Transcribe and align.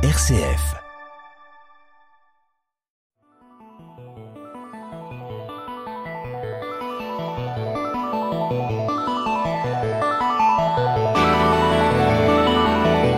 RCF. 0.00 0.76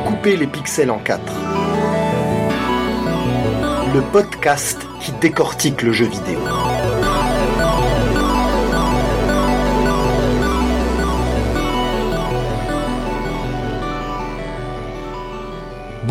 Couper 0.06 0.38
les 0.38 0.46
pixels 0.46 0.90
en 0.90 0.96
quatre. 1.00 1.20
Le 3.92 4.00
podcast 4.10 4.80
qui 5.00 5.12
décortique 5.20 5.82
le 5.82 5.92
jeu 5.92 6.06
vidéo. 6.06 6.40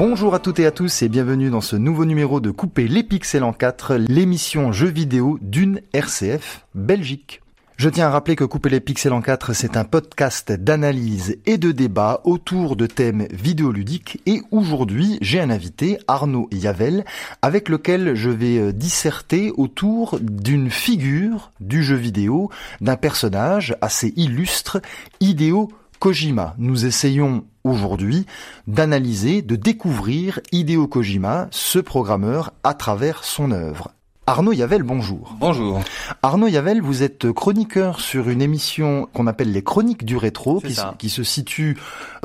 Bonjour 0.01 0.33
à 0.33 0.39
toutes 0.39 0.61
et 0.61 0.65
à 0.65 0.71
tous 0.71 1.01
et 1.01 1.09
bienvenue 1.09 1.49
dans 1.49 1.59
ce 1.59 1.75
nouveau 1.75 2.05
numéro 2.05 2.39
de 2.39 2.51
Couper 2.51 2.87
les 2.87 3.03
pixels 3.03 3.43
en 3.43 3.51
4, 3.51 3.95
l'émission 3.95 4.71
jeux 4.71 4.87
vidéo 4.87 5.37
d'une 5.41 5.81
RCF 5.91 6.65
Belgique. 6.73 7.41
Je 7.75 7.89
tiens 7.89 8.07
à 8.07 8.09
rappeler 8.09 8.37
que 8.37 8.45
Couper 8.45 8.69
les 8.69 8.79
pixels 8.79 9.11
en 9.11 9.21
4, 9.21 9.51
c'est 9.51 9.75
un 9.75 9.83
podcast 9.83 10.53
d'analyse 10.53 11.37
et 11.45 11.57
de 11.57 11.73
débat 11.73 12.21
autour 12.23 12.77
de 12.77 12.85
thèmes 12.85 13.27
vidéoludiques 13.33 14.21
et 14.25 14.41
aujourd'hui, 14.51 15.17
j'ai 15.19 15.41
un 15.41 15.49
invité, 15.49 15.97
Arnaud 16.07 16.47
Yavel, 16.53 17.03
avec 17.41 17.67
lequel 17.67 18.15
je 18.15 18.29
vais 18.29 18.57
euh, 18.57 18.71
disserter 18.71 19.51
autour 19.57 20.17
d'une 20.21 20.69
figure 20.69 21.51
du 21.59 21.83
jeu 21.83 21.97
vidéo, 21.97 22.49
d'un 22.79 22.95
personnage 22.95 23.75
assez 23.81 24.13
illustre, 24.15 24.81
Hideo 25.19 25.67
Kojima. 25.99 26.55
Nous 26.57 26.85
essayons 26.85 27.43
aujourd'hui 27.69 28.25
d'analyser, 28.67 29.41
de 29.41 29.55
découvrir 29.55 30.39
Hideo 30.51 30.87
Kojima, 30.87 31.47
ce 31.51 31.79
programmeur, 31.79 32.53
à 32.63 32.73
travers 32.73 33.23
son 33.23 33.51
œuvre. 33.51 33.91
Arnaud 34.29 34.53
Yavel, 34.53 34.83
bonjour. 34.83 35.35
Bonjour. 35.39 35.81
Arnaud 36.21 36.45
Yavel, 36.45 36.83
vous 36.83 37.01
êtes 37.01 37.31
chroniqueur 37.31 37.99
sur 37.99 38.29
une 38.29 38.43
émission 38.43 39.09
qu'on 39.11 39.25
appelle 39.25 39.51
les 39.51 39.63
Chroniques 39.63 40.05
du 40.05 40.17
Rétro, 40.17 40.59
qui, 40.59 40.75
qui, 40.99 41.09
se 41.09 41.23
situe 41.23 41.77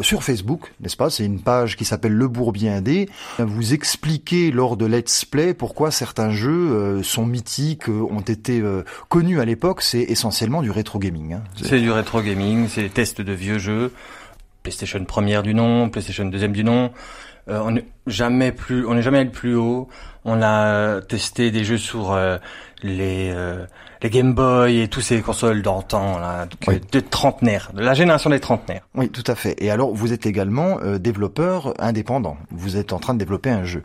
sur 0.02 0.22
Facebook, 0.22 0.74
n'est-ce 0.82 0.98
pas? 0.98 1.08
C'est 1.08 1.24
une 1.24 1.40
page 1.40 1.76
qui 1.76 1.86
s'appelle 1.86 2.12
Le 2.12 2.28
Bourbier 2.28 2.68
Indé. 2.68 3.08
Vous 3.38 3.72
expliquez 3.72 4.50
lors 4.50 4.76
de 4.76 4.84
Let's 4.84 5.24
Play 5.24 5.54
pourquoi 5.54 5.90
certains 5.90 6.28
jeux 6.28 6.72
euh, 6.72 7.02
sont 7.02 7.24
mythiques, 7.24 7.88
euh, 7.88 8.06
ont 8.10 8.20
été 8.20 8.60
euh, 8.60 8.82
connus 9.08 9.40
à 9.40 9.46
l'époque. 9.46 9.80
C'est 9.80 10.02
essentiellement 10.02 10.60
du 10.60 10.70
rétro 10.70 10.98
gaming. 10.98 11.32
Hein. 11.32 11.42
C'est 11.62 11.80
du 11.80 11.90
rétro 11.90 12.20
gaming, 12.20 12.68
c'est 12.68 12.82
des 12.82 12.90
tests 12.90 13.22
de 13.22 13.32
vieux 13.32 13.58
jeux. 13.58 13.92
PlayStation 14.64 15.04
première 15.04 15.42
du 15.42 15.54
nom, 15.54 15.90
PlayStation 15.90 16.24
deuxième 16.24 16.52
du 16.52 16.64
nom. 16.64 16.90
Euh, 17.48 17.60
on 17.62 17.72
n'est 17.72 17.84
jamais 18.06 18.50
plus, 18.50 18.86
on 18.86 18.94
n'est 18.94 19.02
jamais 19.02 19.18
allé 19.18 19.30
plus 19.30 19.54
haut. 19.54 19.88
On 20.24 20.40
a 20.42 21.02
testé 21.02 21.50
des 21.50 21.64
jeux 21.64 21.76
sur 21.76 22.12
euh, 22.12 22.38
les 22.82 23.30
euh, 23.30 23.66
les 24.02 24.08
Game 24.08 24.32
Boy 24.32 24.80
et 24.80 24.88
tous 24.88 25.02
ces 25.02 25.20
consoles 25.20 25.60
d'antan, 25.60 26.18
là, 26.18 26.46
de, 26.46 26.80
de 26.90 27.00
trentenaires, 27.00 27.72
de 27.74 27.82
la 27.82 27.92
génération 27.92 28.30
des 28.30 28.40
trentenaires. 28.40 28.88
Oui, 28.94 29.10
tout 29.10 29.24
à 29.26 29.34
fait. 29.34 29.54
Et 29.62 29.70
alors, 29.70 29.94
vous 29.94 30.14
êtes 30.14 30.24
également 30.24 30.78
développeur 30.98 31.74
indépendant. 31.78 32.38
Vous 32.50 32.78
êtes 32.78 32.94
en 32.94 32.98
train 32.98 33.12
de 33.12 33.18
développer 33.18 33.50
un 33.50 33.64
jeu. 33.64 33.82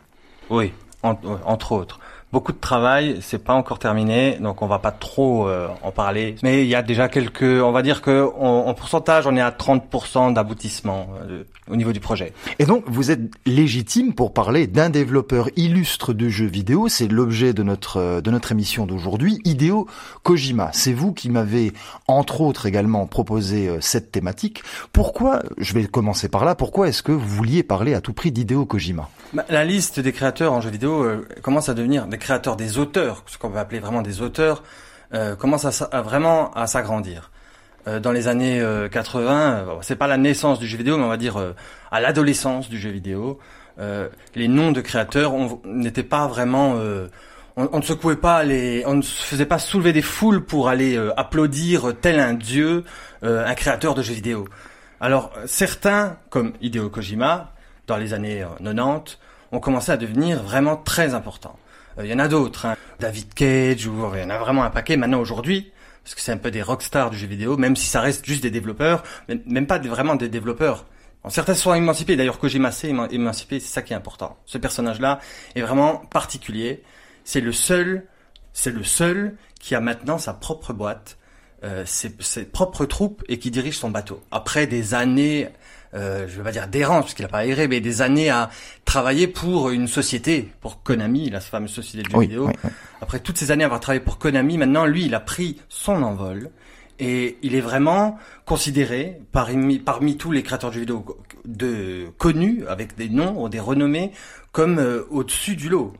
Oui, 0.48 0.72
entre 1.02 1.72
autres 1.72 2.00
beaucoup 2.32 2.52
de 2.52 2.58
travail, 2.58 3.18
c'est 3.22 3.42
pas 3.42 3.54
encore 3.54 3.78
terminé, 3.78 4.38
donc 4.40 4.62
on 4.62 4.66
va 4.66 4.78
pas 4.78 4.92
trop 4.92 5.48
euh, 5.48 5.68
en 5.82 5.90
parler. 5.90 6.36
Mais 6.42 6.62
il 6.62 6.68
y 6.68 6.74
a 6.74 6.82
déjà 6.82 7.08
quelques, 7.08 7.42
on 7.42 7.72
va 7.72 7.82
dire 7.82 8.02
que 8.02 8.28
en 8.38 8.72
pourcentage, 8.74 9.26
on 9.26 9.36
est 9.36 9.40
à 9.40 9.50
30% 9.50 10.32
d'aboutissement 10.32 11.08
euh, 11.28 11.42
au 11.68 11.76
niveau 11.76 11.92
du 11.92 12.00
projet. 12.00 12.32
Et 12.58 12.66
donc 12.66 12.84
vous 12.86 13.10
êtes 13.10 13.20
légitime 13.46 14.14
pour 14.14 14.32
parler 14.32 14.66
d'un 14.66 14.90
développeur 14.90 15.48
illustre 15.56 16.12
de 16.12 16.28
jeux 16.28 16.46
vidéo. 16.46 16.88
C'est 16.88 17.08
l'objet 17.08 17.52
de 17.52 17.62
notre 17.62 17.96
euh, 17.96 18.20
de 18.20 18.30
notre 18.30 18.52
émission 18.52 18.86
d'aujourd'hui, 18.86 19.40
Hideo 19.44 19.86
Kojima. 20.22 20.70
C'est 20.72 20.92
vous 20.92 21.12
qui 21.12 21.30
m'avez 21.30 21.72
entre 22.06 22.42
autres 22.42 22.66
également 22.66 23.06
proposé 23.06 23.70
cette 23.80 24.12
thématique. 24.12 24.62
Pourquoi 24.92 25.42
Je 25.58 25.74
vais 25.74 25.84
commencer 25.86 26.28
par 26.28 26.44
là. 26.44 26.54
Pourquoi 26.54 26.88
est-ce 26.88 27.02
que 27.02 27.12
vous 27.12 27.26
vouliez 27.26 27.62
parler 27.62 27.94
à 27.94 28.00
tout 28.00 28.12
prix 28.12 28.30
d'Hideo 28.30 28.66
Kojima? 28.66 29.08
Bah, 29.32 29.44
La 29.48 29.64
liste 29.64 30.00
des 30.00 30.12
créateurs 30.12 30.52
en 30.52 30.60
jeux 30.60 30.70
vidéo 30.70 31.06
commence 31.42 31.68
à 31.68 31.74
devenir 31.74 32.06
créateurs, 32.20 32.56
des 32.56 32.78
auteurs, 32.78 33.24
ce 33.26 33.38
qu'on 33.38 33.48
va 33.48 33.60
appeler 33.60 33.80
vraiment 33.80 34.02
des 34.02 34.22
auteurs, 34.22 34.62
euh, 35.12 35.34
commence 35.34 35.64
à, 35.64 36.02
vraiment 36.02 36.52
à 36.52 36.68
s'agrandir. 36.68 37.32
Euh, 37.88 37.98
dans 37.98 38.12
les 38.12 38.28
années 38.28 38.62
80, 38.90 39.52
euh, 39.52 39.74
c'est 39.82 39.96
pas 39.96 40.06
la 40.06 40.16
naissance 40.16 40.60
du 40.60 40.68
jeu 40.68 40.78
vidéo, 40.78 40.96
mais 40.98 41.04
on 41.04 41.08
va 41.08 41.16
dire 41.16 41.54
à 41.90 42.00
l'adolescence 42.00 42.68
du 42.68 42.78
jeu 42.78 42.90
vidéo, 42.90 43.38
les 44.34 44.46
noms 44.46 44.72
de 44.72 44.82
créateurs 44.82 45.32
n'étaient 45.64 46.02
pas 46.02 46.26
vraiment 46.26 46.76
on, 47.56 47.78
ne 47.78 47.82
secouait 47.82 48.16
pas 48.16 48.44
les, 48.44 48.84
on 48.86 48.96
ne 48.96 49.02
faisait 49.02 49.46
pas 49.46 49.58
soulever 49.58 49.94
des 49.94 50.02
foules 50.02 50.44
pour 50.44 50.68
aller 50.68 50.98
applaudir 51.16 51.94
tel 51.98 52.20
un 52.20 52.34
dieu, 52.34 52.84
un 53.22 53.54
créateur 53.54 53.94
de 53.94 54.02
jeux 54.02 54.12
vidéo. 54.12 54.46
Alors 55.00 55.32
certains, 55.46 56.18
comme 56.28 56.52
Hideo 56.60 56.90
Kojima, 56.90 57.54
dans 57.86 57.96
les 57.96 58.12
années 58.12 58.44
90, 58.62 59.18
ont 59.52 59.60
commencé 59.60 59.90
à 59.90 59.96
devenir 59.96 60.42
vraiment 60.42 60.76
très 60.76 61.14
importants. 61.14 61.56
Il 62.02 62.06
euh, 62.06 62.12
y 62.12 62.14
en 62.14 62.18
a 62.18 62.28
d'autres, 62.28 62.66
hein. 62.66 62.76
David 62.98 63.32
Cage, 63.34 63.84
il 63.84 64.20
y 64.20 64.24
en 64.24 64.30
a 64.30 64.38
vraiment 64.38 64.64
un 64.64 64.70
paquet 64.70 64.96
maintenant 64.96 65.20
aujourd'hui, 65.20 65.72
parce 66.04 66.14
que 66.14 66.20
c'est 66.20 66.32
un 66.32 66.36
peu 66.36 66.50
des 66.50 66.62
rockstars 66.62 67.10
du 67.10 67.16
jeu 67.16 67.26
vidéo, 67.26 67.56
même 67.56 67.76
si 67.76 67.86
ça 67.86 68.00
reste 68.00 68.26
juste 68.26 68.42
des 68.42 68.50
développeurs, 68.50 69.02
même 69.46 69.66
pas 69.66 69.78
vraiment 69.78 70.16
des 70.16 70.28
développeurs. 70.28 70.86
certains 71.28 71.54
sont 71.54 71.72
émancipés, 71.74 72.16
d'ailleurs 72.16 72.38
Kojima 72.38 72.72
s'est 72.72 72.92
émancipé, 73.10 73.60
c'est 73.60 73.72
ça 73.72 73.82
qui 73.82 73.92
est 73.92 73.96
important. 73.96 74.36
Ce 74.46 74.58
personnage-là 74.58 75.20
est 75.54 75.62
vraiment 75.62 75.96
particulier. 75.96 76.82
C'est 77.24 77.40
le 77.40 77.52
seul, 77.52 78.06
c'est 78.52 78.72
le 78.72 78.84
seul 78.84 79.36
qui 79.58 79.74
a 79.74 79.80
maintenant 79.80 80.18
sa 80.18 80.34
propre 80.34 80.72
boîte, 80.72 81.16
euh, 81.64 81.84
ses 81.86 82.44
propres 82.44 82.86
troupes 82.86 83.22
et 83.28 83.38
qui 83.38 83.50
dirige 83.50 83.78
son 83.78 83.90
bateau. 83.90 84.22
Après 84.30 84.66
des 84.66 84.94
années 84.94 85.48
euh, 85.94 86.26
je 86.28 86.36
vais 86.36 86.44
pas 86.44 86.52
dire 86.52 86.68
d'errance 86.68 87.04
parce 87.04 87.14
qu'il 87.14 87.24
a 87.24 87.28
pas 87.28 87.46
erré, 87.46 87.68
mais 87.68 87.80
des 87.80 88.02
années 88.02 88.30
à 88.30 88.50
travailler 88.84 89.26
pour 89.26 89.70
une 89.70 89.88
société, 89.88 90.48
pour 90.60 90.82
Konami, 90.82 91.30
la 91.30 91.40
fameuse 91.40 91.70
société 91.72 92.02
de 92.02 92.10
jeux 92.10 92.20
vidéo. 92.20 92.50
Après 93.00 93.18
toutes 93.18 93.38
ces 93.38 93.50
années 93.50 93.64
à 93.64 93.66
avoir 93.66 93.80
travaillé 93.80 94.00
pour 94.00 94.18
Konami, 94.18 94.58
maintenant 94.58 94.86
lui, 94.86 95.06
il 95.06 95.14
a 95.14 95.20
pris 95.20 95.60
son 95.68 96.02
envol 96.02 96.50
et 97.00 97.38
il 97.42 97.54
est 97.54 97.60
vraiment 97.60 98.18
considéré 98.44 99.20
parmi, 99.32 99.78
parmi 99.78 100.16
tous 100.16 100.30
les 100.30 100.42
créateurs 100.42 100.70
de 100.70 100.74
jeux 100.74 100.80
vidéo 100.80 101.04
de 101.46 102.06
connus 102.18 102.64
avec 102.68 102.96
des 102.96 103.08
noms 103.08 103.42
ou 103.42 103.48
des 103.48 103.58
renommées 103.58 104.12
comme 104.52 104.78
euh, 104.78 105.06
au-dessus 105.10 105.56
du 105.56 105.68
lot. 105.68 105.92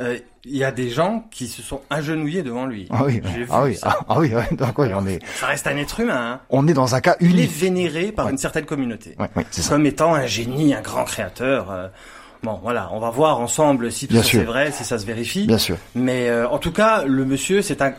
Euh, 0.00 0.18
il 0.44 0.56
y 0.56 0.64
a 0.64 0.72
des 0.72 0.88
gens 0.88 1.26
qui 1.30 1.46
se 1.46 1.62
sont 1.62 1.82
agenouillés 1.90 2.42
devant 2.42 2.66
lui. 2.66 2.88
Ah 2.90 3.04
oui, 3.04 3.20
ah 3.50 3.62
oui, 3.64 3.78
ah, 3.82 3.98
ah, 4.08 4.18
oui, 4.18 4.30
donc 4.52 4.78
on 4.78 5.06
est. 5.06 5.20
Ça 5.36 5.46
reste 5.46 5.66
un 5.66 5.76
être 5.76 6.00
humain. 6.00 6.32
Hein. 6.32 6.40
On 6.48 6.66
est 6.66 6.72
dans 6.72 6.94
un 6.94 7.00
cas 7.00 7.16
unique. 7.20 7.34
Il 7.34 7.40
est 7.42 7.52
vénéré 7.52 8.12
par 8.12 8.28
une 8.28 8.38
certaine 8.38 8.64
communauté, 8.64 9.16
comme 9.68 9.86
étant 9.86 10.14
un 10.14 10.26
génie, 10.26 10.74
un 10.74 10.80
grand 10.80 11.04
créateur. 11.04 11.70
Euh. 11.70 11.88
Bon, 12.42 12.58
voilà, 12.62 12.88
on 12.92 13.00
va 13.00 13.10
voir 13.10 13.40
ensemble 13.40 13.90
si 13.90 14.06
tout 14.06 14.14
ça 14.14 14.22
c'est 14.22 14.44
vrai, 14.44 14.70
si 14.70 14.84
ça 14.84 14.98
se 14.98 15.04
vérifie. 15.04 15.46
Bien 15.46 15.58
sûr. 15.58 15.76
Mais 15.94 16.32
en 16.44 16.58
tout 16.58 16.72
cas, 16.72 17.04
le 17.04 17.24
monsieur, 17.24 17.62
c'est 17.62 17.82
un, 17.82 17.92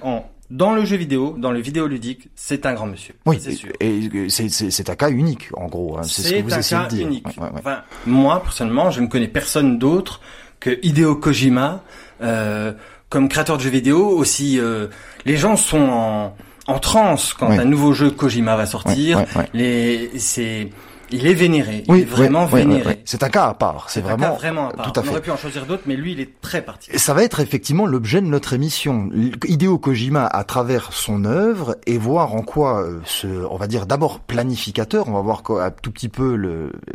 dans 0.49 0.73
le 0.73 0.83
jeu 0.85 0.97
vidéo, 0.97 1.35
dans 1.37 1.51
le 1.51 1.59
vidéoludique, 1.59 2.29
c'est 2.35 2.65
un 2.65 2.73
grand 2.73 2.87
monsieur. 2.87 3.13
Oui, 3.25 3.37
c'est 3.41 3.53
sûr. 3.53 3.71
Et 3.79 4.09
c'est 4.29 4.89
un 4.89 4.95
cas 4.95 5.09
unique, 5.09 5.49
en 5.53 5.67
gros. 5.67 5.97
Hein, 5.97 6.03
c'est 6.03 6.21
ce 6.21 6.33
que 6.33 6.41
vous 6.41 6.53
essayez 6.53 6.83
de 6.83 6.89
dire. 6.89 7.07
Unique. 7.07 7.25
Enfin, 7.53 7.83
moi, 8.05 8.41
personnellement, 8.41 8.89
je 8.91 9.01
ne 9.01 9.07
connais 9.07 9.27
personne 9.27 9.77
d'autre 9.77 10.21
que 10.59 10.79
Hideo 10.81 11.15
Kojima 11.15 11.83
euh, 12.21 12.73
comme 13.09 13.29
créateur 13.29 13.57
de 13.57 13.61
jeux 13.63 13.69
vidéo. 13.69 14.09
Aussi, 14.09 14.59
euh, 14.59 14.87
les 15.25 15.37
gens 15.37 15.55
sont 15.55 15.77
en, 15.77 16.35
en 16.67 16.79
transe 16.79 17.33
quand 17.33 17.49
un 17.49 17.65
nouveau 17.65 17.93
jeu 17.93 18.09
Kojima 18.09 18.55
va 18.55 18.65
sortir. 18.65 19.23
Les, 19.53 20.11
c'est 20.17 20.69
il 21.11 21.27
est 21.27 21.33
vénéré. 21.33 21.83
Il 21.87 21.91
oui, 21.91 22.01
est 22.01 22.05
vraiment 22.05 22.45
vénéré. 22.45 23.01
c'est 23.05 23.23
un 23.23 23.29
cas 23.29 23.47
à 23.47 23.53
part. 23.53 23.89
C'est 23.89 24.01
vraiment, 24.01 24.35
vraiment 24.35 24.69
à 24.69 24.73
part. 24.73 24.91
Tout 24.91 24.99
à 24.99 25.03
fait. 25.03 25.09
On 25.09 25.11
aurait 25.13 25.21
pu 25.21 25.31
en 25.31 25.37
choisir 25.37 25.65
d'autres, 25.65 25.83
mais 25.85 25.95
lui, 25.95 26.13
il 26.13 26.19
est 26.19 26.39
très 26.41 26.61
particulier. 26.61 26.97
Ça 26.97 27.13
va 27.13 27.23
être 27.23 27.39
effectivement 27.39 27.85
l'objet 27.85 28.21
de 28.21 28.27
notre 28.27 28.53
émission. 28.53 29.09
Hideo 29.45 29.77
Kojima 29.77 30.25
à 30.25 30.43
travers 30.43 30.93
son 30.93 31.25
œuvre 31.25 31.77
et 31.85 31.97
voir 31.97 32.35
en 32.35 32.41
quoi 32.41 32.81
euh, 32.83 32.99
ce, 33.05 33.27
on 33.27 33.57
va 33.57 33.67
dire 33.67 33.85
d'abord 33.85 34.19
planificateur. 34.19 35.07
On 35.07 35.13
va 35.13 35.21
voir 35.21 35.43
un 35.49 35.71
tout 35.71 35.91
petit 35.91 36.09
peu 36.09 36.33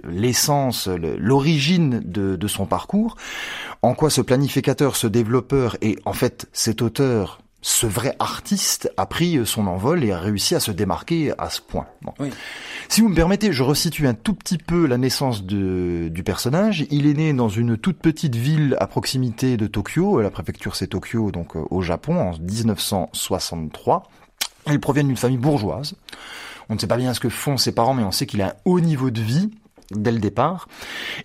l'essence, 0.04 0.88
l'origine 1.18 2.00
de, 2.04 2.36
de 2.36 2.46
son 2.48 2.66
parcours. 2.66 3.16
En 3.82 3.94
quoi 3.94 4.10
ce 4.10 4.20
planificateur, 4.20 4.96
ce 4.96 5.06
développeur 5.06 5.76
et 5.82 5.98
en 6.04 6.12
fait 6.12 6.46
cet 6.52 6.82
auteur 6.82 7.40
ce 7.66 7.86
vrai 7.86 8.14
artiste 8.18 8.92
a 8.98 9.06
pris 9.06 9.40
son 9.46 9.66
envol 9.68 10.04
et 10.04 10.12
a 10.12 10.18
réussi 10.18 10.54
à 10.54 10.60
se 10.60 10.70
démarquer 10.70 11.32
à 11.38 11.48
ce 11.48 11.62
point. 11.62 11.86
Oui. 12.18 12.28
Si 12.90 13.00
vous 13.00 13.08
me 13.08 13.14
permettez, 13.14 13.54
je 13.54 13.62
resitue 13.62 14.06
un 14.06 14.12
tout 14.12 14.34
petit 14.34 14.58
peu 14.58 14.86
la 14.86 14.98
naissance 14.98 15.44
de, 15.44 16.08
du 16.10 16.22
personnage. 16.22 16.84
Il 16.90 17.06
est 17.06 17.14
né 17.14 17.32
dans 17.32 17.48
une 17.48 17.78
toute 17.78 17.96
petite 17.96 18.36
ville 18.36 18.76
à 18.80 18.86
proximité 18.86 19.56
de 19.56 19.66
Tokyo. 19.66 20.20
La 20.20 20.30
préfecture 20.30 20.76
c'est 20.76 20.88
Tokyo, 20.88 21.30
donc 21.30 21.56
euh, 21.56 21.62
au 21.70 21.80
Japon, 21.80 22.20
en 22.20 22.38
1963. 22.38 24.02
Il 24.66 24.78
provient 24.78 25.04
d'une 25.04 25.16
famille 25.16 25.38
bourgeoise. 25.38 25.94
On 26.68 26.74
ne 26.74 26.78
sait 26.78 26.86
pas 26.86 26.98
bien 26.98 27.14
ce 27.14 27.20
que 27.20 27.30
font 27.30 27.56
ses 27.56 27.72
parents, 27.72 27.94
mais 27.94 28.04
on 28.04 28.12
sait 28.12 28.26
qu'il 28.26 28.42
a 28.42 28.48
un 28.48 28.54
haut 28.66 28.80
niveau 28.80 29.10
de 29.10 29.22
vie. 29.22 29.50
dès 29.90 30.12
le 30.12 30.18
départ, 30.18 30.68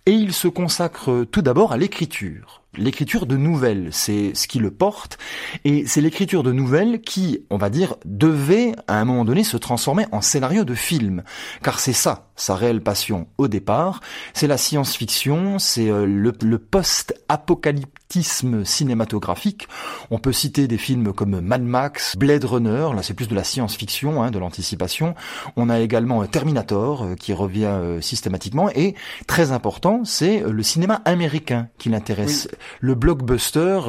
et 0.06 0.12
il 0.12 0.31
se 0.33 0.47
consacre 0.47 1.25
tout 1.30 1.42
d'abord 1.42 1.74
à 1.74 1.77
l'écriture 1.77 2.62
l'écriture 2.77 3.25
de 3.25 3.38
nouvelles, 3.38 3.89
c'est 3.92 4.33
ce 4.33 4.48
qui 4.48 4.60
le 4.60 4.71
porte, 4.71 5.18
et 5.66 5.86
c'est 5.86 6.01
l'écriture 6.01 6.44
de 6.44 6.51
nouvelles 6.51 7.01
qui, 7.01 7.45
on 7.50 7.57
va 7.57 7.69
dire, 7.69 7.95
devait 8.06 8.74
à 8.88 9.00
un 9.00 9.06
moment 9.06 9.25
donné 9.25 9.44
se 9.44 9.57
transformer 9.57 10.06
en 10.12 10.21
scénario 10.21 10.63
de 10.63 10.75
film, 10.75 11.24
car 11.63 11.80
c'est 11.80 11.94
ça 11.94 12.30
sa 12.39 12.56
réelle 12.56 12.81
passion 12.81 13.27
au 13.38 13.48
départ, 13.48 14.00
c'est 14.33 14.48
la 14.48 14.57
science-fiction, 14.57 15.60
c'est 15.60 15.89
euh, 15.89 16.06
le, 16.06 16.57
post-apocalyptisme 16.57 18.63
cinématographique. 18.63 19.68
On 20.10 20.19
peut 20.19 20.31
citer 20.31 20.68
des 20.68 20.77
films 20.77 21.13
comme 21.13 21.42
Mad 21.42 21.62
Max, 21.62 22.16
Blade 22.16 22.45
Runner, 22.45 22.88
là 22.95 23.04
c'est 23.04 23.13
plus 23.13 23.27
de 23.27 23.36
la 23.36 23.44
science-fiction, 23.44 24.24
hein, 24.24 24.31
de 24.31 24.39
l'anticipation. 24.39 25.16
On 25.57 25.69
a 25.69 25.80
également 25.80 26.24
euh, 26.24 26.27
Terminator 26.27 27.04
euh, 27.04 27.16
qui 27.16 27.33
revient 27.33 27.77
systématiquement, 28.00 28.69
et 28.69 28.95
très 29.27 29.51
important, 29.51 30.06
c'est 30.06 30.39
le 30.39 30.63
cinéma 30.63 31.01
américain 31.06 31.68
qui 31.77 31.89
l'intéresse, 31.89 32.48
le 32.79 32.95
blockbuster 32.95 33.79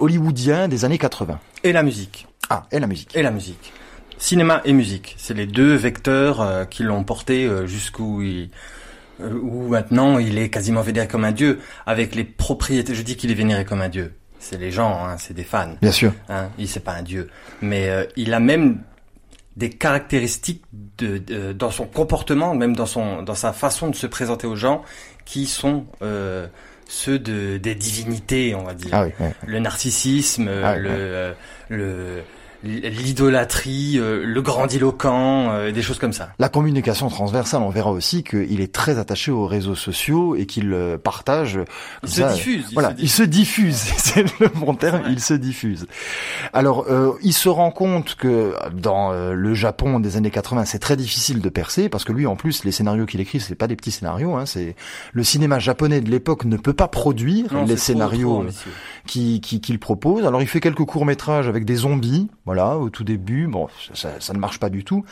hollywoodien 0.00 0.68
des 0.68 0.84
années 0.84 0.98
80. 0.98 1.38
Et 1.64 1.72
la 1.72 1.82
musique. 1.82 2.26
Ah, 2.50 2.66
et 2.70 2.78
la 2.78 2.86
musique. 2.86 3.14
Et 3.14 3.22
la 3.22 3.30
musique. 3.30 3.72
Cinéma 4.22 4.60
et 4.64 4.72
musique, 4.72 5.16
c'est 5.18 5.34
les 5.34 5.46
deux 5.46 5.74
vecteurs 5.74 6.40
euh, 6.40 6.64
qui 6.64 6.84
l'ont 6.84 7.02
porté 7.02 7.44
euh, 7.44 7.66
jusqu'où 7.66 8.22
il, 8.22 8.50
euh, 9.20 9.32
où 9.32 9.66
maintenant 9.66 10.18
il 10.18 10.38
est 10.38 10.48
quasiment 10.48 10.80
vénéré 10.80 11.08
comme 11.08 11.24
un 11.24 11.32
dieu, 11.32 11.58
avec 11.86 12.14
les 12.14 12.22
propriétés. 12.22 12.94
Je 12.94 13.02
dis 13.02 13.16
qu'il 13.16 13.32
est 13.32 13.34
vénéré 13.34 13.64
comme 13.64 13.80
un 13.80 13.88
dieu. 13.88 14.14
C'est 14.38 14.58
les 14.58 14.70
gens, 14.70 15.04
hein, 15.04 15.16
c'est 15.18 15.34
des 15.34 15.42
fans. 15.42 15.74
Bien 15.82 15.90
sûr. 15.90 16.12
Hein, 16.28 16.50
il 16.56 16.68
c'est 16.68 16.84
pas 16.84 16.92
un 16.92 17.02
dieu, 17.02 17.30
mais 17.62 17.90
il 18.14 18.32
a 18.32 18.38
même 18.38 18.82
des 19.56 19.70
caractéristiques 19.70 20.62
de, 20.98 21.52
dans 21.52 21.72
son 21.72 21.86
comportement, 21.86 22.54
même 22.54 22.76
dans 22.76 22.86
son 22.86 23.22
dans 23.22 23.34
sa 23.34 23.52
façon 23.52 23.90
de 23.90 23.96
se 23.96 24.06
présenter 24.06 24.46
aux 24.46 24.56
gens, 24.56 24.82
qui 25.24 25.46
sont 25.46 25.86
ceux 26.92 27.18
de 27.18 27.56
des 27.56 27.74
divinités, 27.74 28.54
on 28.54 28.64
va 28.64 28.74
dire. 28.74 28.90
Ah 28.92 29.04
oui, 29.06 29.26
Le 29.46 29.58
narcissisme, 29.60 30.48
ah 30.62 30.76
le, 30.76 31.34
le 31.70 32.22
l'idolâtrie, 32.64 33.98
euh, 33.98 34.24
le 34.24 34.42
grandiloquent, 34.42 35.50
euh, 35.50 35.72
des 35.72 35.82
choses 35.82 35.98
comme 35.98 36.12
ça. 36.12 36.30
La 36.38 36.48
communication 36.48 37.08
transversale, 37.08 37.62
on 37.62 37.70
verra 37.70 37.90
aussi 37.90 38.22
qu'il 38.22 38.60
est 38.60 38.72
très 38.72 38.98
attaché 38.98 39.30
aux 39.30 39.46
réseaux 39.46 39.74
sociaux 39.74 40.36
et 40.36 40.46
qu'il 40.46 40.72
euh, 40.72 40.96
partage. 40.96 41.58
Il 42.02 42.08
se 42.08 42.22
diffuse. 42.22 42.66
voilà, 42.72 42.94
il 42.98 43.10
se 43.10 43.22
diffuse. 43.22 43.76
C'est 43.96 44.24
le 44.40 44.48
bon 44.48 44.74
terme. 44.74 45.02
Il 45.08 45.20
se 45.20 45.34
diffuse. 45.34 45.86
Alors, 46.52 46.86
il 47.22 47.32
se 47.32 47.48
rend 47.48 47.70
compte 47.70 48.14
que 48.14 48.54
dans 48.72 49.12
le 49.12 49.54
Japon 49.54 50.00
des 50.00 50.16
années 50.16 50.30
80, 50.30 50.64
c'est 50.64 50.78
très 50.78 50.96
difficile 50.96 51.40
de 51.40 51.48
percer 51.48 51.88
parce 51.88 52.04
que 52.04 52.12
lui, 52.12 52.26
en 52.26 52.36
plus, 52.36 52.64
les 52.64 52.72
scénarios 52.72 53.06
qu'il 53.06 53.20
écrit, 53.20 53.40
c'est 53.40 53.54
pas 53.54 53.66
des 53.66 53.76
petits 53.76 53.90
scénarios. 53.90 54.36
Hein, 54.36 54.46
c'est 54.46 54.76
le 55.12 55.24
cinéma 55.24 55.58
japonais 55.58 56.00
de 56.00 56.10
l'époque 56.10 56.44
ne 56.44 56.56
peut 56.56 56.72
pas 56.72 56.88
produire 56.88 57.64
les 57.66 57.76
scénarios 57.76 58.46
qu'il 59.06 59.40
qui, 59.40 59.78
propose. 59.78 60.24
Alors, 60.26 60.42
il 60.42 60.48
fait 60.48 60.60
quelques 60.60 60.84
courts 60.84 61.06
métrages 61.06 61.48
avec 61.48 61.64
des 61.64 61.76
zombies. 61.76 62.28
Voilà, 62.44 62.51
au 62.60 62.90
tout 62.90 63.04
début, 63.04 63.46
bon, 63.46 63.68
ça, 63.94 64.10
ça 64.20 64.32
ne 64.32 64.38
marche 64.38 64.58
pas 64.58 64.70
du 64.70 64.84
tout. 64.84 65.04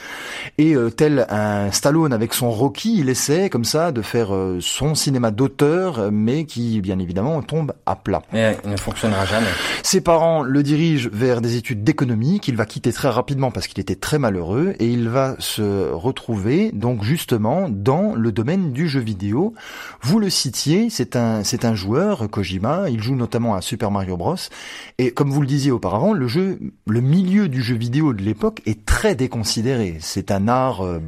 Et 0.58 0.74
euh, 0.74 0.90
tel 0.90 1.26
un 1.28 1.70
Stallone 1.72 2.12
avec 2.12 2.34
son 2.34 2.50
Rocky, 2.50 2.98
il 2.98 3.08
essaie 3.08 3.50
comme 3.50 3.64
ça 3.64 3.92
de 3.92 4.02
faire 4.02 4.34
euh, 4.34 4.58
son 4.60 4.94
cinéma 4.94 5.30
d'auteur, 5.30 6.10
mais 6.12 6.44
qui, 6.44 6.80
bien 6.80 6.98
évidemment, 6.98 7.40
tombe 7.42 7.72
à 7.86 7.96
plat. 7.96 8.22
Et 8.32 8.52
il 8.64 8.70
ne 8.70 8.76
fonctionnera 8.76 9.24
jamais. 9.24 9.46
Ses 9.82 10.00
parents 10.00 10.42
le 10.42 10.62
dirigent 10.62 11.08
vers 11.12 11.40
des 11.40 11.56
études 11.56 11.84
d'économie 11.84 12.40
qu'il 12.40 12.56
va 12.56 12.66
quitter 12.66 12.92
très 12.92 13.08
rapidement 13.08 13.50
parce 13.50 13.66
qu'il 13.66 13.80
était 13.80 13.94
très 13.94 14.18
malheureux 14.18 14.74
et 14.78 14.86
il 14.86 15.08
va 15.08 15.36
se 15.38 15.90
retrouver 15.90 16.70
donc 16.72 17.02
justement 17.04 17.68
dans 17.68 18.14
le 18.14 18.32
domaine 18.32 18.72
du 18.72 18.88
jeu 18.88 19.00
vidéo. 19.00 19.54
Vous 20.02 20.18
le 20.18 20.30
citiez, 20.30 20.90
c'est 20.90 21.16
un 21.16 21.44
c'est 21.44 21.64
un 21.64 21.74
joueur 21.74 22.28
Kojima, 22.30 22.90
il 22.90 23.02
joue 23.02 23.16
notamment 23.16 23.54
à 23.54 23.60
Super 23.60 23.90
Mario 23.90 24.16
Bros 24.16 24.36
et 24.98 25.12
comme 25.12 25.30
vous 25.30 25.40
le 25.40 25.46
disiez 25.46 25.70
auparavant, 25.70 26.12
le 26.12 26.28
jeu 26.28 26.58
le 26.86 27.00
milieu 27.00 27.29
du 27.30 27.62
jeu 27.62 27.76
vidéo 27.76 28.12
de 28.12 28.22
l'époque 28.22 28.60
est 28.66 28.84
très 28.84 29.14
déconsidéré. 29.14 29.96
C'est 30.00 30.30
un 30.30 30.48
art 30.48 30.84
euh, 30.84 31.00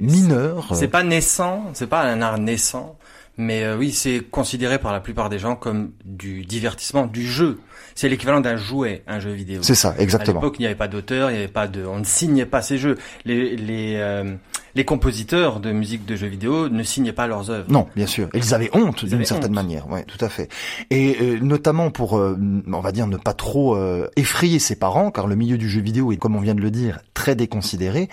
mineur. 0.00 0.68
C'est 0.74 0.88
pas 0.88 1.02
naissant, 1.02 1.64
c'est 1.74 1.88
pas 1.88 2.02
un 2.02 2.22
art 2.22 2.38
naissant, 2.38 2.96
mais 3.36 3.64
euh, 3.64 3.76
oui, 3.76 3.92
c'est 3.92 4.20
considéré 4.30 4.78
par 4.78 4.92
la 4.92 5.00
plupart 5.00 5.28
des 5.28 5.38
gens 5.38 5.56
comme 5.56 5.90
du 6.04 6.44
divertissement, 6.44 7.06
du 7.06 7.26
jeu. 7.26 7.58
C'est 7.94 8.08
l'équivalent 8.08 8.40
d'un 8.40 8.56
jouet, 8.56 9.02
un 9.06 9.18
jeu 9.20 9.32
vidéo. 9.32 9.62
C'est 9.62 9.74
ça, 9.74 9.94
exactement. 9.98 10.38
À 10.38 10.42
l'époque, 10.42 10.56
il 10.58 10.62
n'y 10.62 10.66
avait 10.66 10.74
pas 10.74 10.88
d'auteur, 10.88 11.30
il 11.30 11.34
n'y 11.34 11.38
avait 11.40 11.48
pas 11.48 11.66
de, 11.66 11.84
on 11.84 11.98
ne 11.98 12.04
signait 12.04 12.46
pas 12.46 12.62
ces 12.62 12.78
jeux. 12.78 12.96
Les 13.24 13.56
les 13.56 13.96
euh, 13.96 14.36
les 14.76 14.84
compositeurs 14.84 15.58
de 15.58 15.72
musique 15.72 16.04
de 16.04 16.16
jeux 16.16 16.26
vidéo 16.26 16.68
ne 16.68 16.82
signaient 16.82 17.14
pas 17.14 17.26
leurs 17.26 17.50
œuvres. 17.50 17.64
Non, 17.72 17.86
bien 17.96 18.06
sûr. 18.06 18.28
Ils 18.34 18.52
avaient 18.52 18.68
honte 18.74 19.06
d'une 19.06 19.24
certaine 19.24 19.54
manière. 19.54 19.90
Ouais, 19.90 20.04
tout 20.04 20.22
à 20.22 20.28
fait. 20.28 20.50
Et 20.90 21.16
euh, 21.22 21.38
notamment 21.40 21.90
pour, 21.90 22.18
euh, 22.18 22.36
on 22.70 22.80
va 22.80 22.92
dire, 22.92 23.06
ne 23.06 23.16
pas 23.16 23.32
trop 23.32 23.74
euh, 23.74 24.08
effrayer 24.16 24.58
ses 24.58 24.76
parents, 24.76 25.10
car 25.10 25.26
le 25.26 25.34
milieu 25.34 25.56
du 25.56 25.70
jeu 25.70 25.80
vidéo 25.80 26.12
est, 26.12 26.18
comme 26.18 26.36
on 26.36 26.40
vient 26.40 26.54
de 26.54 26.60
le 26.60 26.70
dire, 26.70 26.98
très 27.14 27.34
déconsidéré. 27.34 28.10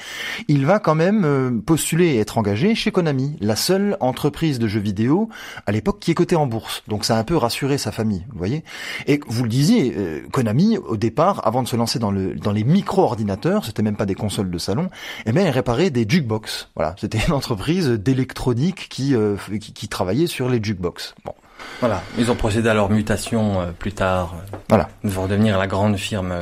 Il 0.48 0.65
va 0.65 0.80
quand 0.80 0.95
même 0.95 1.62
postuler 1.65 2.13
et 2.13 2.19
être 2.19 2.38
engagé 2.38 2.75
chez 2.75 2.92
Konami, 2.92 3.36
la 3.42 3.57
seule 3.57 3.98
entreprise 4.00 4.57
de 4.57 4.68
jeux 4.69 4.80
vidéo 4.80 5.27
à 5.66 5.74
l'époque 5.74 6.00
qui 6.00 6.12
est 6.12 6.16
cotée 6.16 6.38
en 6.38 6.48
bourse. 6.48 6.83
Donc 6.88 7.04
ça 7.04 7.18
a 7.18 7.19
un 7.19 7.25
peu 7.25 7.36
rassuré 7.36 7.77
sa 7.77 7.92
famille, 7.92 8.25
vous 8.31 8.38
voyez. 8.38 8.63
Et 9.07 9.19
vous 9.27 9.44
le 9.44 9.50
disiez, 9.50 9.94
Konami, 10.31 10.77
au 10.77 10.95
départ, 10.95 11.45
avant 11.45 11.62
de 11.62 11.68
se 11.68 11.75
lancer 11.75 12.00
dans 12.00 12.12
le 12.12 12.36
dans 12.36 12.54
les 12.54 12.63
micro-ordinateurs, 12.63 13.66
c'était 13.66 13.83
même 13.83 13.98
pas 13.98 14.06
des 14.06 14.16
consoles 14.16 14.50
de 14.50 14.57
salon, 14.57 14.89
eh 15.25 15.33
bien, 15.33 15.44
il 15.44 15.50
réparait 15.50 15.89
des 15.89 16.06
jukebox 16.07 16.53
voilà, 16.76 16.96
c'était 17.00 17.20
une 17.28 17.34
entreprise 17.34 17.90
d'électronique 17.90 18.88
qui, 18.90 19.16
euh, 19.16 19.36
qui, 19.60 19.74
qui 19.74 19.88
travaillait 19.88 20.28
sur 20.28 20.50
les 20.50 20.64
jukebox. 20.64 21.16
Bon. 21.26 21.34
Voilà, 21.80 22.02
ils 22.18 22.30
ont 22.30 22.36
procédé 22.36 22.68
à 22.70 22.74
leur 22.74 22.90
mutation 22.90 23.62
euh, 23.62 23.72
plus 23.72 23.94
tard. 23.94 24.36
Euh, 24.36 24.58
voilà. 24.70 24.90
Pour 25.14 25.28
devenir 25.28 25.58
la 25.58 25.68
grande 25.68 25.98
firme 25.98 26.34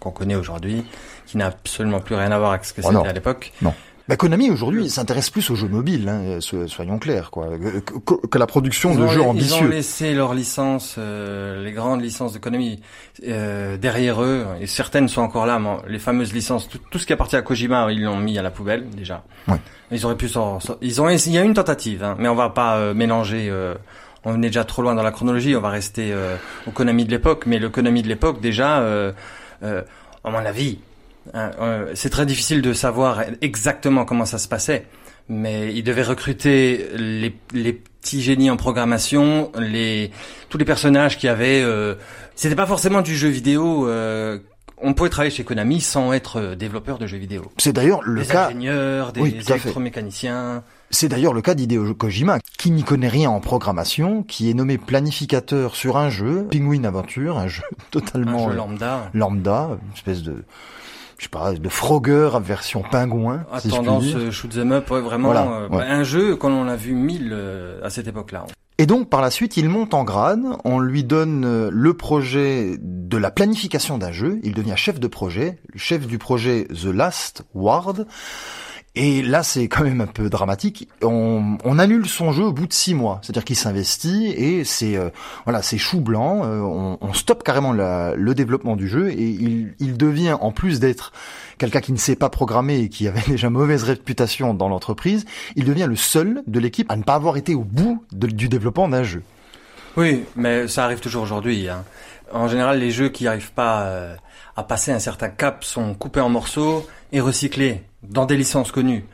qu'on 0.00 0.10
connaît 0.10 0.34
aujourd'hui, 0.34 0.84
qui 1.26 1.36
n'a 1.36 1.46
absolument 1.46 2.00
plus 2.00 2.14
rien 2.14 2.32
à 2.32 2.38
voir 2.38 2.52
avec 2.52 2.64
ce 2.64 2.72
que 2.72 2.80
oh 2.84 2.90
c'était 2.90 3.08
à 3.08 3.12
l'époque. 3.12 3.52
Non. 3.62 3.74
Bah, 4.08 4.16
Konami 4.16 4.50
aujourd'hui 4.50 4.88
s'intéresse 4.88 5.30
plus 5.30 5.50
aux 5.50 5.56
jeux 5.56 5.66
mobiles, 5.66 6.08
hein, 6.08 6.38
soyons 6.40 6.98
clairs, 6.98 7.32
quoi, 7.32 7.48
que, 8.30 8.38
la 8.38 8.46
production 8.46 8.94
de 8.94 9.04
jeux 9.08 9.22
ambitieux. 9.22 9.56
Ils 9.62 9.64
ont 9.64 9.68
laissé 9.68 10.14
leurs 10.14 10.32
licences, 10.32 10.94
euh, 10.96 11.64
les 11.64 11.72
grandes 11.72 12.02
licences 12.02 12.32
de 12.32 12.38
Konami 12.38 12.80
euh, 13.26 13.76
derrière 13.76 14.22
eux, 14.22 14.46
et 14.60 14.68
certaines 14.68 15.08
sont 15.08 15.22
encore 15.22 15.44
là. 15.44 15.58
Mais 15.58 15.70
les 15.88 15.98
fameuses 15.98 16.32
licences, 16.32 16.68
tout, 16.68 16.98
ce 16.98 17.04
qui 17.06 17.12
appartient 17.12 17.34
à 17.34 17.42
Kojima, 17.42 17.90
ils 17.90 18.04
l'ont 18.04 18.16
mis 18.16 18.38
à 18.38 18.42
la 18.42 18.52
poubelle 18.52 18.88
déjà. 18.90 19.24
Ouais. 19.48 19.58
Ils 19.90 20.06
auraient 20.06 20.16
pu 20.16 20.28
s'en, 20.28 20.60
ils 20.82 21.00
ont, 21.00 21.08
il 21.08 21.32
y 21.32 21.38
a 21.38 21.42
une 21.42 21.54
tentative, 21.54 22.04
hein, 22.04 22.14
mais 22.18 22.28
on 22.28 22.36
va 22.36 22.50
pas 22.50 22.76
euh, 22.76 22.94
mélanger. 22.94 23.48
Euh, 23.50 23.74
on 24.24 24.40
est 24.42 24.48
déjà 24.48 24.64
trop 24.64 24.82
loin 24.82 24.94
dans 24.94 25.02
la 25.02 25.12
chronologie. 25.12 25.56
On 25.56 25.60
va 25.60 25.70
rester 25.70 26.12
au 26.66 26.72
Konami 26.72 27.04
de 27.04 27.12
l'époque, 27.12 27.44
mais 27.46 27.60
le 27.60 27.68
Konami 27.68 28.02
de 28.02 28.08
l'époque 28.08 28.40
déjà, 28.40 28.78
à 30.26 30.30
mon 30.30 30.44
avis, 30.44 30.78
euh, 30.80 30.95
c'est 31.94 32.10
très 32.10 32.26
difficile 32.26 32.62
de 32.62 32.72
savoir 32.72 33.22
exactement 33.40 34.04
comment 34.04 34.26
ça 34.26 34.38
se 34.38 34.48
passait, 34.48 34.86
mais 35.28 35.74
il 35.74 35.82
devait 35.82 36.02
recruter 36.02 36.88
les, 36.96 37.34
les 37.52 37.72
petits 37.72 38.22
génies 38.22 38.50
en 38.50 38.56
programmation, 38.56 39.50
les 39.58 40.12
tous 40.48 40.58
les 40.58 40.64
personnages 40.64 41.18
qui 41.18 41.28
avaient. 41.28 41.62
Euh, 41.62 41.94
C'était 42.36 42.54
pas 42.54 42.66
forcément 42.66 43.02
du 43.02 43.16
jeu 43.16 43.28
vidéo. 43.28 43.88
Euh, 43.88 44.38
on 44.78 44.94
pouvait 44.94 45.08
travailler 45.10 45.34
chez 45.34 45.42
Konami 45.42 45.80
sans 45.80 46.12
être 46.12 46.38
euh, 46.38 46.54
développeur 46.54 46.98
de 46.98 47.06
jeux 47.06 47.16
vidéo. 47.16 47.50
C'est 47.56 47.72
d'ailleurs 47.72 48.02
le 48.02 48.20
des 48.20 48.26
cas. 48.26 48.46
ingénieurs, 48.46 49.12
des, 49.12 49.22
électromécaniciens. 49.22 50.62
C'est 50.90 51.08
d'ailleurs 51.08 51.32
le 51.32 51.42
cas 51.42 51.54
d'Hideo 51.54 51.94
Kojima, 51.94 52.38
qui 52.58 52.70
n'y 52.70 52.84
connaît 52.84 53.08
rien 53.08 53.30
en 53.30 53.40
programmation, 53.40 54.22
qui 54.22 54.50
est 54.50 54.54
nommé 54.54 54.78
planificateur 54.78 55.74
sur 55.74 55.96
un 55.96 56.10
jeu, 56.10 56.46
Penguin 56.52 56.84
Adventure, 56.84 57.38
un 57.38 57.48
jeu 57.48 57.64
totalement 57.90 58.46
un 58.46 58.50
jeu 58.50 58.56
lambda, 58.56 59.10
lambda, 59.14 59.70
une 59.82 59.94
espèce 59.94 60.22
de 60.22 60.44
je 61.18 61.24
sais 61.24 61.30
pas, 61.30 61.52
de 61.54 61.68
Frogger 61.68 62.30
version 62.40 62.82
pingouin. 62.82 63.44
À 63.52 63.60
si 63.60 63.68
tendance 63.68 64.04
euh, 64.14 64.30
shoot 64.30 64.50
them 64.50 64.72
up, 64.72 64.90
ouais, 64.90 65.00
vraiment 65.00 65.32
euh, 65.34 65.68
un 65.72 66.02
jeu 66.02 66.36
qu'on 66.36 66.52
en 66.52 66.68
a 66.68 66.76
vu 66.76 66.94
mille 66.94 67.30
euh, 67.32 67.80
à 67.82 67.90
cette 67.90 68.06
époque-là. 68.06 68.46
Et 68.78 68.84
donc 68.84 69.08
par 69.08 69.22
la 69.22 69.30
suite, 69.30 69.56
il 69.56 69.70
monte 69.70 69.94
en 69.94 70.04
grade, 70.04 70.44
on 70.64 70.78
lui 70.78 71.02
donne 71.02 71.68
le 71.68 71.94
projet 71.94 72.76
de 72.78 73.16
la 73.16 73.30
planification 73.30 73.96
d'un 73.96 74.12
jeu, 74.12 74.38
il 74.42 74.52
devient 74.52 74.74
chef 74.76 75.00
de 75.00 75.06
projet, 75.06 75.58
chef 75.76 76.06
du 76.06 76.18
projet 76.18 76.66
The 76.68 76.86
Last 76.86 77.44
Ward. 77.54 78.06
Et 78.98 79.20
là, 79.20 79.42
c'est 79.42 79.68
quand 79.68 79.84
même 79.84 80.00
un 80.00 80.06
peu 80.06 80.30
dramatique. 80.30 80.88
On, 81.02 81.58
on, 81.62 81.78
annule 81.78 82.06
son 82.06 82.32
jeu 82.32 82.44
au 82.44 82.52
bout 82.52 82.66
de 82.66 82.72
six 82.72 82.94
mois, 82.94 83.20
c'est-à-dire 83.22 83.44
qu'il 83.44 83.54
s'investit 83.54 84.28
et 84.28 84.64
c'est 84.64 84.96
euh, 84.96 85.10
voilà, 85.44 85.60
c'est 85.60 85.76
chou 85.76 86.00
blanc. 86.00 86.44
Euh, 86.44 86.60
on, 86.60 86.96
on, 87.02 87.12
stoppe 87.12 87.42
carrément 87.42 87.74
la, 87.74 88.14
le 88.16 88.34
développement 88.34 88.74
du 88.74 88.88
jeu 88.88 89.10
et 89.10 89.22
il, 89.22 89.74
il 89.80 89.98
devient 89.98 90.38
en 90.40 90.50
plus 90.50 90.80
d'être 90.80 91.12
quelqu'un 91.58 91.80
qui 91.80 91.92
ne 91.92 91.98
sait 91.98 92.16
pas 92.16 92.30
programmer 92.30 92.80
et 92.80 92.88
qui 92.88 93.06
avait 93.06 93.20
déjà 93.28 93.50
mauvaise 93.50 93.82
réputation 93.82 94.54
dans 94.54 94.70
l'entreprise, 94.70 95.26
il 95.56 95.66
devient 95.66 95.86
le 95.86 95.96
seul 95.96 96.42
de 96.46 96.58
l'équipe 96.58 96.90
à 96.90 96.96
ne 96.96 97.02
pas 97.02 97.16
avoir 97.16 97.36
été 97.36 97.54
au 97.54 97.64
bout 97.64 98.02
du 98.12 98.48
développement 98.48 98.88
d'un 98.88 99.02
jeu. 99.02 99.22
Oui, 99.98 100.24
mais 100.36 100.68
ça 100.68 100.84
arrive 100.84 101.00
toujours 101.00 101.22
aujourd'hui. 101.22 101.68
Hein. 101.68 101.84
En 102.32 102.48
général, 102.48 102.78
les 102.78 102.90
jeux 102.90 103.10
qui 103.10 103.24
n'arrivent 103.24 103.52
pas 103.52 103.82
euh, 103.82 104.14
à 104.56 104.62
passer 104.62 104.90
un 104.90 104.98
certain 104.98 105.28
cap 105.28 105.64
sont 105.64 105.94
coupés 105.94 106.20
en 106.20 106.28
morceaux 106.28 106.86
et 107.12 107.20
recyclés 107.20 107.82
dans 108.02 108.26
des 108.26 108.36
licences 108.36 108.72
connues. 108.72 109.04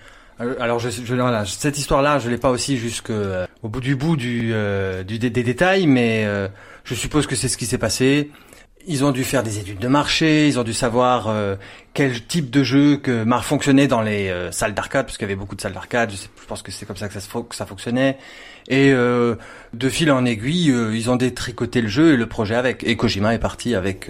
Euh, 0.40 0.54
alors, 0.60 0.78
je, 0.78 0.90
je, 0.90 1.14
voilà, 1.14 1.44
cette 1.44 1.78
histoire-là, 1.78 2.18
je 2.18 2.28
l'ai 2.28 2.38
pas 2.38 2.50
aussi 2.50 2.76
jusqu'au 2.76 3.12
euh, 3.12 3.46
bout 3.62 3.80
du 3.80 3.96
bout 3.96 4.16
du, 4.16 4.50
euh, 4.52 5.02
du 5.02 5.18
des, 5.18 5.30
détails, 5.30 5.86
mais 5.86 6.24
euh, 6.24 6.48
je 6.84 6.94
suppose 6.94 7.26
que 7.26 7.36
c'est 7.36 7.48
ce 7.48 7.56
qui 7.56 7.66
s'est 7.66 7.78
passé. 7.78 8.30
Ils 8.88 9.04
ont 9.04 9.12
dû 9.12 9.22
faire 9.22 9.44
des 9.44 9.58
études 9.60 9.78
de 9.78 9.86
marché, 9.86 10.48
ils 10.48 10.58
ont 10.58 10.64
dû 10.64 10.74
savoir 10.74 11.28
euh, 11.28 11.54
quel 11.94 12.26
type 12.26 12.50
de 12.50 12.64
jeu 12.64 12.96
que 12.96 13.22
mar 13.22 13.44
fonctionnait 13.44 13.86
dans 13.86 14.00
les 14.00 14.28
euh, 14.28 14.50
salles 14.50 14.74
d'arcade, 14.74 15.06
parce 15.06 15.18
qu'il 15.18 15.26
y 15.28 15.30
avait 15.30 15.38
beaucoup 15.38 15.54
de 15.54 15.60
salles 15.60 15.74
d'arcade. 15.74 16.10
Je, 16.10 16.16
je, 16.16 16.46
pense 16.48 16.62
que 16.62 16.72
c'est 16.72 16.84
comme 16.84 16.96
ça 16.96 17.06
que 17.08 17.14
ça, 17.14 17.20
que 17.48 17.54
ça 17.54 17.66
fonctionnait. 17.66 18.18
Et 18.68 18.92
de 18.92 19.88
fil 19.88 20.10
en 20.12 20.24
aiguille, 20.24 20.72
ils 20.94 21.10
ont 21.10 21.16
détricoté 21.16 21.80
le 21.80 21.88
jeu 21.88 22.14
et 22.14 22.16
le 22.16 22.26
projet 22.26 22.54
avec. 22.54 22.84
Et 22.84 22.96
Kojima 22.96 23.34
est 23.34 23.40
parti 23.40 23.74
avec 23.74 24.08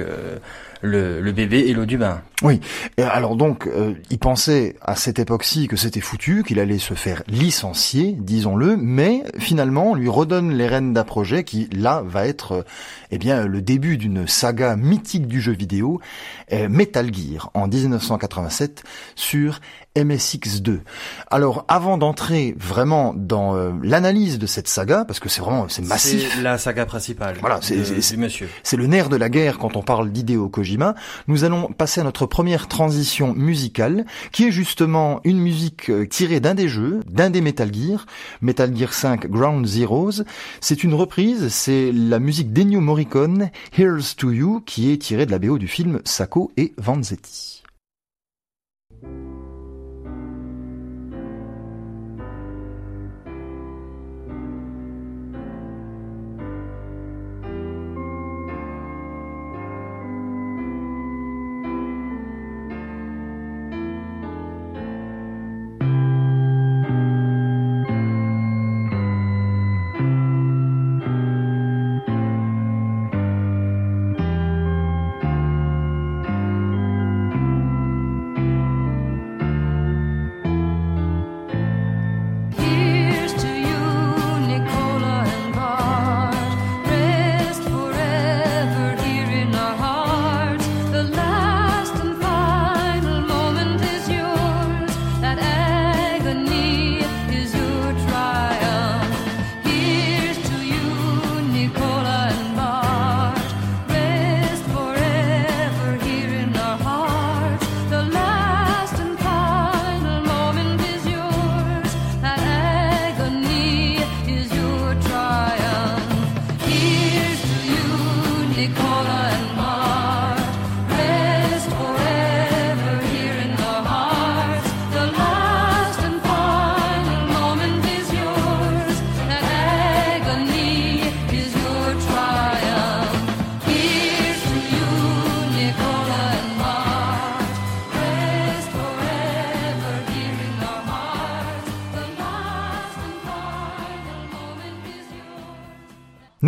le, 0.83 1.33
bébé 1.33 1.61
et 1.61 1.73
l'eau 1.73 1.87
du 1.87 1.97
bain. 1.97 2.23
Oui. 2.43 2.61
Alors 2.99 3.37
donc, 3.37 3.67
euh, 3.67 3.95
il 4.11 4.19
pensait 4.19 4.77
à 4.83 4.97
cette 4.97 5.19
époque-ci 5.19 5.69
que 5.69 5.77
c'était 5.77 6.01
foutu, 6.01 6.43
qu'il 6.43 6.59
allait 6.59 6.79
se 6.79 6.95
faire 6.95 7.23
licencier, 7.29 8.17
disons-le, 8.19 8.77
mais 8.77 9.23
finalement, 9.39 9.93
on 9.93 9.95
lui 9.95 10.09
redonne 10.09 10.53
les 10.53 10.67
rênes 10.67 10.93
d'un 10.93 11.05
projet 11.05 11.45
qui, 11.45 11.69
là, 11.73 12.03
va 12.05 12.27
être, 12.27 12.53
euh, 12.53 12.63
eh 13.13 13.19
bien, 13.19 13.47
le 13.47 13.63
début 13.63 13.97
d'une 13.97 14.27
saga 14.27 14.77
mythique 14.77 15.29
du 15.29 15.41
jeu 15.41 15.53
vidéo, 15.53 16.01
euh, 16.53 16.69
Metal 16.69 17.13
Gear, 17.15 17.51
en 17.55 17.69
1987, 17.69 18.83
sur 19.15 19.61
MSX2. 19.97 20.81
Alors, 21.31 21.65
avant 21.69 21.99
d'entrer 21.99 22.55
vraiment 22.59 23.13
dans 23.15 23.57
euh, 23.57 23.73
l'analyse 23.83 24.39
de 24.39 24.47
cette 24.47 24.69
saga, 24.69 25.05
parce 25.05 25.21
que 25.21 25.29
c'est 25.29 25.41
vraiment, 25.43 25.69
c'est 25.69 25.83
massif. 25.83 26.33
C'est 26.35 26.43
la 26.43 26.57
saga 26.57 26.87
principale. 26.87 27.37
Voilà, 27.41 27.61
c'est 27.61 28.17
monsieur. 28.17 28.49
C'est 28.63 28.77
le 28.77 28.87
nerf 28.87 29.09
de 29.09 29.17
la 29.17 29.29
guerre 29.29 29.59
quand 29.59 29.77
on 29.77 29.83
parle 29.83 30.11
d'Hideo 30.11 30.49
Kojima. 30.49 30.95
Nous 31.29 31.45
allons 31.45 31.69
passer 31.69 32.01
à 32.01 32.05
notre 32.05 32.27
première 32.27 32.69
transition 32.69 33.35
musicale, 33.35 34.07
qui 34.33 34.47
est 34.47 34.51
justement 34.51 35.21
une 35.25 35.39
musique 35.39 35.91
euh, 35.91 36.07
tirée 36.07 36.41
d'un 36.41 36.55
des 36.55 36.69
jeux, 36.69 37.01
d'un 37.07 37.29
des 37.29 37.43
Metal 37.43 37.73
Gear, 37.73 38.07
Metal 38.41 38.75
Gear 38.75 38.95
5 38.95 39.27
Ground 39.29 39.67
Zeroes. 39.67 40.23
C'est 40.61 40.85
une 40.85 40.95
reprise, 40.95 41.49
c'est 41.49 41.93
la 41.93 42.19
musique 42.19 42.53
d'Ennio 42.53 42.81
Morricone, 42.81 43.51
Here's 43.77 44.17
to 44.17 44.31
You, 44.31 44.63
qui 44.65 44.91
est 44.91 44.97
tirée 44.97 45.27
de 45.27 45.31
la 45.31 45.39
BO 45.39 45.59
du 45.59 45.69
film 45.69 46.01
Sacco 46.05 46.51
et 46.57 46.73
Vanzetti. 46.79 47.52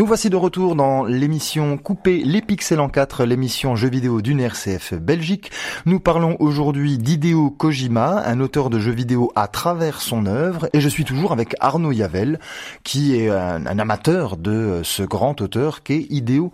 Nous 0.04 0.08
voici 0.08 0.28
de 0.28 0.36
retour 0.36 0.76
dans 0.76 1.04
l'émission 1.04 1.78
Couper 1.78 2.22
les 2.26 2.42
pixels 2.42 2.80
en 2.80 2.90
4, 2.90 3.24
l'émission 3.24 3.74
jeux 3.74 3.88
vidéo 3.88 4.20
d'une 4.20 4.38
RCF 4.38 4.92
Belgique. 4.92 5.50
Nous 5.86 5.98
parlons 5.98 6.36
aujourd'hui 6.40 6.98
d'Hideo 6.98 7.48
Kojima, 7.48 8.22
un 8.26 8.40
auteur 8.40 8.68
de 8.68 8.78
jeux 8.78 8.92
vidéo 8.92 9.32
à 9.34 9.48
travers 9.48 10.02
son 10.02 10.26
œuvre, 10.26 10.68
et 10.74 10.80
je 10.82 10.90
suis 10.90 11.06
toujours 11.06 11.32
avec 11.32 11.56
Arnaud 11.58 11.90
Yavel, 11.90 12.38
qui 12.82 13.16
est 13.16 13.30
un, 13.30 13.64
amateur 13.64 14.36
de 14.36 14.82
ce 14.84 15.02
grand 15.02 15.40
auteur 15.40 15.82
qu'est 15.82 16.06
Hideo 16.10 16.52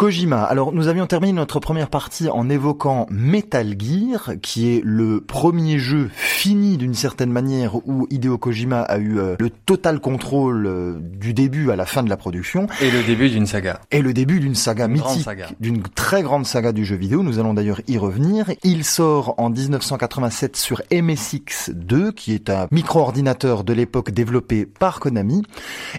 Kojima. 0.00 0.44
Alors 0.44 0.72
nous 0.72 0.88
avions 0.88 1.06
terminé 1.06 1.34
notre 1.34 1.60
première 1.60 1.90
partie 1.90 2.30
en 2.30 2.48
évoquant 2.48 3.06
Metal 3.10 3.74
Gear, 3.78 4.32
qui 4.40 4.74
est 4.74 4.80
le 4.82 5.20
premier 5.20 5.78
jeu 5.78 6.08
fini 6.14 6.78
d'une 6.78 6.94
certaine 6.94 7.30
manière 7.30 7.86
où 7.86 8.06
Hideo 8.08 8.38
Kojima 8.38 8.80
a 8.80 8.96
eu 8.96 9.18
euh, 9.18 9.36
le 9.38 9.50
total 9.50 10.00
contrôle 10.00 10.64
euh, 10.66 10.98
du 10.98 11.34
début 11.34 11.70
à 11.70 11.76
la 11.76 11.84
fin 11.84 12.02
de 12.02 12.08
la 12.08 12.16
production. 12.16 12.66
Et 12.80 12.90
le 12.90 13.02
début 13.02 13.28
d'une 13.28 13.44
saga. 13.44 13.78
Et 13.90 14.00
le 14.00 14.14
début 14.14 14.40
d'une 14.40 14.54
saga 14.54 14.88
mythique, 14.88 15.28
d'une 15.60 15.82
très 15.82 16.22
grande 16.22 16.46
saga 16.46 16.72
du 16.72 16.86
jeu 16.86 16.96
vidéo. 16.96 17.22
Nous 17.22 17.38
allons 17.38 17.52
d'ailleurs 17.52 17.82
y 17.86 17.98
revenir. 17.98 18.46
Il 18.64 18.84
sort 18.84 19.34
en 19.36 19.50
1987 19.50 20.56
sur 20.56 20.80
MSX 20.90 21.72
2, 21.74 22.12
qui 22.12 22.32
est 22.32 22.48
un 22.48 22.68
micro-ordinateur 22.70 23.64
de 23.64 23.74
l'époque 23.74 24.12
développé 24.12 24.64
par 24.64 24.98
Konami. 24.98 25.42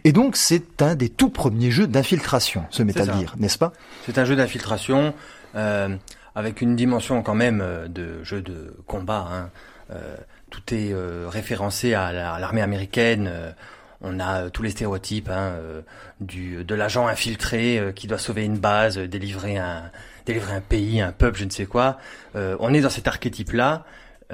Et 0.05 0.11
donc 0.11 0.37
c'est 0.37 0.81
un 0.81 0.95
des 0.95 1.09
tout 1.09 1.29
premiers 1.29 1.69
jeux 1.69 1.85
d'infiltration, 1.85 2.63
ce 2.71 2.81
Metal 2.81 3.05
Gear, 3.05 3.35
n'est-ce 3.37 3.59
pas? 3.59 3.73
C'est 4.05 4.17
un 4.17 4.25
jeu 4.25 4.35
d'infiltration 4.35 5.13
euh, 5.55 5.95
avec 6.35 6.61
une 6.61 6.75
dimension 6.75 7.21
quand 7.23 7.35
même 7.35 7.61
euh, 7.61 7.87
de 7.87 8.23
jeu 8.23 8.41
de 8.41 8.75
combat. 8.87 9.27
Hein. 9.31 9.49
Euh, 9.93 10.15
tout 10.49 10.73
est 10.73 10.91
euh, 10.91 11.27
référencé 11.29 11.93
à 11.93 12.11
l'armée 12.11 12.61
américaine. 12.61 13.29
Euh, 13.31 13.51
on 14.01 14.19
a 14.19 14.49
tous 14.49 14.63
les 14.63 14.71
stéréotypes 14.71 15.29
hein, 15.29 15.53
du 16.19 16.63
de 16.63 16.73
l'agent 16.73 17.07
infiltré 17.07 17.93
qui 17.95 18.07
doit 18.07 18.17
sauver 18.17 18.43
une 18.43 18.57
base, 18.57 18.97
délivrer 18.97 19.57
un 19.57 19.91
délivrer 20.25 20.55
un 20.55 20.61
pays, 20.61 21.01
un 21.01 21.11
peuple, 21.11 21.37
je 21.37 21.45
ne 21.45 21.51
sais 21.51 21.67
quoi. 21.67 21.99
on 22.33 22.73
est 22.73 22.81
dans 22.81 22.89
cet 22.89 23.07
archétype-là 23.07 23.85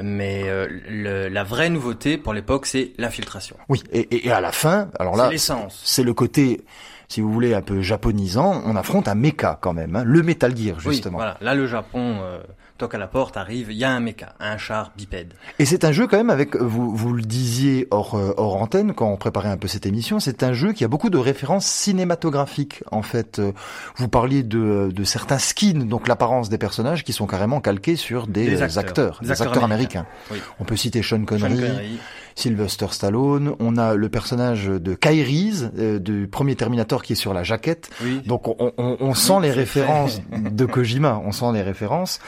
mais 0.02 0.44
le, 0.88 1.28
la 1.28 1.44
vraie 1.44 1.70
nouveauté 1.70 2.18
pour 2.18 2.34
l'époque, 2.34 2.66
c'est 2.66 2.94
l'infiltration. 2.98 3.58
Oui, 3.68 3.84
et, 3.92 4.28
et, 4.28 4.32
à 4.32 4.40
la 4.40 4.54
fin, 4.54 4.90
alors 5.00 5.18
là, 5.18 5.30
c'est 5.70 6.04
le 6.04 6.14
côté 6.14 6.62
si 7.08 7.22
vous 7.22 7.32
voulez, 7.32 7.54
un 7.54 7.62
peu 7.62 7.82
japonisant, 7.82 8.62
on 8.66 8.76
affronte 8.76 9.08
un 9.08 9.16
mecha 9.16 9.58
quand 9.62 9.74
même, 9.74 9.96
hein, 9.96 10.04
le 10.04 10.24
Metal 10.24 10.56
Gear 10.56 10.80
justement. 10.80 11.18
Oui, 11.18 11.24
voilà. 11.24 11.38
Là, 11.40 11.56
le 11.56 11.66
Japon 11.66 12.18
euh, 12.22 12.40
toque 12.78 12.96
à 12.96 12.98
la 12.98 13.08
porte, 13.08 13.38
arrive, 13.38 13.72
il 13.72 13.78
y 13.78 13.86
a 13.86 13.92
un 13.92 14.02
mecha, 14.02 14.34
un 14.42 14.58
char 14.58 14.92
bipède. 14.98 15.34
Et 15.58 15.66
c'est 15.66 15.86
un 15.86 15.94
jeu 15.94 16.08
quand 16.08 16.18
même 16.18 16.30
avec, 16.30 16.58
vous, 16.58 16.94
vous 16.94 17.14
le 17.14 17.22
disiez 17.22 17.88
hors, 17.92 18.16
euh, 18.16 18.34
hors 18.36 18.62
antenne 18.62 18.94
quand 18.94 19.10
on 19.10 19.16
préparait 19.16 19.48
un 19.48 19.58
peu 19.58 19.70
cette 19.70 19.86
émission, 19.86 20.20
c'est 20.20 20.44
un 20.44 20.52
jeu 20.52 20.74
qui 20.74 20.84
a 20.84 20.90
beaucoup 20.90 21.10
de 21.10 21.18
références 21.18 21.66
cinématographiques 21.66 22.84
en 22.92 23.04
fait. 23.04 23.40
Euh, 23.40 23.54
vous 23.96 24.10
parliez 24.10 24.44
de, 24.44 24.92
de 24.94 25.04
certains 25.06 25.40
skins, 25.40 25.88
donc 25.88 26.10
l'apparence 26.10 26.50
des 26.50 26.58
personnages 26.58 27.06
qui 27.06 27.14
sont 27.14 27.26
carrément 27.26 27.62
calqués 27.62 27.96
sur 27.96 28.28
des, 28.28 28.62
acteurs, 28.62 29.20
des, 29.22 29.32
acteurs, 29.32 29.64
américains. 29.64 30.06
Oui. 30.30 30.40
On 30.60 30.66
peut 30.66 30.76
citer 30.76 31.02
Sean 31.02 31.24
Connery. 31.24 31.56
Sean 31.56 31.68
Connery 31.68 32.00
Sylvester 32.38 32.88
Stallone. 32.92 33.56
On 33.60 33.78
a 33.78 33.96
le 33.96 34.10
personnage 34.10 34.68
de 34.68 34.94
Kairis 34.94 35.66
euh, 35.78 35.98
du 36.00 36.28
premier 36.28 36.56
Terminator 36.56 37.02
qui 37.02 37.14
est 37.14 37.18
sur 37.18 37.34
la 37.34 37.44
jaquette. 37.44 37.90
Oui. 38.04 38.22
Donc 38.26 38.48
on, 38.48 38.72
on, 38.78 38.98
on 39.00 39.14
sent 39.16 39.40
les 39.42 39.52
références 39.52 40.22
de 40.32 40.66
Kojima, 40.66 41.20
on 41.26 41.32
sent 41.32 41.52
les 41.54 41.64
références. 41.64 42.20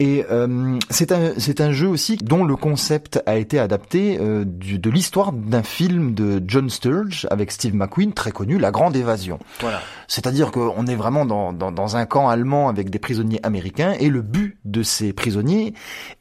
Et 0.00 0.24
euh, 0.30 0.78
c'est 0.90 1.12
un 1.12 1.34
c'est 1.38 1.60
un 1.60 1.70
jeu 1.70 1.86
aussi 1.86 2.16
dont 2.16 2.44
le 2.44 2.56
concept 2.56 3.22
a 3.26 3.36
été 3.36 3.60
adapté 3.60 4.18
euh, 4.20 4.44
du, 4.44 4.80
de 4.80 4.90
l'histoire 4.90 5.32
d'un 5.32 5.62
film 5.62 6.14
de 6.14 6.42
John 6.46 6.68
Sturge 6.68 7.28
avec 7.30 7.52
Steve 7.52 7.76
McQueen 7.76 8.12
très 8.12 8.32
connu, 8.32 8.58
La 8.58 8.72
Grande 8.72 8.96
Évasion. 8.96 9.38
Voilà. 9.60 9.80
C'est-à-dire 10.08 10.50
qu'on 10.50 10.86
est 10.88 10.96
vraiment 10.96 11.24
dans, 11.24 11.52
dans, 11.52 11.70
dans 11.70 11.96
un 11.96 12.06
camp 12.06 12.28
allemand 12.28 12.68
avec 12.68 12.90
des 12.90 12.98
prisonniers 12.98 13.40
américains 13.44 13.94
et 14.00 14.08
le 14.08 14.22
but 14.22 14.53
de 14.74 14.82
ces 14.82 15.12
prisonniers 15.12 15.72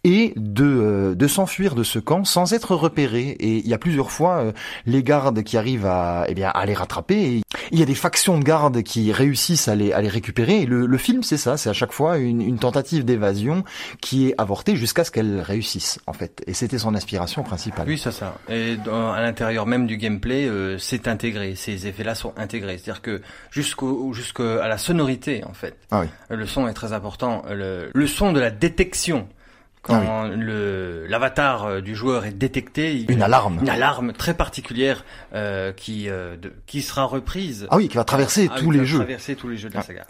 est 0.03 0.37
de, 0.37 0.63
euh, 0.63 1.15
de 1.15 1.27
s'enfuir 1.27 1.75
de 1.75 1.83
ce 1.83 1.99
camp 1.99 2.23
sans 2.23 2.53
être 2.53 2.75
repérés. 2.75 3.35
Et 3.39 3.57
il 3.57 3.67
y 3.67 3.73
a 3.73 3.77
plusieurs 3.77 4.11
fois 4.11 4.37
euh, 4.37 4.51
les 4.85 5.03
gardes 5.03 5.43
qui 5.43 5.57
arrivent 5.57 5.87
à, 5.87 6.25
eh 6.27 6.35
bien, 6.35 6.49
à 6.49 6.65
les 6.65 6.73
rattraper. 6.73 7.15
Et 7.15 7.41
il 7.71 7.79
y 7.79 7.81
a 7.81 7.85
des 7.85 7.95
factions 7.95 8.37
de 8.37 8.43
gardes 8.43 8.83
qui 8.83 9.11
réussissent 9.11 9.67
à 9.67 9.75
les, 9.75 9.93
à 9.93 10.01
les 10.01 10.09
récupérer. 10.09 10.61
Et 10.61 10.65
le, 10.65 10.85
le 10.85 10.97
film, 10.97 11.23
c'est 11.23 11.37
ça, 11.37 11.57
c'est 11.57 11.69
à 11.69 11.73
chaque 11.73 11.91
fois 11.91 12.17
une, 12.17 12.41
une 12.41 12.59
tentative 12.59 13.05
d'évasion 13.05 13.63
qui 14.01 14.27
est 14.29 14.35
avortée 14.37 14.75
jusqu'à 14.75 15.03
ce 15.03 15.11
qu'elle 15.11 15.39
réussisse, 15.41 15.99
en 16.07 16.13
fait. 16.13 16.43
Et 16.47 16.53
c'était 16.53 16.77
son 16.77 16.95
inspiration 16.95 17.43
principale. 17.43 17.85
Oui, 17.87 17.97
c'est 17.97 18.11
ça. 18.11 18.35
Et 18.49 18.75
dans- 18.77 19.11
à 19.11 19.21
l'intérieur 19.21 19.65
même 19.65 19.87
du 19.87 19.97
gameplay, 19.97 20.45
euh, 20.47 20.77
c'est 20.77 21.07
intégré. 21.07 21.55
Ces 21.55 21.87
effets-là 21.87 22.15
sont 22.15 22.33
intégrés. 22.37 22.77
C'est-à-dire 22.77 23.01
que 23.01 23.21
jusqu'au 23.51 24.13
jusqu'à 24.13 24.67
la 24.67 24.77
sonorité, 24.77 25.43
en 25.45 25.53
fait. 25.53 25.75
Ah 25.91 26.01
oui. 26.01 26.07
Le 26.29 26.45
son 26.45 26.67
est 26.67 26.73
très 26.73 26.93
important. 26.93 27.43
Le, 27.49 27.89
le 27.93 28.07
son 28.07 28.33
de 28.33 28.39
la 28.39 28.51
détection. 28.51 29.27
Quand 29.83 30.29
le 30.29 31.05
l'avatar 31.09 31.65
euh, 31.65 31.81
du 31.81 31.93
joueur 31.93 32.25
est 32.25 32.31
détecté, 32.31 32.95
il- 32.95 33.11
Une 33.11 33.21
alarme. 33.21 33.59
une 33.61 33.69
alarme 33.69 34.13
très 34.13 34.33
particulière 34.33 35.03
euh, 35.35 35.73
qui 35.73 36.07
euh, 36.09 36.37
de- 36.37 36.53
qui 36.67 36.81
sera 36.81 37.03
reprise. 37.03 37.67
Ah 37.69 37.75
oui, 37.75 37.89
qui 37.89 37.97
va 37.97 38.05
traverser 38.05 38.49
Ah, 38.49 38.57
tous 38.57 38.71
les 38.71 38.85
jeux. 38.85 38.99
Traverser 38.99 39.35
tous 39.35 39.49
les 39.49 39.57
jeux 39.57 39.67
de 39.67 39.73
la 39.73 39.81
Ah. 39.81 39.83
saga. 39.83 40.05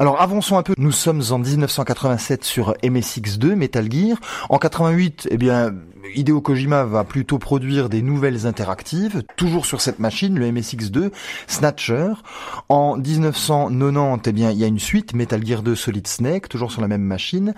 Alors 0.00 0.20
avançons 0.20 0.56
un 0.56 0.62
peu. 0.62 0.72
Nous 0.78 0.92
sommes 0.92 1.22
en 1.30 1.38
1987 1.38 2.42
sur 2.42 2.74
MSX2 2.82 3.54
Metal 3.54 3.86
Gear. 3.92 4.16
En 4.48 4.56
88, 4.58 5.28
eh 5.30 5.36
bien 5.36 5.74
Hideo 6.14 6.40
Kojima 6.40 6.84
va 6.84 7.04
plutôt 7.04 7.38
produire 7.38 7.88
des 7.88 8.02
nouvelles 8.02 8.46
interactives, 8.46 9.22
toujours 9.36 9.66
sur 9.66 9.80
cette 9.80 9.98
machine, 9.98 10.38
le 10.38 10.50
MSX2 10.50 11.10
Snatcher. 11.46 12.08
En 12.68 12.96
1990, 12.96 14.28
eh 14.28 14.32
bien 14.32 14.50
il 14.50 14.58
y 14.58 14.64
a 14.64 14.66
une 14.66 14.78
suite 14.78 15.14
Metal 15.14 15.44
Gear 15.46 15.62
2 15.62 15.74
Solid 15.74 16.06
Snake, 16.06 16.48
toujours 16.48 16.72
sur 16.72 16.80
la 16.80 16.88
même 16.88 17.02
machine. 17.02 17.54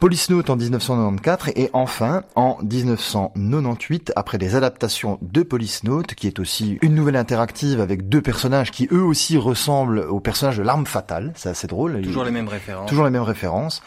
Police 0.00 0.30
Note 0.30 0.50
en 0.50 0.56
1994 0.56 1.52
et 1.56 1.70
enfin 1.72 2.22
en 2.34 2.58
1998 2.62 4.12
après 4.16 4.38
des 4.38 4.54
adaptations 4.54 5.18
de 5.22 5.42
Police 5.42 5.84
Note 5.84 6.14
qui 6.14 6.26
est 6.26 6.38
aussi 6.38 6.78
une 6.82 6.94
nouvelle 6.94 7.16
interactive 7.16 7.80
avec 7.80 8.08
deux 8.08 8.22
personnages 8.22 8.70
qui 8.70 8.88
eux 8.92 9.02
aussi 9.02 9.36
ressemblent 9.38 10.00
aux 10.00 10.20
personnages 10.20 10.58
de 10.58 10.62
l'arme 10.62 10.86
fatale, 10.86 11.32
c'est 11.36 11.48
assez 11.48 11.66
drôle. 11.66 12.00
Toujours 12.02 12.22
Il- 12.22 12.26
les 12.26 12.32
mêmes 12.32 12.48
références. 12.48 12.88
Toujours 12.88 13.04
les 13.04 13.10
mêmes 13.10 13.22
références. 13.22 13.82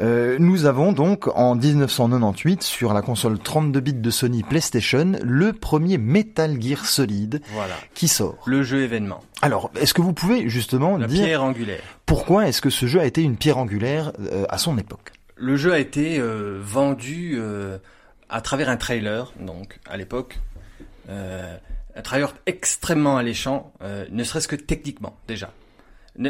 Euh, 0.00 0.36
nous 0.38 0.64
avons 0.66 0.92
donc 0.92 1.26
en 1.36 1.56
1998 1.56 2.62
sur 2.62 2.92
la 2.94 3.02
console 3.02 3.38
32 3.38 3.80
bits 3.80 3.92
de 3.94 4.10
Sony 4.10 4.44
PlayStation 4.44 5.12
le 5.22 5.52
premier 5.52 5.98
Metal 5.98 6.60
Gear 6.62 6.84
Solid 6.86 7.40
Voilà. 7.52 7.74
qui 7.94 8.06
sort. 8.06 8.38
Le 8.46 8.62
jeu 8.62 8.82
événement. 8.82 9.20
Alors, 9.42 9.70
est-ce 9.80 9.94
que 9.94 10.00
vous 10.02 10.12
pouvez 10.12 10.48
justement 10.48 10.96
La 10.98 11.08
dire 11.08 11.24
pierre 11.24 11.42
angulaire. 11.42 11.82
pourquoi 12.06 12.46
est-ce 12.46 12.60
que 12.60 12.70
ce 12.70 12.86
jeu 12.86 13.00
a 13.00 13.06
été 13.06 13.22
une 13.22 13.36
pierre 13.36 13.58
angulaire 13.58 14.12
euh, 14.20 14.44
à 14.48 14.58
son 14.58 14.78
époque? 14.78 15.12
Le 15.36 15.56
jeu 15.56 15.72
a 15.72 15.78
été 15.80 16.18
euh, 16.18 16.60
vendu 16.62 17.40
à 18.28 18.40
travers 18.40 18.68
un 18.68 18.76
trailer, 18.76 19.32
donc 19.40 19.78
à 19.88 19.96
l'époque, 19.96 20.38
un 21.08 22.02
trailer 22.02 22.34
extrêmement 22.46 23.16
alléchant, 23.16 23.72
euh, 23.82 24.04
ne 24.10 24.22
serait-ce 24.24 24.48
que 24.48 24.56
techniquement 24.56 25.16
déjà. 25.26 25.52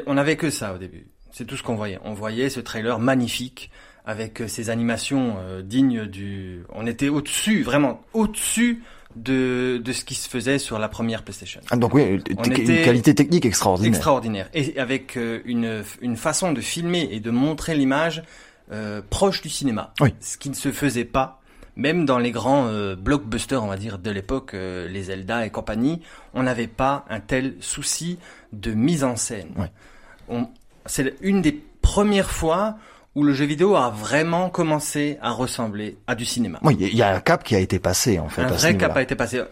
On 0.07 0.15
n'avait 0.15 0.37
que 0.37 0.51
ça 0.51 0.75
au 0.75 0.79
début. 0.79 1.07
C'est 1.33 1.45
tout 1.47 1.57
ce 1.57 1.63
qu'on 1.63 1.75
voyait. 1.77 1.99
On 2.05 2.15
voyait 2.15 2.49
ce 2.51 2.61
trailer 2.61 2.99
magnifique 2.99 3.71
avec 4.05 4.41
euh, 4.41 4.49
ces 4.49 4.71
animations 4.71 5.37
euh, 5.39 5.63
dignes 5.63 6.07
du. 6.07 6.63
On 6.73 6.87
était 6.87 7.09
au-dessus, 7.09 7.63
vraiment 7.63 8.01
au-dessus 8.15 8.83
de 9.17 9.81
de 9.83 9.93
ce 9.93 10.05
qui 10.05 10.15
se 10.15 10.29
faisait 10.29 10.59
sur 10.59 10.79
la 10.79 10.89
première 10.89 11.23
PlayStation. 11.23 11.61
Ah, 11.71 11.77
Donc 11.77 11.95
oui, 11.95 12.21
On 12.37 12.45
une 12.45 12.53
qualité 12.85 13.15
technique 13.15 13.45
extraordinaire. 13.47 13.91
Extraordinaire. 13.95 14.49
Et 14.55 14.79
avec 14.79 15.17
euh, 15.17 15.41
une, 15.45 15.83
une 16.01 16.17
façon 16.17 16.53
de 16.53 16.61
filmer 16.61 17.09
et 17.11 17.21
de 17.21 17.31
montrer 17.31 17.75
l'image 17.75 18.23
euh, 18.73 19.01
proche 19.09 19.41
du 19.43 19.49
cinéma. 19.49 19.93
Oui. 20.01 20.15
Ce 20.21 20.37
qui 20.39 20.51
ne 20.51 20.55
se 20.55 20.73
faisait 20.73 21.05
pas, 21.07 21.41
même 21.77 22.05
dans 22.05 22.19
les 22.19 22.31
grands 22.33 22.67
euh, 22.67 22.97
blockbusters, 22.97 23.63
on 23.63 23.69
va 23.69 23.77
dire, 23.77 23.99
de 23.99 24.11
l'époque, 24.11 24.53
les 24.55 25.03
Zelda 25.05 25.47
et 25.47 25.51
compagnie, 25.51 26.01
on 26.35 26.43
n'avait 26.43 26.67
pas 26.67 27.05
un 27.09 27.21
tel 27.21 27.55
souci 27.61 28.19
de 28.53 28.73
mise 28.73 29.05
en 29.05 29.17
scène. 29.17 29.49
On- 30.29 30.49
C'est 30.89 31.15
une 31.21 31.43
des 31.43 31.53
premières 31.83 32.31
fois 32.31 32.77
où 33.15 33.23
le 33.23 33.33
jeu 33.35 33.45
vidéo 33.47 33.77
a 33.77 33.91
vraiment 33.91 34.51
commencé 34.51 35.19
à 35.23 35.31
ressembler 35.31 35.97
à 36.07 36.15
du 36.15 36.25
cinéma. 36.25 36.59
Oui, 36.63 36.77
il 36.81 36.95
y 36.97 37.03
a 37.03 37.15
un 37.15 37.21
cap 37.21 37.43
qui 37.45 37.55
a 37.55 37.59
été 37.59 37.79
passé 37.79 38.19
en 38.19 38.29
fait. 38.29 38.43
Un 38.43 38.47
à 38.47 38.59
ce 38.59 38.63
vrai 38.67 38.77
cap 38.77 38.97
a 38.97 39.03
été 39.03 39.15
passé. 39.15 39.43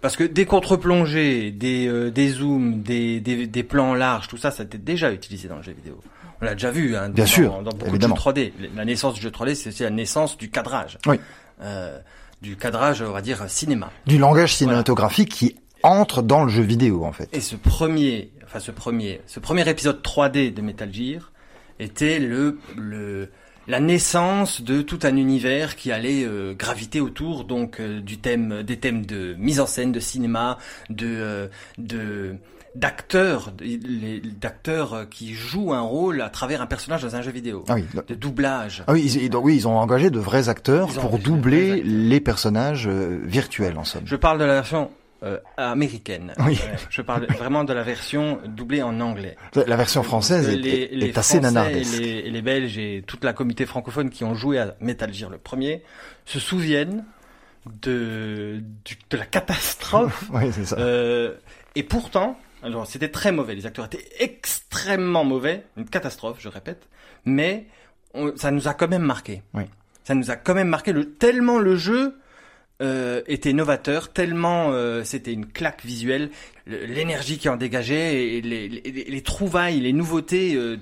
Parce 0.00 0.16
que 0.16 0.24
des 0.24 0.46
contre-plongées, 0.46 1.50
des, 1.50 1.86
euh, 1.86 2.10
des 2.10 2.28
zooms, 2.30 2.82
des, 2.82 3.20
des, 3.20 3.46
des 3.46 3.62
plans 3.62 3.94
larges, 3.94 4.28
tout 4.28 4.38
ça, 4.38 4.50
ça 4.50 4.62
a 4.62 4.66
été 4.66 4.78
déjà 4.78 5.12
utilisé 5.12 5.46
dans 5.48 5.56
le 5.56 5.62
jeu 5.62 5.72
vidéo. 5.72 6.00
On 6.40 6.46
l'a 6.46 6.54
déjà 6.54 6.70
vu, 6.70 6.96
hein, 6.96 7.10
Bien 7.10 7.24
dans, 7.24 7.30
sûr, 7.30 7.50
dans 7.62 7.70
beaucoup 7.72 7.88
évidemment. 7.90 8.14
de 8.14 8.20
jeux 8.20 8.30
3D. 8.30 8.52
La 8.74 8.84
naissance 8.86 9.14
du 9.14 9.20
jeu 9.20 9.28
3D, 9.28 9.54
c'est 9.54 9.68
aussi 9.68 9.82
la 9.82 9.90
naissance 9.90 10.38
du 10.38 10.48
cadrage. 10.50 10.96
Oui. 11.06 11.20
Euh, 11.60 11.98
du 12.40 12.56
cadrage, 12.56 13.02
on 13.02 13.12
va 13.12 13.20
dire, 13.20 13.44
cinéma. 13.48 13.90
Du 14.06 14.16
langage 14.16 14.54
cinématographique 14.54 15.28
qui 15.28 15.56
entre 15.82 16.22
dans 16.22 16.44
le 16.44 16.50
jeu 16.50 16.62
vidéo 16.62 17.04
en 17.04 17.12
fait. 17.12 17.28
Et 17.34 17.40
ce 17.40 17.56
premier, 17.56 18.30
enfin 18.50 18.58
ce 18.60 18.72
premier, 18.72 19.20
ce 19.26 19.38
premier 19.40 19.68
épisode 19.68 20.02
3D 20.02 20.52
de 20.52 20.60
Metal 20.60 20.92
Gear 20.92 21.30
était 21.78 22.18
le, 22.18 22.58
le 22.76 23.28
la 23.68 23.78
naissance 23.78 24.62
de 24.62 24.82
tout 24.82 24.98
un 25.04 25.14
univers 25.16 25.76
qui 25.76 25.92
allait 25.92 26.24
euh, 26.24 26.54
graviter 26.54 27.00
autour 27.00 27.44
donc 27.44 27.78
euh, 27.78 28.00
du 28.00 28.18
thème, 28.18 28.62
des 28.64 28.78
thèmes 28.78 29.06
de 29.06 29.34
mise 29.38 29.60
en 29.60 29.66
scène, 29.66 29.92
de 29.92 30.00
cinéma, 30.00 30.58
de 30.88 31.06
euh, 31.06 31.46
de 31.78 32.34
d'acteurs, 32.74 33.52
d'acteurs 34.40 35.08
qui 35.10 35.34
jouent 35.34 35.72
un 35.72 35.80
rôle 35.80 36.22
à 36.22 36.28
travers 36.30 36.62
un 36.62 36.66
personnage 36.66 37.02
dans 37.02 37.16
un 37.16 37.22
jeu 37.22 37.30
vidéo, 37.32 37.64
Ah 37.68 37.74
oui. 37.74 37.84
de 38.08 38.14
doublage. 38.14 38.84
Ah 38.86 38.92
oui, 38.92 39.02
ils, 39.04 39.34
oui, 39.36 39.56
ils 39.56 39.66
ont 39.68 39.76
engagé 39.76 40.10
de 40.10 40.18
vrais 40.20 40.48
acteurs 40.48 40.88
pour 40.88 41.18
doubler 41.18 41.72
acteurs. 41.72 41.86
les 41.92 42.20
personnages 42.20 42.88
virtuels 42.88 43.76
en 43.76 43.84
somme. 43.84 44.02
Je 44.04 44.14
parle 44.16 44.38
de 44.38 44.44
la 44.44 44.54
version 44.54 44.90
euh, 45.22 45.38
américaine. 45.56 46.32
Oui. 46.38 46.58
Je 46.88 47.02
parle 47.02 47.26
vraiment 47.26 47.64
de 47.64 47.72
la 47.72 47.82
version 47.82 48.40
doublée 48.46 48.82
en 48.82 49.00
anglais. 49.00 49.36
La 49.54 49.76
version 49.76 50.02
française 50.02 50.48
est, 50.48 50.56
les, 50.56 50.70
est- 50.70 50.88
les 50.94 51.06
est 51.08 51.18
assez 51.18 51.40
nanardesque. 51.40 51.94
Et 52.00 52.22
les, 52.22 52.30
les 52.30 52.42
Belges 52.42 52.78
et 52.78 53.04
toute 53.06 53.24
la 53.24 53.32
communauté 53.32 53.66
francophone 53.66 54.10
qui 54.10 54.24
ont 54.24 54.34
joué 54.34 54.58
à 54.58 54.74
Metal 54.80 55.12
Gear 55.12 55.28
le 55.30 55.38
premier 55.38 55.82
se 56.24 56.38
souviennent 56.40 57.04
de, 57.82 58.62
du- 58.84 58.96
de 59.10 59.16
la 59.16 59.26
catastrophe. 59.26 60.24
Oui, 60.32 60.50
c'est 60.52 60.64
ça. 60.64 60.76
Euh, 60.78 61.34
et 61.74 61.82
pourtant, 61.82 62.38
alors 62.62 62.86
c'était 62.86 63.08
très 63.10 63.32
mauvais. 63.32 63.54
Les 63.54 63.66
acteurs 63.66 63.84
étaient 63.86 64.08
extrêmement 64.18 65.24
mauvais, 65.24 65.64
une 65.76 65.84
catastrophe, 65.86 66.38
je 66.40 66.48
répète. 66.48 66.88
Mais 67.24 67.66
on- 68.14 68.34
ça 68.36 68.50
nous 68.50 68.68
a 68.68 68.74
quand 68.74 68.88
même 68.88 69.02
marqué. 69.02 69.42
Oui. 69.54 69.64
Ça 70.04 70.14
nous 70.14 70.30
a 70.30 70.36
quand 70.36 70.54
même 70.54 70.68
marqué 70.68 70.92
le, 70.92 71.12
tellement 71.12 71.58
le 71.58 71.76
jeu 71.76 72.16
euh, 72.80 73.22
était 73.26 73.52
novateur, 73.52 74.12
tellement 74.12 74.72
euh, 74.72 75.04
c'était 75.04 75.32
une 75.32 75.46
claque 75.46 75.84
visuelle, 75.84 76.30
le- 76.66 76.84
l'énergie 76.86 77.38
qui 77.38 77.48
en 77.48 77.56
dégageait 77.56 78.36
et 78.36 78.40
les, 78.40 78.68
les, 78.68 78.80
les 78.90 79.22
trouvailles, 79.22 79.80
les 79.80 79.92
nouveautés. 79.92 80.54
euh, 80.54 80.76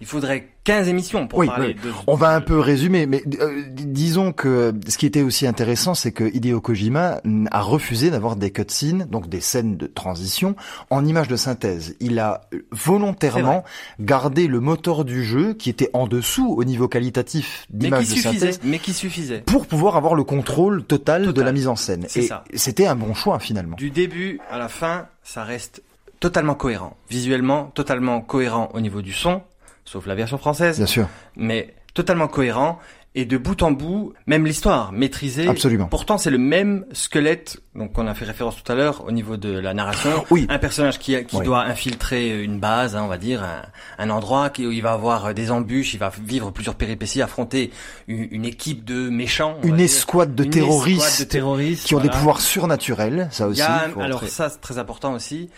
il 0.00 0.06
faudrait 0.06 0.48
15 0.64 0.86
émissions 0.88 1.26
pour 1.26 1.38
Oui, 1.40 1.46
parler 1.46 1.68
oui. 1.68 1.74
de. 1.90 1.92
On 2.06 2.14
va 2.14 2.30
un 2.34 2.40
peu 2.40 2.58
résumer, 2.60 3.06
mais 3.06 3.22
euh, 3.40 3.62
disons 3.72 4.32
que 4.32 4.72
ce 4.86 4.96
qui 4.98 5.06
était 5.06 5.22
aussi 5.22 5.46
intéressant, 5.46 5.94
c'est 5.94 6.12
que 6.12 6.24
Hideo 6.24 6.60
Kojima 6.60 7.20
a 7.50 7.60
refusé 7.62 8.10
d'avoir 8.10 8.36
des 8.36 8.50
cutscenes, 8.50 9.06
donc 9.10 9.28
des 9.28 9.40
scènes 9.40 9.76
de 9.76 9.86
transition, 9.86 10.54
en 10.90 11.04
images 11.04 11.28
de 11.28 11.36
synthèse. 11.36 11.96
Il 12.00 12.18
a 12.18 12.42
euh, 12.54 12.58
volontairement 12.70 13.64
gardé 14.00 14.46
le 14.46 14.60
moteur 14.60 15.04
du 15.04 15.24
jeu, 15.24 15.54
qui 15.54 15.70
était 15.70 15.90
en 15.92 16.06
dessous 16.06 16.54
au 16.56 16.64
niveau 16.64 16.86
qualitatif 16.88 17.66
d'images 17.70 18.08
de 18.08 18.14
synthèse, 18.16 18.60
mais 18.64 18.78
qui 18.78 18.92
suffisait. 18.92 19.40
pour 19.46 19.66
pouvoir 19.66 19.96
avoir 19.96 20.14
le 20.14 20.24
contrôle 20.24 20.84
total, 20.84 21.22
de 21.22 21.26
Total. 21.28 21.44
la 21.44 21.52
mise 21.52 21.68
en 21.68 21.76
scène. 21.76 22.04
C'est 22.08 22.20
Et 22.24 22.26
ça. 22.26 22.44
c'était 22.54 22.86
un 22.86 22.94
bon 22.96 23.14
choix 23.14 23.38
finalement. 23.38 23.76
Du 23.76 23.90
début 23.90 24.40
à 24.50 24.58
la 24.58 24.68
fin, 24.68 25.06
ça 25.22 25.44
reste 25.44 25.82
totalement 26.20 26.54
cohérent. 26.54 26.96
Visuellement, 27.10 27.70
totalement 27.74 28.20
cohérent 28.20 28.70
au 28.74 28.80
niveau 28.80 29.02
du 29.02 29.12
son, 29.12 29.42
sauf 29.88 30.06
la 30.06 30.14
version 30.14 30.38
française, 30.38 30.76
Bien 30.76 30.86
sûr. 30.86 31.08
mais 31.36 31.74
totalement 31.94 32.28
cohérent. 32.28 32.78
et 33.14 33.24
de 33.24 33.36
bout 33.38 33.60
en 33.62 33.72
bout, 33.72 34.12
même 34.26 34.44
l'histoire 34.46 34.92
maîtrisée. 34.92 35.48
Absolument. 35.48 35.86
Pourtant, 35.86 36.18
c'est 36.18 36.30
le 36.30 36.38
même 36.38 36.84
squelette. 36.92 37.58
Donc, 37.74 37.98
on 37.98 38.06
a 38.06 38.14
fait 38.14 38.26
référence 38.26 38.62
tout 38.62 38.70
à 38.70 38.76
l'heure 38.76 39.02
au 39.06 39.10
niveau 39.10 39.36
de 39.36 39.48
la 39.58 39.74
narration. 39.74 40.24
Oui. 40.30 40.46
Un 40.50 40.58
personnage 40.58 40.98
qui, 41.00 41.16
qui 41.24 41.36
Oui. 41.36 41.44
doit 41.44 41.62
infiltrer 41.62 42.44
une 42.44 42.60
base, 42.60 42.94
hein, 42.94 43.02
on 43.02 43.08
va 43.08 43.16
dire, 43.16 43.42
un, 43.42 43.62
un 43.98 44.10
endroit 44.10 44.50
qui, 44.50 44.66
où 44.66 44.70
il 44.70 44.82
va 44.82 44.92
avoir 44.92 45.34
des 45.34 45.50
embûches, 45.50 45.94
il 45.94 45.98
va 45.98 46.12
vivre 46.22 46.52
plusieurs 46.52 46.76
péripéties, 46.76 47.20
affronter 47.22 47.72
une, 48.06 48.28
une 48.30 48.44
équipe 48.44 48.84
de 48.84 49.08
méchants. 49.08 49.56
Une 49.64 49.80
escouade 49.80 50.36
de 50.36 50.44
Une 50.44 50.50
terroristes 50.50 51.06
escouade 51.06 51.26
de 51.26 51.32
terroristes 51.32 51.86
qui 51.86 51.94
ont 51.96 52.00
des 52.00 52.10
pouvoirs 52.10 52.40
surnaturels, 52.42 53.28
ça 53.32 53.46
Il 53.46 53.50
aussi. 53.50 53.60
y 53.60 53.64
a, 53.64 53.88
faut 53.88 54.00
alors 54.00 54.22
ça 54.28 54.48
c'est 54.50 54.60
très 54.60 54.78
important 54.78 55.14
aussi. 55.14 55.48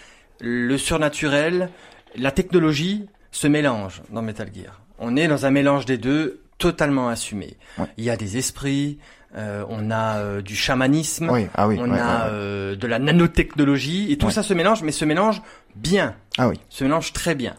Le 0.40 0.78
surnaturel, 0.78 1.68
la 2.16 2.30
technologie 2.30 3.06
se 3.30 3.46
mélangent 3.46 4.02
dans 4.10 4.22
Metal 4.22 4.48
Gear. 4.54 4.80
On 4.98 5.16
est 5.16 5.28
dans 5.28 5.46
un 5.46 5.50
mélange 5.50 5.86
des 5.86 5.98
deux 5.98 6.40
totalement 6.58 7.08
assumé. 7.08 7.56
Ouais. 7.78 7.86
Il 7.96 8.04
y 8.04 8.10
a 8.10 8.16
des 8.16 8.36
esprits, 8.36 8.98
euh, 9.36 9.64
on 9.68 9.90
a 9.90 10.18
euh, 10.18 10.42
du 10.42 10.54
chamanisme, 10.56 11.30
Oui, 11.30 11.46
ah 11.54 11.66
oui. 11.68 11.76
on 11.80 11.90
ouais, 11.90 11.98
a 11.98 12.24
ouais, 12.26 12.30
euh, 12.32 12.76
de 12.76 12.86
la 12.86 12.98
nanotechnologie 12.98 14.12
et 14.12 14.18
tout 14.18 14.30
ça 14.30 14.42
se 14.42 14.52
mélange, 14.52 14.82
mais 14.82 14.92
se 14.92 15.04
mélange 15.04 15.40
bien, 15.74 16.14
Ah 16.36 16.48
oui. 16.48 16.60
se 16.68 16.84
mélange 16.84 17.12
très 17.12 17.34
bien. 17.34 17.56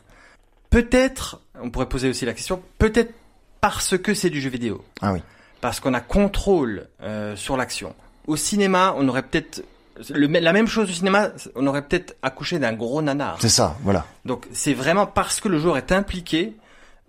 Peut-être, 0.69 1.41
on 1.61 1.69
pourrait 1.69 1.89
poser 1.89 2.09
aussi 2.09 2.25
la 2.25 2.33
question, 2.33 2.61
peut-être 2.77 3.13
parce 3.59 3.97
que 3.97 4.13
c'est 4.13 4.29
du 4.29 4.39
jeu 4.41 4.49
vidéo 4.49 4.83
Ah 5.01 5.13
oui. 5.13 5.19
parce 5.61 5.79
qu'on 5.79 5.93
a 5.93 5.99
contrôle 6.01 6.87
sur 7.35 7.57
l'action. 7.57 7.95
Au 8.27 8.35
cinéma, 8.35 8.93
on 8.97 9.07
aurait 9.07 9.23
peut-être 9.23 9.63
le- 10.09 10.27
la 10.27 10.53
même 10.53 10.67
chose 10.67 10.89
au 10.89 10.93
cinéma, 10.93 11.29
on 11.55 11.65
aurait 11.67 11.81
peut-être 11.83 12.15
accouché 12.21 12.59
d'un 12.59 12.73
gros 12.73 13.01
nanar. 13.01 13.37
C'est 13.39 13.49
ça, 13.49 13.75
voilà. 13.83 14.05
Donc 14.25 14.47
c'est 14.53 14.73
vraiment 14.73 15.05
parce 15.05 15.39
que 15.39 15.47
le 15.49 15.59
joueur 15.59 15.77
est 15.77 15.91
impliqué 15.91 16.55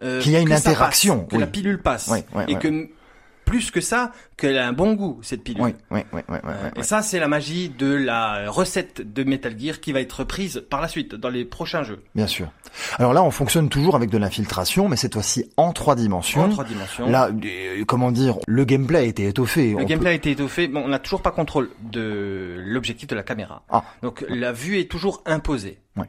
euh, 0.02 0.20
Qu'il 0.20 0.32
y 0.32 0.36
a 0.36 0.40
une 0.40 0.52
interaction, 0.52 1.20
passe, 1.20 1.28
que 1.30 1.34
oui. 1.36 1.40
la 1.40 1.46
pilule 1.46 1.80
passe, 1.80 2.08
Ouais, 2.08 2.24
ouais, 2.34 2.44
et 2.48 2.56
que 2.56 2.88
plus 3.52 3.70
que 3.70 3.82
ça, 3.82 4.12
qu'elle 4.38 4.56
a 4.56 4.66
un 4.66 4.72
bon 4.72 4.94
goût 4.94 5.18
cette 5.20 5.44
pilule. 5.44 5.60
Oui, 5.62 5.74
oui, 5.90 6.00
oui, 6.14 6.20
oui, 6.30 6.38
oui, 6.42 6.50
Euh, 6.50 6.70
oui. 6.74 6.80
Et 6.80 6.82
ça, 6.82 7.02
c'est 7.02 7.18
la 7.18 7.28
magie 7.28 7.68
de 7.68 7.92
la 7.92 8.48
recette 8.50 9.02
de 9.12 9.24
Metal 9.24 9.54
Gear 9.60 9.78
qui 9.78 9.92
va 9.92 10.00
être 10.00 10.20
reprise 10.20 10.64
par 10.70 10.80
la 10.80 10.88
suite 10.88 11.14
dans 11.14 11.28
les 11.28 11.44
prochains 11.44 11.82
jeux 11.82 12.02
Bien 12.14 12.26
sûr. 12.26 12.50
Alors 12.98 13.12
là, 13.12 13.22
on 13.22 13.30
fonctionne 13.30 13.68
toujours 13.68 13.94
avec 13.94 14.08
de 14.08 14.16
l'infiltration, 14.16 14.88
mais 14.88 14.96
cette 14.96 15.12
fois-ci 15.12 15.50
en 15.58 15.74
trois 15.74 15.96
dimensions. 15.96 16.44
en 16.44 16.48
trois 16.48 16.64
dimensions. 16.64 17.06
Là, 17.10 17.28
euh, 17.44 17.84
comment 17.84 18.10
dire, 18.10 18.38
le 18.48 18.64
gameplay 18.64 19.00
a 19.00 19.02
été 19.02 19.26
étoffé. 19.28 19.72
Le 19.72 19.82
On 19.82 19.84
gameplay 19.84 20.08
a 20.10 20.14
été 20.14 20.30
étoffé. 20.30 20.66
Bon, 20.66 20.82
on 20.82 20.88
n'a 20.88 20.98
toujours 20.98 21.20
pas 21.20 21.30
contrôle 21.32 21.68
de 21.82 22.56
l'objectif 22.64 23.06
de 23.08 23.14
la 23.14 23.22
caméra. 23.22 23.64
Ah. 23.68 23.84
Donc 24.02 24.24
la 24.30 24.52
vue 24.52 24.78
est 24.78 24.90
toujours 24.90 25.22
imposée. 25.26 25.78
Ouais. 25.98 26.06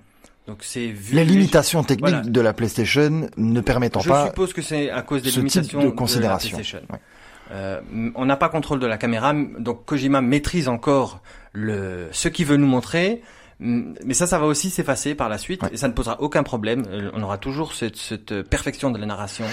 Donc 0.48 0.58
c'est 0.62 0.88
vu. 0.88 1.16
Les 1.16 1.24
limitations 1.26 1.84
techniques 1.84 2.10
Voilà. 2.10 2.22
de 2.28 2.42
la 2.42 2.52
PlayStation 2.54 3.30
ne 3.38 3.62
permettant 3.62 4.02
Je 4.02 4.10
pas. 4.10 4.26
suppose 4.28 4.52
que 4.52 4.62
c'est 4.62 4.90
à 4.90 5.02
cause 5.02 5.22
des 5.22 5.30
ce 5.30 5.40
type 5.40 5.44
limitations 5.54 5.80
de 5.80 5.86
la 5.86 5.92
considération. 5.92 6.58
PlayStation. 6.58 6.86
Ouais. 6.92 7.00
Euh, 7.54 7.80
on 8.16 8.26
n'a 8.26 8.36
pas 8.36 8.50
contrôle 8.50 8.80
de 8.80 8.88
la 8.88 8.98
caméra, 8.98 9.34
donc 9.60 9.86
Kojima 9.86 10.22
maîtrise 10.22 10.68
encore 10.68 11.22
le 11.54 12.08
ce 12.12 12.28
qu'il 12.28 12.46
veut 12.48 12.58
nous 12.58 12.68
montrer. 12.68 13.22
Mais 13.60 14.14
ça, 14.16 14.28
ça 14.28 14.40
va 14.40 14.46
aussi 14.48 14.70
s'effacer 14.70 15.16
par 15.16 15.30
la 15.30 15.38
suite 15.38 15.62
Ouais. 15.64 15.70
et 15.72 15.78
ça 15.78 15.88
ne 15.88 15.94
posera 15.94 16.20
aucun 16.22 16.44
problème. 16.44 16.84
Euh, 16.90 17.12
On 17.14 17.22
aura 17.22 17.38
toujours 17.38 17.74
cette, 17.74 17.96
cette 17.96 18.42
perfection 18.42 18.90
de 18.92 18.98
la 18.98 19.06
narration. 19.06 19.46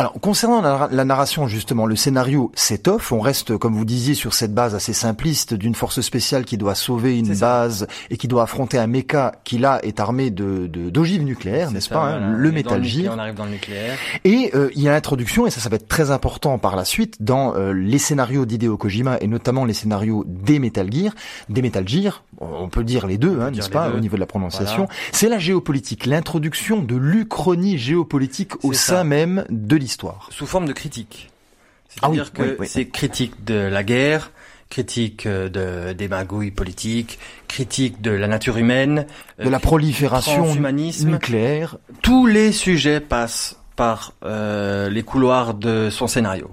Alors, 0.00 0.12
concernant 0.20 0.60
la, 0.62 0.88
la 0.92 1.04
narration, 1.04 1.48
justement, 1.48 1.84
le 1.84 1.96
scénario 1.96 2.52
s'étoffe. 2.54 3.10
On 3.10 3.18
reste, 3.18 3.56
comme 3.58 3.74
vous 3.74 3.84
disiez, 3.84 4.14
sur 4.14 4.32
cette 4.32 4.54
base 4.54 4.76
assez 4.76 4.92
simpliste 4.92 5.54
d'une 5.54 5.74
force 5.74 6.02
spéciale 6.02 6.44
qui 6.44 6.56
doit 6.56 6.76
sauver 6.76 7.18
une 7.18 7.34
ça. 7.34 7.40
base 7.62 7.88
et 8.08 8.16
qui 8.16 8.28
doit 8.28 8.44
affronter 8.44 8.78
un 8.78 8.86
mecha 8.86 9.32
qui, 9.42 9.58
là, 9.58 9.80
est 9.82 9.98
armé 9.98 10.30
de 10.30 10.68
de- 10.68 10.88
d'ogives 10.90 11.24
nucléaires, 11.24 11.72
n'est-ce 11.72 11.88
pas 11.88 12.10
hein, 12.14 12.18
voilà. 12.20 12.28
Le 12.28 12.50
nucléaire, 12.52 12.84
Gear. 12.84 13.14
On 13.16 13.18
arrive 13.18 13.34
dans 13.34 13.44
le 13.46 13.50
nucléaire. 13.50 13.96
Et 14.22 14.52
euh, 14.54 14.70
il 14.76 14.82
y 14.82 14.88
a 14.88 14.92
l'introduction, 14.92 15.48
et 15.48 15.50
ça, 15.50 15.58
ça 15.58 15.68
va 15.68 15.74
être 15.74 15.88
très 15.88 16.12
important 16.12 16.58
par 16.58 16.76
la 16.76 16.84
suite, 16.84 17.16
dans 17.20 17.56
euh, 17.56 17.72
les 17.72 17.98
scénarios 17.98 18.46
d'Hideo 18.46 18.76
Kojima, 18.76 19.16
et 19.20 19.26
notamment 19.26 19.64
les 19.64 19.74
scénarios 19.74 20.22
des 20.28 20.60
Metal 20.60 20.88
Gear. 20.92 21.12
Des 21.48 21.60
Metal 21.60 21.88
Gear, 21.88 22.22
on 22.40 22.68
peut 22.68 22.84
dire 22.84 23.08
les 23.08 23.18
deux, 23.18 23.40
hein, 23.40 23.50
n'est-ce 23.50 23.68
pas, 23.68 23.88
deux. 23.90 23.96
au 23.96 24.00
niveau 24.00 24.14
de 24.14 24.20
la 24.20 24.26
prononciation. 24.26 24.84
Voilà. 24.84 24.92
C'est 25.10 25.28
la 25.28 25.40
géopolitique, 25.40 26.06
l'introduction 26.06 26.82
de 26.82 26.94
l'Uchronie 26.94 27.78
géopolitique 27.78 28.64
au 28.64 28.72
sein 28.72 28.98
ça. 28.98 29.02
même 29.02 29.44
de 29.50 29.74
l'histoire. 29.74 29.87
Sous 30.30 30.46
forme 30.46 30.66
de 30.66 30.72
critique. 30.72 31.30
Ah 32.02 32.10
oui, 32.10 32.16
C'est-à-dire 32.16 32.32
que 32.32 32.42
oui, 32.42 32.56
oui. 32.60 32.68
c'est 32.68 32.88
critique 32.88 33.44
de 33.44 33.54
la 33.54 33.82
guerre, 33.82 34.30
critique 34.70 35.26
euh, 35.26 35.48
de, 35.48 35.92
des 35.92 36.08
magouilles 36.08 36.50
politiques, 36.50 37.18
critique 37.48 38.00
de 38.02 38.10
la 38.10 38.28
nature 38.28 38.58
humaine, 38.58 39.06
De 39.38 39.46
euh, 39.46 39.50
la 39.50 39.58
prolifération 39.58 40.54
nucléaire. 41.04 41.78
Tous 42.02 42.26
les 42.26 42.52
sujets 42.52 43.00
passent 43.00 43.58
par 43.78 44.12
euh, 44.24 44.90
les 44.90 45.04
couloirs 45.04 45.54
de 45.54 45.88
son 45.88 46.08
scénario. 46.08 46.50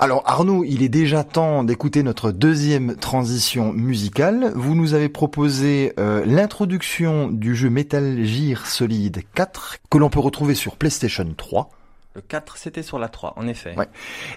Alors 0.00 0.24
Arnaud, 0.26 0.64
il 0.64 0.82
est 0.82 0.88
déjà 0.88 1.22
temps 1.22 1.62
d'écouter 1.62 2.02
notre 2.02 2.32
deuxième 2.32 2.96
transition 2.96 3.72
musicale. 3.72 4.50
Vous 4.56 4.74
nous 4.74 4.94
avez 4.94 5.08
proposé 5.08 5.92
euh, 6.00 6.24
l'introduction 6.26 7.28
du 7.28 7.54
jeu 7.54 7.70
Metal 7.70 8.24
Gear 8.24 8.66
Solid 8.66 9.22
4 9.36 9.76
que 9.88 9.96
l'on 9.96 10.10
peut 10.10 10.18
retrouver 10.18 10.56
sur 10.56 10.74
PlayStation 10.74 11.24
3. 11.36 11.70
Le 12.14 12.20
4, 12.20 12.56
c'était 12.56 12.82
sur 12.84 12.98
la 12.98 13.08
3, 13.08 13.34
en 13.36 13.48
effet. 13.48 13.74
Ouais. 13.76 13.88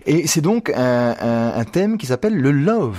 Et 0.08 0.26
c'est 0.28 0.42
donc 0.42 0.72
un, 0.76 1.16
un- 1.20 1.54
un 1.60 1.64
thème 1.66 1.98
qui 1.98 2.08
s'appelle 2.08 2.36
le 2.36 2.52
Love 2.52 2.98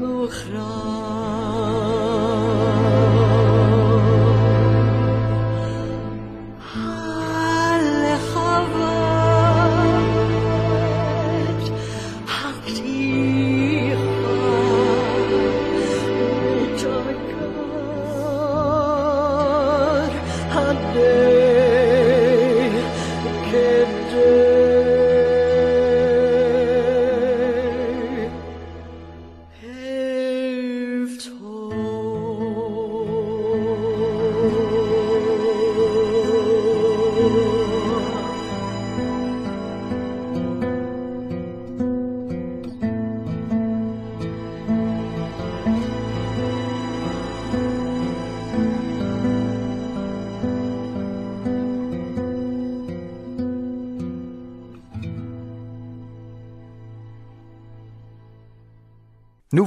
أيام 0.00 0.24
أخرى 0.24 2.09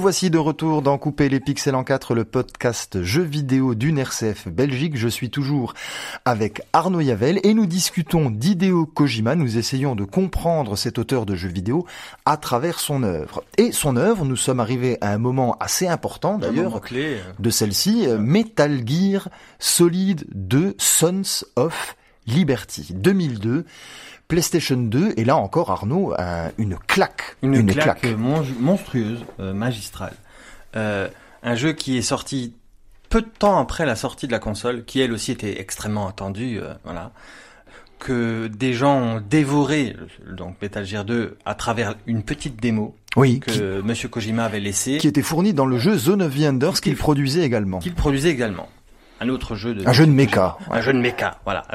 voici 0.04 0.28
de 0.28 0.36
retour 0.36 0.82
dans 0.82 0.98
Couper 0.98 1.30
les 1.30 1.40
pixels 1.40 1.74
en 1.74 1.82
4, 1.82 2.14
le 2.14 2.26
podcast 2.26 3.02
jeux 3.02 3.22
vidéo 3.22 3.74
d'une 3.74 3.96
RCF 3.96 4.48
Belgique. 4.48 4.98
Je 4.98 5.08
suis 5.08 5.30
toujours 5.30 5.72
avec 6.26 6.60
Arnaud 6.74 7.00
Yavel 7.00 7.40
et 7.42 7.54
nous 7.54 7.64
discutons 7.64 8.28
d'Hideo 8.28 8.84
Kojima. 8.84 9.34
Nous 9.34 9.56
essayons 9.56 9.94
de 9.94 10.04
comprendre 10.04 10.76
cet 10.76 10.98
auteur 10.98 11.24
de 11.24 11.34
jeux 11.34 11.48
vidéo 11.48 11.86
à 12.26 12.36
travers 12.36 12.80
son 12.80 13.02
œuvre. 13.02 13.44
Et 13.56 13.72
son 13.72 13.96
œuvre, 13.96 14.26
nous 14.26 14.36
sommes 14.36 14.60
arrivés 14.60 14.98
à 15.00 15.10
un 15.10 15.16
moment 15.16 15.56
assez 15.58 15.88
important 15.88 16.36
d'ailleurs 16.36 16.82
euh. 16.92 17.18
de 17.38 17.48
celle-ci, 17.48 18.06
Metal 18.18 18.86
Gear 18.86 19.30
Solid 19.58 20.26
2 20.34 20.74
Sons 20.76 21.46
of 21.56 21.96
Liberty 22.26 22.88
2002. 22.92 23.64
PlayStation 24.28 24.76
2, 24.76 25.14
et 25.16 25.24
là 25.24 25.36
encore 25.36 25.70
Arnaud, 25.70 26.14
une 26.58 26.76
claque. 26.86 27.36
Une, 27.42 27.66
claque, 27.66 28.06
monstrueuse, 28.16 29.24
euh, 29.40 29.52
magistrale. 29.52 30.14
Euh, 30.76 31.08
un 31.42 31.54
jeu 31.54 31.72
qui 31.72 31.98
est 31.98 32.02
sorti 32.02 32.54
peu 33.10 33.20
de 33.20 33.28
temps 33.38 33.58
après 33.58 33.86
la 33.86 33.96
sortie 33.96 34.26
de 34.26 34.32
la 34.32 34.38
console, 34.38 34.84
qui 34.84 35.00
elle 35.00 35.12
aussi 35.12 35.30
était 35.30 35.60
extrêmement 35.60 36.08
attendue, 36.08 36.58
euh, 36.60 36.74
voilà. 36.84 37.12
Que 37.98 38.48
des 38.48 38.74
gens 38.74 38.98
ont 38.98 39.20
dévoré 39.20 39.96
donc 40.30 40.56
Metal 40.60 40.84
Gear 40.84 41.04
2 41.04 41.38
à 41.44 41.54
travers 41.54 41.94
une 42.06 42.22
petite 42.22 42.60
démo 42.60 42.96
oui, 43.16 43.40
que 43.40 43.80
Monsieur 43.82 44.08
Kojima 44.08 44.44
avait 44.44 44.60
laissé, 44.60 44.98
qui 44.98 45.06
était 45.06 45.22
fournie 45.22 45.54
dans 45.54 45.64
le 45.64 45.78
jeu 45.78 45.96
Zone 45.96 46.20
of 46.20 46.36
the 46.36 46.42
Enders 46.42 46.80
qu'il 46.80 46.96
produisait 46.96 47.44
également. 47.44 47.78
Qu'il 47.78 47.94
produisait 47.94 48.30
également. 48.30 48.68
Un 49.20 49.28
autre 49.28 49.54
jeu 49.54 49.74
de 49.74 49.86
un 49.86 49.92
jeu 49.92 50.06
de 50.06 50.12
mecha. 50.12 50.58
Un 50.70 50.80
jeu 50.80 50.92
de 50.92 50.98
mecha, 50.98 51.38
voilà. 51.44 51.66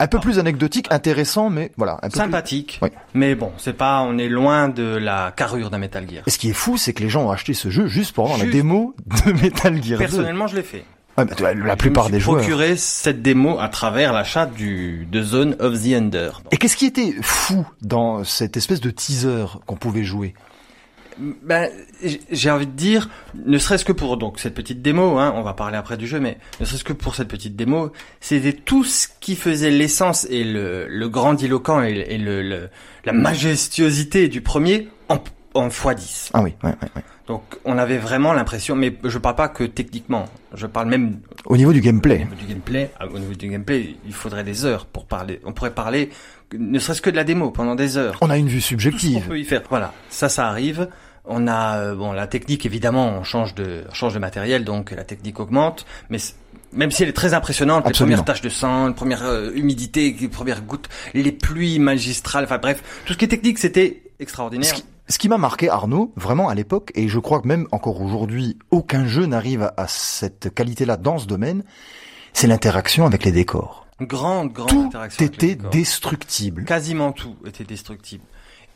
Un 0.00 0.08
peu 0.08 0.18
plus 0.18 0.40
anecdotique, 0.40 0.88
intéressant, 0.90 1.50
mais 1.50 1.70
voilà. 1.76 1.98
Un 2.02 2.08
peu 2.08 2.18
Sympathique. 2.18 2.80
Mais 3.14 3.36
bon, 3.36 3.52
c'est 3.58 3.74
pas, 3.74 4.02
on 4.02 4.18
est 4.18 4.28
loin 4.28 4.68
de 4.68 4.82
la 4.82 5.32
carrure 5.36 5.70
d'un 5.70 5.78
Metal 5.78 6.04
Gear. 6.10 6.24
Et 6.26 6.30
ce 6.30 6.38
qui 6.38 6.50
est 6.50 6.54
fou, 6.54 6.76
c'est 6.76 6.92
que 6.92 7.02
les 7.02 7.08
gens 7.08 7.26
ont 7.26 7.30
acheté 7.30 7.54
ce 7.54 7.70
jeu 7.70 7.86
juste 7.86 8.12
pour 8.12 8.24
avoir 8.24 8.38
la 8.38 8.50
démo 8.50 8.96
de 9.26 9.32
Metal 9.32 9.82
Gear 9.82 9.98
Personnellement, 9.98 10.48
je 10.48 10.56
l'ai 10.56 10.62
fait. 10.62 10.84
Ouais, 11.16 11.24
bah, 11.24 11.54
la 11.54 11.76
plupart 11.76 12.10
des 12.10 12.18
joueurs. 12.18 12.38
procuré 12.38 12.76
cette 12.76 13.22
démo 13.22 13.60
à 13.60 13.68
travers 13.68 14.12
l'achat 14.12 14.46
du 14.46 15.06
de 15.10 15.22
Zone 15.22 15.54
of 15.60 15.80
the 15.80 15.94
Ender. 15.94 16.30
Et 16.50 16.56
qu'est-ce 16.56 16.76
qui 16.76 16.86
était 16.86 17.14
fou 17.22 17.64
dans 17.82 18.24
cette 18.24 18.56
espèce 18.56 18.80
de 18.80 18.90
teaser 18.90 19.44
qu'on 19.66 19.76
pouvait 19.76 20.02
jouer? 20.02 20.34
Ben, 21.18 21.70
j'ai 22.30 22.50
envie 22.50 22.66
de 22.66 22.72
dire, 22.72 23.08
ne 23.46 23.58
serait-ce 23.58 23.84
que 23.84 23.92
pour 23.92 24.16
donc 24.16 24.38
cette 24.38 24.54
petite 24.54 24.82
démo, 24.82 25.18
hein, 25.18 25.32
on 25.36 25.42
va 25.42 25.52
parler 25.54 25.76
après 25.76 25.96
du 25.96 26.06
jeu, 26.06 26.20
mais 26.20 26.38
ne 26.60 26.64
serait-ce 26.64 26.84
que 26.84 26.92
pour 26.92 27.14
cette 27.14 27.28
petite 27.28 27.56
démo, 27.56 27.92
c'était 28.20 28.52
tout 28.52 28.84
ce 28.84 29.08
qui 29.20 29.36
faisait 29.36 29.70
l'essence 29.70 30.26
et 30.30 30.44
le, 30.44 30.86
le 30.88 31.08
grandiloquent 31.08 31.82
et, 31.82 32.06
et 32.08 32.18
le, 32.18 32.68
la 33.04 33.12
majestuosité 33.12 34.28
du 34.28 34.40
premier 34.40 34.88
en, 35.08 35.18
en 35.54 35.68
x10. 35.68 36.30
Ah 36.34 36.42
oui, 36.42 36.54
ouais, 36.62 36.70
ouais, 36.70 36.88
ouais. 36.96 37.02
Donc 37.26 37.42
on 37.64 37.78
avait 37.78 37.96
vraiment 37.96 38.34
l'impression, 38.34 38.76
mais 38.76 38.94
je 39.02 39.16
parle 39.16 39.36
pas 39.36 39.48
que 39.48 39.64
techniquement, 39.64 40.26
je 40.52 40.66
parle 40.66 40.88
même 40.88 41.20
au 41.46 41.56
niveau 41.56 41.72
du 41.72 41.80
gameplay. 41.80 42.16
Au 42.16 42.18
niveau 42.24 42.34
du 42.34 42.46
gameplay, 42.46 42.90
ah, 43.00 43.06
au 43.06 43.18
niveau 43.18 43.32
du 43.32 43.48
gameplay, 43.48 43.96
il 44.04 44.12
faudrait 44.12 44.44
des 44.44 44.66
heures 44.66 44.84
pour 44.84 45.06
parler. 45.06 45.40
On 45.44 45.52
pourrait 45.54 45.72
parler, 45.72 46.10
ne 46.52 46.78
serait-ce 46.78 47.00
que 47.00 47.08
de 47.08 47.16
la 47.16 47.24
démo 47.24 47.50
pendant 47.50 47.76
des 47.76 47.96
heures. 47.96 48.18
On 48.20 48.28
a 48.28 48.36
une 48.36 48.48
vue 48.48 48.60
subjective. 48.60 49.22
on 49.24 49.28
peut 49.30 49.38
y 49.38 49.44
faire. 49.44 49.62
Voilà, 49.70 49.94
ça, 50.10 50.28
ça 50.28 50.48
arrive. 50.48 50.88
On 51.26 51.46
a 51.48 51.78
euh, 51.78 51.94
bon 51.94 52.12
la 52.12 52.26
technique 52.26 52.66
évidemment, 52.66 53.08
on 53.08 53.24
change 53.24 53.54
de 53.54 53.84
on 53.88 53.94
change 53.94 54.14
de 54.14 54.18
matériel 54.18 54.64
donc 54.64 54.90
la 54.90 55.04
technique 55.04 55.40
augmente, 55.40 55.86
mais 56.10 56.18
même 56.72 56.90
si 56.90 57.02
elle 57.02 57.08
est 57.08 57.14
très 57.14 57.32
impressionnante, 57.32 57.86
les 57.86 57.92
premières 57.92 58.24
taches 58.24 58.42
de 58.42 58.50
sang, 58.50 58.88
les 58.88 58.94
premières 58.94 59.24
euh, 59.24 59.50
humidités, 59.54 60.14
les 60.20 60.28
premières 60.28 60.62
gouttes, 60.62 60.88
les 61.14 61.32
pluies 61.32 61.78
magistrales, 61.78 62.44
enfin 62.44 62.58
bref, 62.58 62.82
tout 63.06 63.14
ce 63.14 63.18
qui 63.18 63.24
est 63.24 63.28
technique 63.28 63.58
c'était 63.58 64.02
extraordinaire. 64.20 64.74
Ce 65.06 65.18
qui, 65.18 65.28
m'a 65.28 65.36
marqué 65.36 65.68
Arnaud, 65.68 66.14
vraiment 66.16 66.48
à 66.48 66.54
l'époque, 66.54 66.90
et 66.94 67.08
je 67.08 67.18
crois 67.18 67.40
que 67.42 67.46
même 67.46 67.68
encore 67.72 68.00
aujourd'hui, 68.00 68.56
aucun 68.70 69.06
jeu 69.06 69.26
n'arrive 69.26 69.70
à, 69.76 69.86
cette 69.86 70.54
qualité-là 70.54 70.96
dans 70.96 71.18
ce 71.18 71.26
domaine, 71.26 71.62
c'est 72.32 72.46
l'interaction 72.46 73.04
avec 73.04 73.24
les 73.24 73.32
décors. 73.32 73.86
Grande, 74.00 74.50
grande 74.54 74.70
tout 74.70 74.82
interaction. 74.86 75.26
était 75.26 75.56
destructible. 75.56 76.64
Quasiment 76.64 77.12
tout 77.12 77.36
était 77.44 77.64
destructible 77.64 78.24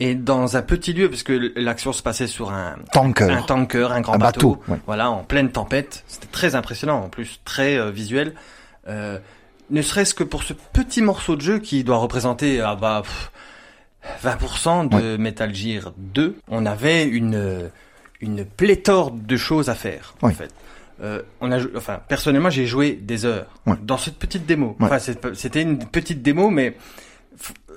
et 0.00 0.14
dans 0.14 0.56
un 0.56 0.62
petit 0.62 0.92
lieu 0.92 1.10
parce 1.10 1.22
que 1.22 1.52
l'action 1.56 1.92
se 1.92 2.02
passait 2.02 2.26
sur 2.26 2.50
un 2.52 2.76
tanker, 2.92 3.30
un 3.30 3.42
tanker, 3.42 3.92
un 3.92 4.00
grand 4.00 4.18
bateau, 4.18 4.60
voilà, 4.86 5.10
en 5.10 5.24
pleine 5.24 5.50
tempête. 5.50 6.04
C'était 6.06 6.28
très 6.28 6.54
impressionnant, 6.54 7.04
en 7.04 7.08
plus 7.08 7.40
très 7.44 7.76
euh, 7.78 7.90
visuel. 7.90 8.34
Euh, 8.88 9.18
ne 9.70 9.82
serait-ce 9.82 10.14
que 10.14 10.24
pour 10.24 10.44
ce 10.44 10.54
petit 10.54 11.02
morceau 11.02 11.36
de 11.36 11.40
jeu 11.40 11.58
qui 11.58 11.84
doit 11.84 11.98
représenter 11.98 12.60
ah 12.60 12.76
bah, 12.76 13.02
20% 14.24 14.88
de 14.88 15.16
Metal 15.16 15.54
Gear 15.54 15.92
2, 15.96 16.38
on 16.48 16.64
avait 16.64 17.04
une 17.04 17.70
une 18.20 18.44
pléthore 18.44 19.12
de 19.12 19.36
choses 19.36 19.68
à 19.68 19.74
faire 19.74 20.14
en 20.22 20.30
fait. 20.30 20.52
Euh, 21.00 21.22
on 21.40 21.52
a, 21.52 21.60
enfin 21.76 22.00
personnellement 22.08 22.50
j'ai 22.50 22.66
joué 22.66 22.92
des 22.92 23.24
heures 23.24 23.46
dans 23.82 23.98
cette 23.98 24.16
petite 24.16 24.46
démo. 24.46 24.76
Enfin 24.80 24.98
c'était 24.98 25.62
une 25.62 25.78
petite 25.78 26.22
démo 26.22 26.50
mais 26.50 26.76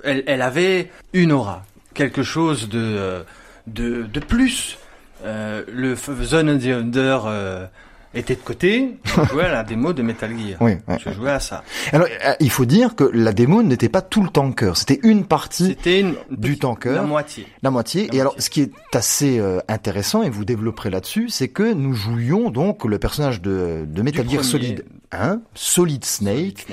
elle, 0.02 0.24
elle 0.26 0.42
avait 0.42 0.90
une 1.12 1.30
aura 1.30 1.62
quelque 1.94 2.22
chose 2.22 2.68
de, 2.68 2.78
euh, 2.78 3.22
de, 3.66 4.02
de 4.02 4.20
plus. 4.20 4.78
Euh, 5.24 5.62
le 5.72 5.94
Zone 5.94 6.50
of 6.50 6.62
the 6.62 6.66
Under 6.66 7.24
euh, 7.26 7.66
était 8.12 8.34
de 8.34 8.40
côté, 8.40 8.96
je 9.04 9.24
jouais 9.30 9.44
à 9.44 9.52
la 9.52 9.62
démo 9.62 9.92
de 9.92 10.02
Metal 10.02 10.30
Gear. 10.30 10.60
Oui, 10.60 10.78
je 10.98 11.12
jouais 11.12 11.30
à 11.30 11.40
ça. 11.40 11.62
Alors, 11.92 12.08
il 12.40 12.50
faut 12.50 12.64
dire 12.64 12.96
que 12.96 13.04
la 13.04 13.32
démo 13.32 13.62
n'était 13.62 13.88
pas 13.88 14.02
tout 14.02 14.22
le 14.22 14.30
tanker, 14.30 14.76
c'était 14.76 14.98
une 15.04 15.24
partie 15.24 15.68
c'était 15.68 16.00
une, 16.00 16.16
du 16.30 16.58
tanker. 16.58 16.94
La 16.94 17.02
moitié. 17.02 17.46
La 17.62 17.70
moitié. 17.70 18.08
et 18.12 18.20
alors, 18.20 18.34
ce 18.38 18.50
qui 18.50 18.62
est 18.62 18.72
assez 18.92 19.40
intéressant, 19.68 20.24
et 20.24 20.30
vous 20.30 20.44
développerez 20.44 20.90
là-dessus, 20.90 21.28
c'est 21.28 21.48
que 21.48 21.72
nous 21.72 21.94
jouions 21.94 22.50
donc 22.50 22.84
le 22.84 22.98
personnage 22.98 23.40
de, 23.40 23.84
de 23.86 24.02
Metal 24.02 24.28
Gear 24.28 24.44
Solid 24.44 24.84
1, 25.12 25.42
Solid 25.54 26.04
Snake, 26.04 26.66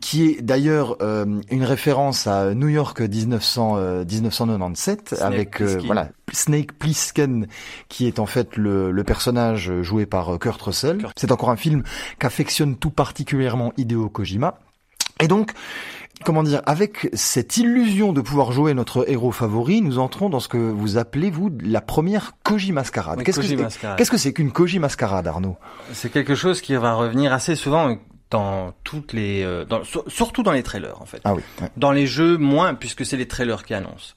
qui 0.00 0.24
est 0.24 0.42
d'ailleurs 0.42 0.96
euh, 1.00 1.40
une 1.50 1.64
référence 1.64 2.26
à 2.26 2.54
New 2.54 2.68
York 2.68 3.00
1900, 3.00 4.04
1997 4.04 5.12
euh, 5.12 5.24
avec 5.24 5.60
euh, 5.60 5.78
voilà 5.84 6.08
Snake 6.32 6.72
Plissken 6.72 7.46
qui 7.88 8.06
est 8.06 8.18
en 8.18 8.26
fait 8.26 8.56
le, 8.56 8.90
le 8.90 9.04
personnage 9.04 9.72
joué 9.82 10.06
par 10.06 10.38
Kurt 10.38 10.60
Russell. 10.60 11.06
C'est 11.16 11.32
encore 11.32 11.50
un 11.50 11.56
film 11.56 11.82
qu'affectionne 12.18 12.76
tout 12.76 12.90
particulièrement 12.90 13.72
Hideo 13.76 14.08
Kojima. 14.08 14.58
Et 15.20 15.28
donc, 15.28 15.52
comment 16.24 16.42
dire, 16.42 16.62
avec 16.66 17.08
cette 17.12 17.56
illusion 17.56 18.12
de 18.12 18.20
pouvoir 18.20 18.52
jouer 18.52 18.74
notre 18.74 19.08
héros 19.10 19.32
favori, 19.32 19.82
nous 19.82 19.98
entrons 19.98 20.28
dans 20.28 20.40
ce 20.40 20.48
que 20.48 20.56
vous 20.56 20.98
appelez, 20.98 21.30
vous, 21.30 21.50
la 21.60 21.80
première 21.80 22.32
Koji 22.42 22.72
Mascarade. 22.72 23.22
Qu'est-ce 23.22 24.10
que 24.10 24.16
c'est 24.16 24.32
qu'une 24.32 24.52
Koji 24.52 24.78
Mascarade, 24.78 25.26
Arnaud? 25.26 25.56
C'est 25.92 26.10
quelque 26.10 26.34
chose 26.34 26.60
qui 26.60 26.74
va 26.74 26.94
revenir 26.94 27.32
assez 27.32 27.54
souvent 27.54 27.96
dans 28.30 28.72
toutes 28.82 29.12
les, 29.12 29.44
euh, 29.44 29.64
dans, 29.64 29.82
surtout 30.08 30.42
dans 30.42 30.52
les 30.52 30.62
trailers 30.62 31.00
en 31.00 31.06
fait. 31.06 31.20
Ah 31.24 31.34
oui. 31.34 31.42
Dans 31.76 31.92
les 31.92 32.06
jeux 32.06 32.36
moins, 32.36 32.74
puisque 32.74 33.06
c'est 33.06 33.16
les 33.16 33.28
trailers 33.28 33.64
qui 33.64 33.74
annoncent. 33.74 34.14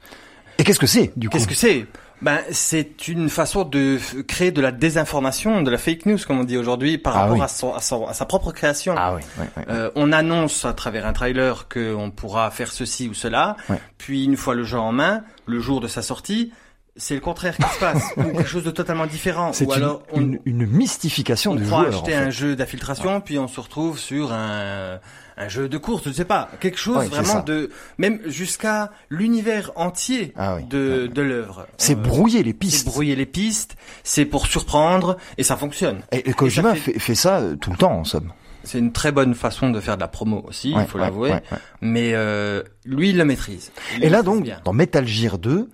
Et 0.58 0.64
qu'est-ce 0.64 0.80
que 0.80 0.88
c'est 0.88 1.14
du 1.16 1.30
coup? 1.30 1.38
Qu'est-ce 1.38 1.48
que 1.48 1.56
c'est? 1.56 1.86
Ben, 2.21 2.39
c'est 2.51 3.08
une 3.08 3.29
façon 3.29 3.63
de 3.63 3.97
créer 4.23 4.51
de 4.51 4.62
la 4.62 4.71
désinformation, 4.71 5.62
de 5.62 5.71
la 5.71 5.77
fake 5.77 6.05
news, 6.05 6.17
comme 6.25 6.39
on 6.39 6.43
dit 6.43 6.58
aujourd'hui, 6.58 6.97
par 6.97 7.15
ah 7.15 7.21
rapport 7.21 7.41
à, 7.41 7.47
son, 7.47 7.73
à, 7.73 7.82
son, 7.82 8.08
à, 8.08 8.13
sa 8.13 8.25
propre 8.25 8.51
création. 8.51 8.95
Ah 8.97 9.15
oui, 9.15 9.21
euh, 9.69 9.89
on 9.95 10.12
annonce 10.12 10.65
à 10.65 10.73
travers 10.73 11.05
un 11.05 11.13
trailer 11.13 11.67
qu'on 11.69 12.12
pourra 12.12 12.51
faire 12.51 12.71
ceci 12.71 13.08
ou 13.08 13.13
cela, 13.13 13.55
puis 13.97 14.25
une 14.25 14.38
fois 14.38 14.55
le 14.55 14.63
jeu 14.63 14.79
en 14.79 14.91
main, 14.91 15.23
le 15.45 15.60
jour 15.60 15.79
de 15.79 15.88
sa 15.88 16.01
sortie, 16.01 16.51
c'est 17.00 17.16
le 17.16 17.22
contraire 17.22 17.56
qui 17.58 17.64
se 17.64 17.80
passe, 17.80 18.04
ou 18.18 18.24
quelque 18.24 18.46
chose 18.46 18.64
de 18.64 18.72
totalement 18.72 19.08
différent. 19.08 19.54
C'est 19.54 19.66
une, 19.66 19.72
alors 19.72 20.04
une, 20.16 20.40
une, 20.46 20.68
mystification 20.68 21.56
du 21.56 21.66
joueur. 21.66 21.88
On 21.88 21.98
acheter 21.98 22.14
un 22.14 22.30
jeu 22.30 22.56
d'infiltration, 22.56 23.22
puis 23.22 23.40
on 23.40 23.48
se 23.48 23.60
retrouve 23.60 23.98
sur 23.98 24.32
un, 24.34 25.00
un 25.40 25.48
jeu 25.48 25.70
de 25.70 25.78
course, 25.78 26.04
je 26.04 26.10
ne 26.10 26.14
sais 26.14 26.26
pas, 26.26 26.50
quelque 26.60 26.78
chose 26.78 27.06
vraiment 27.06 27.42
de, 27.42 27.70
même 27.98 28.20
jusqu'à 28.26 28.92
l'univers 29.10 29.72
entier 29.76 30.34
ah 30.36 30.58
de, 30.70 31.08
de 31.08 31.22
l'œuvre. 31.22 31.66
C'est 31.78 31.94
euh, 31.94 32.02
brouiller 32.02 32.44
les 32.44 32.54
pistes. 32.54 32.80
C'est 32.80 32.92
brouiller 32.92 33.16
les 33.16 33.26
pistes, 33.26 33.78
c'est 34.04 34.26
pour 34.26 34.48
surprendre, 34.48 35.18
et 35.38 35.44
ça 35.44 35.56
fonctionne. 35.56 36.02
Et, 36.12 36.34
Kojima 36.34 36.76
fait... 36.76 37.00
Fait, 37.00 37.16
ça 37.16 37.40
euh, 37.40 37.56
tout 37.56 37.72
le 37.72 37.78
temps, 37.78 37.94
en 37.94 38.04
somme. 38.04 38.34
C'est 38.66 38.80
une 38.80 38.92
très 38.92 39.14
bonne 39.14 39.34
façon 39.34 39.70
de 39.70 39.80
faire 39.80 39.96
de 39.96 40.02
la 40.02 40.10
promo 40.10 40.44
aussi, 40.46 40.76
il 40.78 40.86
faut 40.86 40.98
l'avouer. 40.98 41.32
Mais 41.80 42.12
euh, 42.14 42.62
lui, 42.84 43.12
il 43.12 43.18
la 43.18 43.24
maîtrise. 43.24 43.72
et 44.02 44.10
là 44.10 44.22
donc, 44.22 44.46
dans 44.66 44.74
Metal 44.74 45.08
Gear 45.08 45.38
2, 45.38 45.70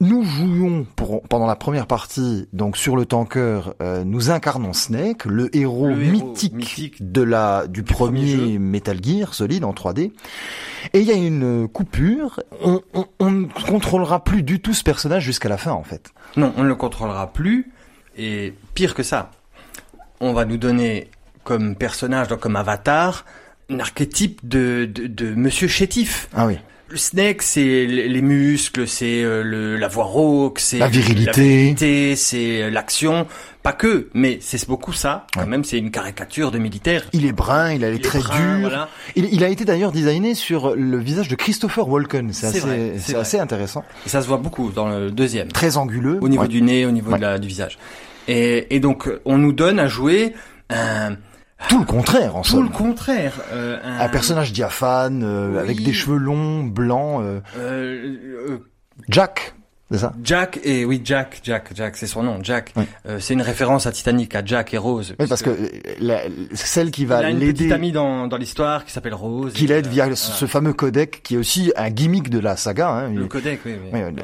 nous 0.00 0.24
jouions 0.24 0.86
pour, 0.96 1.22
pendant 1.22 1.46
la 1.46 1.56
première 1.56 1.86
partie, 1.86 2.48
donc 2.52 2.76
sur 2.76 2.96
le 2.96 3.06
tanker, 3.06 3.74
euh, 3.80 4.04
nous 4.04 4.30
incarnons 4.30 4.72
Snake, 4.72 5.24
le 5.24 5.54
héros, 5.56 5.94
mythique, 5.94 7.12
de 7.12 7.22
la 7.22 7.66
du, 7.66 7.82
premier, 7.82 8.58
Metal 8.58 8.98
Gear 9.02 9.34
solide 9.34 9.64
en 9.64 9.72
3D. 9.72 10.12
Et 10.92 11.00
il 11.00 11.04
y 11.06 11.10
a 11.10 11.14
une 11.14 11.68
coupure. 11.68 12.40
On, 12.62 12.80
on, 13.18 13.30
ne 13.30 13.46
contrôlera 13.66 14.24
plus 14.24 14.42
du 14.42 14.60
tout 14.60 14.74
ce 14.74 14.82
personnage 14.82 15.24
jusqu'à 15.24 15.48
la 15.48 15.56
fin, 15.56 15.72
en 15.72 15.84
fait. 15.84 16.12
Non, 16.36 16.52
on 16.56 16.62
ne 16.62 16.68
le 16.68 16.74
contrôlera 16.74 17.32
plus. 17.32 17.72
Et 18.16 18.54
pire 18.74 18.94
que 18.94 19.02
ça, 19.02 19.30
on 20.20 20.32
va 20.32 20.44
nous 20.44 20.58
donner 20.58 21.10
comme 21.44 21.76
personnage, 21.76 22.28
donc 22.28 22.40
comme 22.40 22.56
avatar, 22.56 23.24
un 23.70 23.80
archétype 23.80 24.46
de, 24.46 24.88
de, 24.92 25.06
de 25.06 25.34
Monsieur 25.34 25.68
Chétif. 25.68 26.28
Ah 26.34 26.46
oui 26.46 26.58
le 26.92 26.98
Snake, 26.98 27.40
c'est 27.42 27.86
les 27.86 28.20
muscles, 28.22 28.86
c'est 28.86 29.22
euh, 29.24 29.42
le 29.42 29.76
la 29.78 29.88
voix 29.88 30.04
rauque, 30.04 30.58
c'est 30.58 30.78
La 30.78 30.88
virilité. 30.88 31.70
la 32.10 32.16
c'est 32.16 32.70
l'action. 32.70 33.26
Pas 33.62 33.72
que, 33.72 34.08
mais 34.12 34.38
c'est 34.42 34.66
beaucoup 34.68 34.92
ça. 34.92 35.26
Quand 35.32 35.40
Ouais. 35.40 35.46
même, 35.46 35.64
c'est 35.64 35.78
une 35.78 35.90
caricature 35.90 36.50
de 36.50 36.58
militaire. 36.58 37.04
Il 37.12 37.24
est 37.24 37.32
brun, 37.32 37.72
il 37.72 37.84
a 37.84 37.90
les 37.90 38.00
traits 38.00 38.22
durs. 38.24 38.60
voilà. 38.60 38.88
Il, 39.16 39.26
il 39.32 39.42
a 39.44 39.48
été 39.48 39.64
d'ailleurs 39.64 39.92
designé 39.92 40.34
sur 40.34 40.74
le 40.76 40.98
visage 40.98 41.28
de 41.28 41.34
Christopher 41.36 41.88
Walken. 41.88 42.32
C'est 42.32 42.46
assez, 42.48 43.14
assez 43.14 43.38
intéressant. 43.38 43.84
Et 44.04 44.08
ça 44.08 44.20
se 44.20 44.26
voit 44.28 44.36
beaucoup 44.38 44.70
dans 44.70 44.88
le 44.88 45.10
deuxième. 45.10 45.48
Très 45.48 45.76
anguleux. 45.76 46.18
Au 46.20 46.28
niveau 46.28 46.42
Ouais. 46.42 46.48
du 46.48 46.60
nez, 46.60 46.84
au 46.86 46.90
niveau 46.90 47.12
Ouais. 47.12 47.18
de 47.18 47.22
la, 47.22 47.38
du 47.38 47.48
visage. 47.48 47.78
Et, 48.28 48.74
et 48.74 48.80
donc, 48.80 49.08
on 49.24 49.38
nous 49.38 49.52
donne 49.52 49.78
à 49.78 49.86
jouer 49.86 50.34
un, 50.68 51.16
Tout 51.68 51.78
le 51.78 51.84
contraire, 51.86 52.36
en 52.36 52.42
tout 52.42 52.62
le 52.62 52.68
contraire. 52.68 53.34
euh, 53.52 53.78
Un 53.82 54.08
personnage 54.08 54.52
diaphane, 54.52 55.22
euh, 55.24 55.52
Oui. 55.52 55.58
avec 55.58 55.82
des 55.82 55.92
cheveux 55.92 56.18
longs, 56.18 56.64
blancs. 56.64 57.22
euh, 57.22 57.40
euh, 57.56 58.58
Jack, 59.08 59.54
c'est 59.92 59.98
ça 59.98 60.12
Jack 60.24 60.58
et 60.64 60.84
oui 60.84 61.00
Jack 61.04 61.40
Jack 61.44 61.70
Jack 61.74 61.96
c'est 61.96 62.06
son 62.06 62.22
nom 62.22 62.38
Jack 62.42 62.72
Oui. 62.76 62.84
Euh, 63.08 63.18
c'est 63.20 63.34
une 63.34 63.42
référence 63.42 63.86
à 63.86 63.92
Titanic 63.92 64.34
à 64.34 64.44
Jack 64.44 64.74
et 64.74 64.78
Rose 64.78 65.14
Oui, 65.20 65.26
parce 65.28 65.42
que 65.42 65.50
euh, 65.50 65.68
la- 66.00 66.22
celle 66.54 66.90
qui 66.90 67.02
il 67.02 67.08
va 67.08 67.18
a 67.18 67.30
une 67.30 67.38
petite 67.38 67.60
l'aider, 67.60 67.72
amie 67.72 67.92
dans, 67.92 68.26
dans 68.26 68.36
l'histoire 68.36 68.84
qui 68.84 68.92
s'appelle 68.92 69.14
Rose 69.14 69.52
qui 69.52 69.66
l'aide 69.66 69.86
euh, 69.86 69.90
via 69.90 70.04
voilà. 70.04 70.16
ce 70.16 70.46
fameux 70.46 70.72
codec, 70.72 71.22
qui 71.22 71.34
est 71.34 71.38
aussi 71.38 71.72
un 71.76 71.90
gimmick 71.90 72.30
de 72.30 72.38
la 72.38 72.56
saga. 72.56 72.88
Hein. 72.90 73.10
le 73.10 73.22
Il- 73.22 73.28
codec 73.28 73.60
oui, 73.66 73.74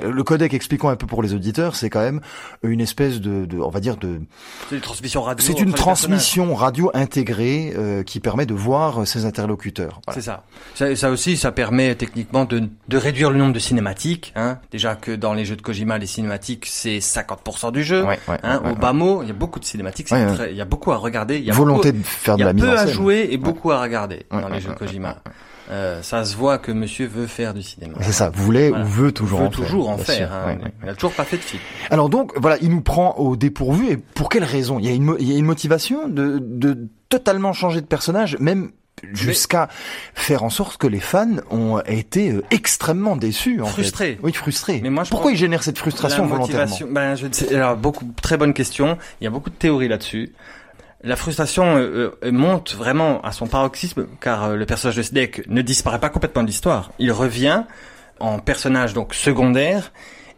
le 0.03 0.23
codec, 0.25 0.55
expliquons 0.55 0.89
un 0.89 0.97
peu 0.97 1.07
pour 1.07 1.23
les 1.23 1.35
auditeurs, 1.35 1.77
c'est 1.77 1.91
quand 1.91 2.01
même 2.01 2.21
une 2.63 2.81
espèce 2.81 3.21
de, 3.21 3.45
de 3.47 3.59
on 3.59 3.69
va 3.71 3.81
dire 3.81 3.97
de, 3.99 4.21
c'est 4.69 4.77
une 4.77 4.81
transmission 4.81 5.23
radio 5.23 5.45
c'est 5.45 5.53
entre 5.53 5.63
une 5.63 5.69
les 5.69 5.75
personnages. 5.75 5.99
transmission 5.99 6.55
radio 6.55 6.91
intégrée 6.95 7.73
euh, 7.77 8.03
qui 8.03 8.21
permet 8.21 8.47
de 8.47 8.55
voir 8.55 9.07
ses 9.07 9.25
interlocuteurs. 9.27 10.01
Voilà. 10.07 10.21
c'est 10.21 10.25
ça. 10.27 10.45
ça 10.75 10.97
ça 10.97 11.11
aussi 11.11 11.37
ça 11.37 11.53
permet 11.53 11.95
techniquement 11.95 12.45
de, 12.45 12.63
de 12.89 12.97
réduire 12.97 13.31
le 13.31 13.39
nombre 13.39 13.53
de 13.53 13.59
cinématiques 13.59 14.33
hein. 14.37 14.59
déjà 14.71 14.95
que 14.95 15.13
dans 15.13 15.35
les 15.35 15.45
jeux 15.45 15.57
de 15.59 15.63
Kojima 15.63 15.99
les 15.99 16.07
cinématiques 16.07 16.65
c'est 16.67 16.99
50% 16.99 17.71
du 17.73 17.83
jeu 17.85 18.03
Ouais, 18.05 18.19
ouais, 18.29 18.39
hein. 18.43 18.63
ouais, 18.65 18.71
au 18.73 18.75
bas 18.75 18.95
mot 18.95 19.21
il 19.23 19.29
y 19.29 19.31
a 19.31 19.35
beaucoup 19.35 19.61
de 19.61 19.65
cinématiques 19.67 20.09
il 20.11 20.57
y 20.57 20.61
a 20.61 20.65
beaucoup 20.65 20.91
à 20.93 20.97
regarder 20.97 21.37
il 21.39 21.45
y 21.45 21.51
a 21.51 21.55
Volonté 21.55 21.93
beaucoup- 21.93 22.03
de 22.03 22.07
faire 22.09 22.35
il 22.35 22.39
de 22.39 22.41
y 22.41 22.43
a 22.45 22.47
la 22.47 22.53
mise 22.55 22.65
peu 22.65 22.71
en 22.71 22.75
à 22.75 22.79
scène. 22.87 22.89
jouer 22.95 23.29
et 23.31 23.37
beaucoup 23.37 23.71
à 23.71 23.81
regarder 23.83 24.25
dans 24.31 24.49
les 24.49 24.61
jeux 24.61 24.71
de 24.71 24.75
Kojima 24.79 25.17
Euh, 25.71 26.01
ça 26.03 26.25
se 26.25 26.35
voit 26.35 26.57
que 26.57 26.73
monsieur 26.73 27.07
veut 27.07 27.27
faire 27.27 27.53
du 27.53 27.63
cinéma 27.63 27.99
C'est 28.01 28.13
ça, 28.13 28.31
voulait 28.31 28.71
Voilà. 28.71 28.85
ou 28.87 28.89
veut 28.89 29.13
toujours 29.13 29.41
veut 29.41 29.47
en 29.49 29.51
toujours 29.51 29.85
faire. 29.85 29.95
en 29.95 29.99
faire. 29.99 30.33
hein. 30.33 30.47
Ouais, 30.57 30.65
ouais. 30.65 30.73
Il 30.83 30.89
a 30.89 30.95
toujours 30.95 31.13
pas 31.13 31.25
fait 31.25 31.37
de 31.37 31.43
film. 31.43 31.61
Alors 31.91 32.09
donc, 32.09 32.33
voilà, 32.39 32.57
il 32.63 32.71
nous 32.71 32.81
prend 32.81 33.17
au 33.19 33.37
dépourvu, 33.37 33.91
et 33.91 33.99
pour 33.99 34.31
quelle 34.31 34.45
raison? 34.45 34.79
Il 34.79 34.87
y, 34.87 34.89
a 34.89 34.93
une, 34.95 35.03
mo- 35.05 35.17
il 35.21 35.31
y 35.31 35.35
a 35.35 35.39
une 35.39 35.45
motivation 35.45 36.09
de, 36.09 36.39
de 36.41 36.89
totalement 37.11 37.53
changer 37.53 37.83
de 37.83 37.87
personnage, 37.87 38.39
même 38.41 38.71
jusqu'à 39.13 39.69
faire 40.15 40.43
en 40.43 40.51
sorte 40.51 40.77
que 40.77 40.87
les 40.87 41.01
fans 41.01 41.37
ont 41.51 41.81
été 41.81 42.31
euh, 42.31 42.43
extrêmement 42.51 43.17
déçus. 43.17 43.61
En 43.61 43.67
Frustrés. 43.67 44.15
Fait. 44.15 44.19
Oui, 44.23 44.33
frustrés. 44.33 44.81
Mais 44.83 44.91
moi, 44.91 45.05
je 45.05 45.11
Pourquoi 45.11 45.33
ils 45.33 45.37
génèrent 45.37 45.63
cette 45.63 45.79
frustration 45.79 46.27
volontairement 46.27 46.77
ben, 46.91 47.15
je 47.15 47.55
alors 47.55 47.77
beaucoup 47.77 48.05
très 48.23 48.37
bonne 48.37 48.55
question. 48.55 48.99
Il 49.21 49.25
y 49.25 49.27
a 49.27 49.31
beaucoup 49.31 49.51
de 49.51 49.55
théories 49.55 49.89
là-dessus. 49.89 50.33
La 51.05 51.15
frustration 51.15 51.77
euh, 51.77 52.19
euh, 52.25 52.33
monte 52.33 52.75
vraiment 52.75 53.21
à 53.21 53.31
son 53.31 53.47
paroxysme 53.47 54.09
car 54.21 54.45
euh, 54.45 54.57
le 54.57 54.67
personnage 54.67 54.97
de 54.97 55.03
Snake 55.03 55.43
ne 55.47 55.63
disparaît 55.63 56.01
pas 56.01 56.09
complètement 56.09 56.43
de 56.43 56.49
l'histoire. 56.49 56.91
Il 56.99 57.13
revient 57.13 57.63
en 58.19 58.41
personnage 58.41 58.95
donc 58.95 59.15
secondaire 59.15 59.93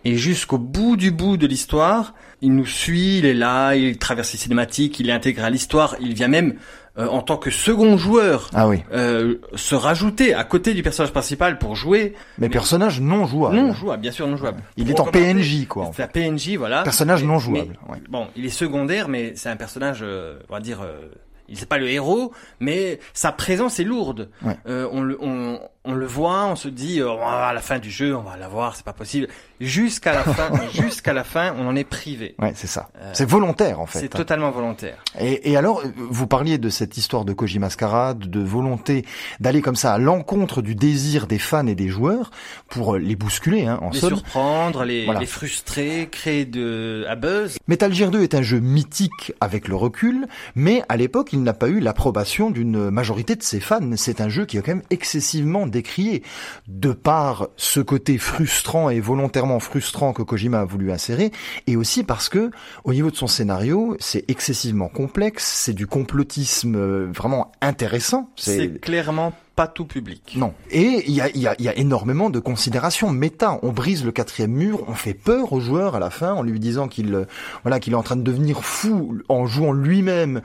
et 0.05 0.17
jusqu'au 0.17 0.59
bout 0.59 0.97
du 0.99 1.13
bout 1.13 1.39
de 1.39 1.47
l'histoire, 1.47 2.13
il 2.43 2.55
nous 2.55 2.67
suit, 2.67 3.19
il 3.19 3.25
est 3.25 3.35
là, 3.35 3.75
il 3.75 3.97
traverse 3.97 4.33
les 4.33 4.39
cinématiques, 4.39 5.01
il 5.01 5.09
est 5.09 5.13
intégré 5.13 5.45
à 5.45 5.51
l'histoire, 5.51 5.97
il 6.01 6.13
vient 6.13 6.29
même 6.29 6.57
euh, 6.99 7.07
en 7.07 7.23
tant 7.23 7.37
que 7.37 7.51
second 7.51 7.97
joueur 7.97 8.51
Ah 8.55 8.69
oui, 8.69 8.83
euh, 8.93 9.37
se 9.55 9.75
rajouter 9.75 10.35
à 10.35 10.45
côté 10.45 10.75
du 10.75 10.83
personnage 10.83 11.13
principal 11.13 11.59
pour 11.59 11.77
jouer 11.77 12.15
mais 12.39 12.49
personnage 12.49 13.01
non 13.01 13.27
jouable. 13.27 13.57
non 13.57 13.73
jouable, 13.73 14.03
bien 14.03 14.13
sûr 14.13 14.27
non 14.27 14.37
jouable. 14.37 14.63
Il 14.77 14.91
est 14.91 14.99
en 15.01 15.07
PNJ, 15.07 15.67
quoi. 15.69 15.91
C'est 15.95 16.03
un 16.03 16.09
PNJ, 16.09 16.57
voilà. 16.57 16.83
Personnage 16.83 17.23
Mais- 17.23 17.29
non 17.29 17.35
mais- 17.35 17.41
jouable. 17.41 17.79
ouais. 17.89 17.99
Bon, 18.09 18.27
il 18.37 18.45
est 18.45 18.51
secondaire, 18.51 19.09
mais 19.09 19.33
c'est 19.37 19.49
un 19.49 19.57
personnage, 19.57 20.01
euh, 20.03 20.39
on 20.49 20.55
va 20.55 20.61
dire, 20.61 20.81
euh, 20.83 21.09
il 21.49 21.57
c'est 21.57 21.69
pas 21.69 21.79
le 21.79 21.89
héros, 21.89 22.33
mais 22.61 23.01
sa 23.13 23.33
présence 23.33 23.81
est 23.81 23.85
lourde. 23.85 24.31
Ouais. 24.45 24.57
Euh, 24.69 24.89
on, 24.93 25.01
le, 25.03 25.19
on, 25.21 25.59
on 25.91 25.95
le 25.95 26.07
voit, 26.07 26.47
on 26.47 26.57
se 26.57 26.69
dit, 26.69 27.01
euh, 27.01 27.11
à 27.23 27.53
la 27.53 27.61
fin 27.61 27.79
du 27.79 27.91
jeu, 27.91 28.17
on 28.17 28.23
va 28.23 28.37
la 28.37 28.49
voir, 28.49 28.77
c'est 28.77 28.85
pas 28.85 28.93
possible. 28.93 29.29
Jusqu'à 29.61 30.13
la 30.13 30.23
fin, 30.23 30.51
jusqu'à 30.73 31.13
la 31.13 31.25
fin, 31.25 31.55
on 31.59 31.67
en 31.67 31.77
est 31.77 31.85
privé. 31.85 32.35
Ouais, 32.39 32.53
c'est 32.55 32.67
ça. 32.67 32.89
Euh, 33.01 33.11
c'est 33.13 33.29
volontaire 33.29 33.81
en 33.81 33.87
fait. 33.87 33.99
C'est 34.01 34.15
hein. 34.15 34.19
totalement 34.19 34.51
volontaire. 34.51 35.03
Et, 35.19 35.51
et 35.51 35.57
alors, 35.57 35.83
vous 35.97 36.27
parliez 36.27 36.59
de 36.59 36.69
cette 36.71 36.97
histoire 36.97 37.25
de 37.25 37.33
Koji 37.33 37.59
Mascarade, 37.59 38.19
de 38.31 38.41
volonté 38.41 39.05
d'aller 39.41 39.61
comme 39.63 39.77
ça 39.77 39.93
à 39.95 39.99
l'encontre 39.99 40.63
du 40.63 40.75
désir 40.75 41.27
des 41.27 41.39
fans 41.39 41.67
et 41.67 41.75
des 41.75 41.89
joueurs 41.89 42.31
pour 42.69 42.95
euh, 42.95 42.99
les 42.99 43.17
bousculer, 43.17 43.67
hein, 43.67 43.79
en 43.83 43.91
Les 43.91 43.99
somme. 44.01 44.15
surprendre, 44.17 44.85
les, 44.85 45.05
Voilà. 45.05 45.21
les 45.21 45.27
frustrer, 45.27 46.09
créer 46.11 46.45
de, 46.45 47.05
à 47.09 47.17
buzz. 47.17 47.57
Metal 47.67 47.93
Gear 47.93 48.11
2 48.11 48.23
est 48.23 48.35
un 48.35 48.43
jeu 48.43 48.61
mythique 48.61 49.33
avec 49.41 49.69
le 49.69 49.77
recul, 49.77 50.27
mais 50.55 50.83
à 50.89 50.97
l'époque, 50.97 51.33
il 51.33 51.43
n'a 51.43 51.53
pas 51.53 51.69
eu 51.69 51.81
l'approbation 51.81 52.51
d'une 52.51 52.91
majorité 52.91 53.37
de 53.37 53.43
ses 53.43 53.61
fans. 53.61 53.81
C'est 53.97 54.21
un 54.21 54.29
jeu 54.29 54.47
qui 54.47 54.57
est 54.57 54.63
quand 54.63 54.73
même 54.75 54.83
excessivement 54.91 55.67
décrié, 55.81 56.23
de 56.69 56.93
par 56.93 57.49
ce 57.57 57.81
côté 57.81 58.19
frustrant 58.19 58.91
et 58.91 59.01
volontairement 59.01 59.61
frustrant 59.61 60.13
que 60.13 60.23
Kojima 60.23 60.61
a 60.61 60.65
voulu 60.65 60.93
insérer, 60.93 61.33
et 61.67 61.77
aussi 61.77 62.05
parce 62.05 62.29
que, 62.29 62.51
au 62.85 62.93
niveau 62.93 63.11
de 63.11 63.17
son 63.17 63.27
scénario, 63.27 63.97
c'est 63.99 64.25
excessivement 64.29 64.89
complexe, 64.89 65.45
c'est 65.45 65.73
du 65.73 65.87
complotisme 65.87 66.77
euh, 66.77 67.09
vraiment 67.11 67.53
intéressant. 67.63 68.31
C'est 68.37 68.79
clairement 68.81 69.33
pas 69.61 69.67
tout 69.67 69.85
public. 69.85 70.37
non. 70.37 70.55
Et 70.71 71.05
il 71.07 71.13
y 71.13 71.21
a, 71.21 71.29
y, 71.37 71.47
a, 71.47 71.55
il 71.59 71.65
y 71.67 71.69
a 71.69 71.77
énormément 71.77 72.31
de 72.31 72.41
considérations 72.41 73.11
méta. 73.11 73.59
On 73.63 73.73
brise 73.73 74.07
le 74.07 74.11
quatrième 74.11 74.53
mur, 74.53 74.85
on 74.89 74.95
fait 74.95 75.13
peur 75.13 75.53
au 75.53 75.61
joueur 75.61 75.95
à 75.95 75.99
la 75.99 76.09
fin 76.09 76.33
en 76.33 76.43
lui 76.43 76.59
disant 76.59 76.89
qu'il 76.89 77.15
euh, 77.15 77.27
voilà 77.63 77.79
qu'il 77.79 77.93
est 77.93 77.97
en 77.97 78.03
train 78.03 78.17
de 78.17 78.23
devenir 78.23 78.65
fou 78.65 79.19
en 79.29 79.45
jouant 79.47 79.73
lui-même 79.73 80.41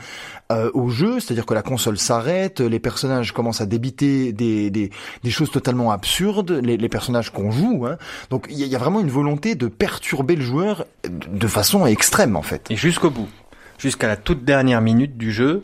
euh, 0.52 0.70
au 0.74 0.90
jeu, 0.90 1.22
c'est-à-dire 1.22 1.46
que 1.46 1.54
la 1.54 1.62
console 1.62 1.98
s'arrête, 1.98 2.60
les 2.60 2.80
personnages 2.80 3.32
commencent 3.32 3.62
à 3.62 3.66
débiter 3.66 4.34
des, 4.34 4.70
des, 4.70 4.90
des 5.24 5.32
choses 5.32 5.50
totalement 5.50 5.92
absurdes, 5.92 6.52
les, 6.52 6.76
les 6.76 6.90
personnages 6.90 7.32
qu'on 7.32 7.52
joue. 7.52 7.86
Hein. 7.86 7.98
Donc 8.32 8.48
il 8.50 8.58
y, 8.60 8.64
a, 8.64 8.66
il 8.66 8.72
y 8.72 8.76
a 8.76 8.80
vraiment 8.80 9.00
une 9.00 9.10
volonté 9.10 9.56
de 9.56 9.68
perturber 9.68 10.36
le 10.36 10.44
joueur 10.44 10.86
de 11.06 11.46
de 11.46 11.48
façon 11.48 11.86
extrême 11.86 12.36
en 12.36 12.42
fait. 12.42 12.70
Et 12.70 12.76
jusqu'au 12.76 13.12
bout, 13.12 13.30
jusqu'à 13.78 14.08
la 14.08 14.18
toute 14.18 14.44
dernière 14.44 14.82
minute 14.82 15.16
du 15.18 15.32
jeu, 15.32 15.64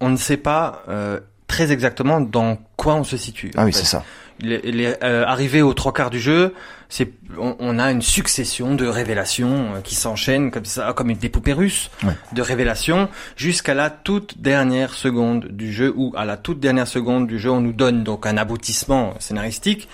on 0.00 0.08
ne 0.08 0.16
sait 0.16 0.38
pas 0.38 0.82
euh, 0.88 1.20
très 1.50 1.72
exactement 1.72 2.20
dans 2.20 2.58
quoi 2.76 2.94
on 2.94 3.04
se 3.04 3.16
situe. 3.16 3.50
Ah 3.56 3.64
oui, 3.64 3.72
c'est 3.72 3.84
ça. 3.84 4.04
Il 4.42 4.52
est, 4.80 5.04
euh, 5.04 5.24
arrivé 5.26 5.60
aux 5.60 5.74
trois 5.74 5.92
quarts 5.92 6.08
du 6.08 6.18
jeu, 6.20 6.54
c'est 6.88 7.10
on, 7.38 7.56
on 7.58 7.78
a 7.78 7.90
une 7.90 8.00
succession 8.00 8.74
de 8.74 8.86
révélations 8.86 9.74
euh, 9.74 9.80
qui 9.82 9.94
s'enchaînent 9.94 10.50
comme 10.50 10.64
ça, 10.64 10.94
comme 10.94 11.10
une 11.10 11.18
des 11.18 11.28
poupées 11.28 11.52
russes 11.52 11.90
Ouais. 12.04 12.14
de 12.32 12.40
révélations 12.40 13.08
jusqu'à 13.36 13.74
la 13.74 13.90
toute 13.90 14.40
dernière 14.40 14.94
seconde 14.94 15.48
du 15.50 15.70
jeu 15.72 15.92
où 15.94 16.14
à 16.16 16.24
la 16.24 16.38
toute 16.38 16.58
dernière 16.60 16.88
seconde 16.88 17.26
du 17.26 17.38
jeu 17.38 17.50
on 17.50 17.60
nous 17.60 17.74
donne 17.74 18.02
donc 18.02 18.24
un 18.26 18.38
aboutissement 18.38 19.12
scénaristique 19.18 19.88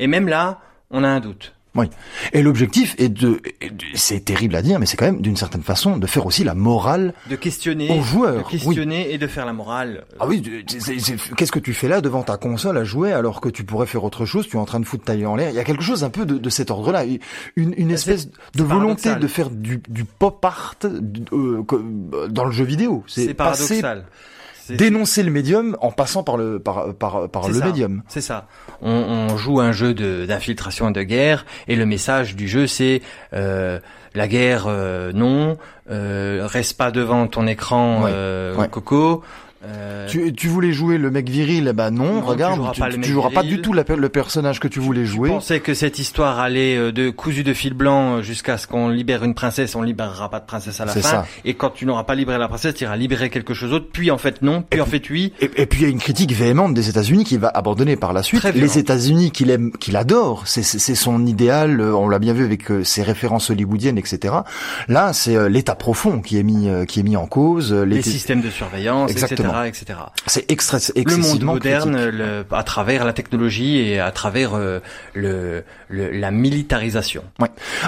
et 0.00 0.08
même 0.08 0.26
là 0.26 0.58
on 0.90 1.04
a 1.04 1.08
un 1.08 1.20
doute. 1.20 1.52
Et 2.34 2.42
l'objectif 2.42 2.94
est 2.98 3.08
de, 3.08 3.40
est 3.62 3.70
de- 3.70 3.84
c'est 3.94 4.24
terrible 4.24 4.54
à 4.56 4.62
dire, 4.62 4.78
mais 4.78 4.84
c'est 4.84 4.96
quand 4.98 5.06
même 5.06 5.22
d'une 5.22 5.36
certaine 5.36 5.62
façon 5.62 5.96
de 5.96 6.06
faire 6.06 6.26
aussi 6.26 6.44
la 6.44 6.54
morale 6.54 7.14
De 7.30 7.36
questionner, 7.36 7.90
aux 7.98 8.02
joueurs. 8.02 8.44
de 8.44 8.50
questionner 8.50 9.12
et 9.14 9.16
de 9.18 9.26
faire 9.26 9.46
la 9.46 9.54
morale. 9.54 10.04
Ah 10.20 10.26
oui, 10.26 10.42
qu'est-ce 11.36 11.50
que 11.52 11.58
tu 11.58 11.72
fais 11.72 11.88
là 11.88 12.02
devant 12.02 12.22
ta 12.22 12.36
console 12.36 12.76
à 12.76 12.84
jouer 12.84 13.12
alors 13.12 13.40
que 13.40 13.48
tu 13.48 13.64
pourrais 13.64 13.86
faire 13.86 14.04
autre 14.04 14.26
chose? 14.26 14.46
Tu 14.48 14.56
es 14.56 14.60
en 14.60 14.66
train 14.66 14.80
de 14.80 14.84
foutre 14.84 15.04
ta 15.04 15.14
vie 15.14 15.24
en 15.24 15.34
l'air. 15.34 15.48
Il 15.48 15.56
y 15.56 15.60
a 15.60 15.64
quelque 15.64 15.82
chose 15.82 16.04
un 16.04 16.10
peu 16.10 16.26
de, 16.26 16.36
de 16.36 16.50
cet 16.50 16.70
ordre-là, 16.70 17.04
une, 17.56 17.72
une 17.78 17.88
Bah, 17.88 17.94
espèce 17.94 18.28
de 18.28 18.62
volonté 18.62 19.04
paradoxal. 19.04 19.20
de 19.20 19.26
faire 19.26 19.48
du, 19.50 19.80
du 19.88 20.04
pop 20.04 20.44
art 20.44 20.74
euh, 20.84 21.62
dans 22.28 22.44
le 22.44 22.52
jeu 22.52 22.64
vidéo. 22.64 23.02
C'est 23.06 23.32
paradoxal. 23.34 24.04
Dénoncer 24.70 25.22
le 25.22 25.30
médium 25.30 25.76
en 25.80 25.90
passant 25.90 26.22
par 26.22 26.36
le 26.36 26.58
par 26.58 26.94
par, 26.94 27.28
par 27.28 27.48
le 27.48 27.54
ça. 27.54 27.64
médium. 27.66 28.02
C'est 28.08 28.20
ça. 28.20 28.46
On, 28.80 28.90
on 29.30 29.36
joue 29.36 29.60
un 29.60 29.72
jeu 29.72 29.94
de- 29.94 30.26
d'infiltration 30.26 30.90
et 30.90 30.92
de 30.92 31.02
guerre, 31.02 31.44
et 31.68 31.76
le 31.76 31.86
message 31.86 32.36
du 32.36 32.48
jeu 32.48 32.66
c'est 32.66 33.02
euh, 33.32 33.80
la 34.14 34.28
guerre, 34.28 34.64
euh, 34.66 35.12
non, 35.12 35.56
euh, 35.90 36.46
reste 36.46 36.76
pas 36.76 36.90
devant 36.90 37.26
ton 37.26 37.46
écran, 37.46 38.02
Ouais, 38.04 38.10
euh, 38.12 38.54
ouais. 38.56 38.68
Coco. 38.68 39.22
Euh, 39.64 40.06
Tu, 40.08 40.32
tu 40.32 40.48
voulais 40.48 40.72
jouer 40.72 40.98
le 40.98 41.10
mec 41.10 41.28
viril, 41.28 41.72
ben 41.74 41.90
non, 41.90 42.20
tu 42.20 42.26
regarde, 42.26 42.56
joueras 42.56 42.72
tu, 42.72 42.80
pas 42.80 42.88
le 42.88 42.94
tu 42.94 43.00
mec 43.00 43.08
joueras 43.10 43.30
pas 43.30 43.42
du 43.42 43.60
tout 43.62 43.72
la- 43.72 43.84
le 43.96 44.08
personnage 44.08 44.58
que 44.60 44.68
tu 44.68 44.80
voulais 44.80 45.04
jouer. 45.04 45.28
Je 45.28 45.34
pensais 45.34 45.60
que 45.60 45.74
cette 45.74 45.98
histoire 45.98 46.40
allait 46.40 46.76
euh, 46.76 46.92
de 46.92 47.10
cousu 47.10 47.44
de 47.44 47.52
fil 47.54 47.74
blanc 47.74 48.16
euh, 48.16 48.22
jusqu'à 48.22 48.58
ce 48.58 48.66
qu'on 48.66 48.88
libère 48.88 49.22
une 49.24 49.34
princesse, 49.34 49.74
on 49.76 49.82
libérera 49.82 50.30
pas 50.30 50.40
de 50.40 50.46
princesse 50.46 50.80
à 50.80 50.84
la 50.84 50.92
fin. 50.92 51.00
ça. 51.00 51.26
Et 51.44 51.54
quand 51.54 51.70
tu 51.70 51.86
n'auras 51.86 52.04
pas 52.04 52.14
libéré 52.14 52.38
la 52.38 52.48
princesse, 52.48 52.74
tu 52.74 52.84
iras 52.84 52.96
libérer 52.96 53.30
quelque 53.30 53.54
chose 53.54 53.70
d'autre, 53.70 53.86
puis 53.92 54.10
en 54.10 54.18
fait 54.18 54.42
non, 54.42 54.64
puis 54.68 54.80
en 54.80 54.86
fait 54.86 55.08
oui. 55.10 55.32
Et, 55.40 55.50
et 55.56 55.66
puis 55.66 55.80
il 55.80 55.82
y 55.82 55.86
a 55.86 55.90
une 55.90 55.98
critique 56.00 56.32
véhémente 56.32 56.74
des 56.74 56.88
États-Unis 56.88 57.24
qui 57.24 57.36
va 57.38 57.48
abandonner 57.54 57.96
par 57.96 58.12
la 58.12 58.22
suite. 58.22 58.40
Très. 58.40 58.52
Les 58.52 58.78
États-Unis 58.78 59.30
qu'il 59.30 59.50
aime, 59.50 59.70
qu'il 59.72 59.96
adore, 59.96 60.42
c'est 60.46 60.62
son 60.62 61.24
idéal. 61.26 61.80
euh, 61.80 61.94
On 61.94 62.08
l'a 62.08 62.18
bien 62.18 62.32
vu 62.32 62.44
avec 62.44 62.62
ses 62.84 63.02
références 63.02 63.50
hollywoodiennes, 63.50 63.98
etc. 63.98 64.34
Là, 64.88 65.12
c'est 65.12 65.48
l'État 65.48 65.74
profond 65.74 66.20
qui 66.20 66.38
est 66.38 66.42
mis 66.42 66.68
qui 66.88 67.00
est 67.00 67.02
mis 67.02 67.16
en 67.16 67.26
cause. 67.26 67.72
Les 67.72 68.02
systèmes 68.02 68.40
de 68.40 68.50
surveillance, 68.50 69.10
Exactement. 69.10 69.48
etc. 69.50 69.51
etc. 69.66 69.98
C'est 70.26 70.50
extra, 70.50 70.78
le 70.78 70.82
monde 71.02 71.14
excessivement 71.16 71.52
moderne, 71.54 72.08
le- 72.08 72.44
à 72.50 72.62
travers 72.62 73.04
la 73.04 73.12
technologie 73.12 73.78
et 73.78 74.00
à 74.00 74.10
travers 74.10 74.54
euh, 74.54 74.80
le, 75.14 75.64
le- 75.88 76.10
la 76.10 76.30
militarisation. 76.30 77.22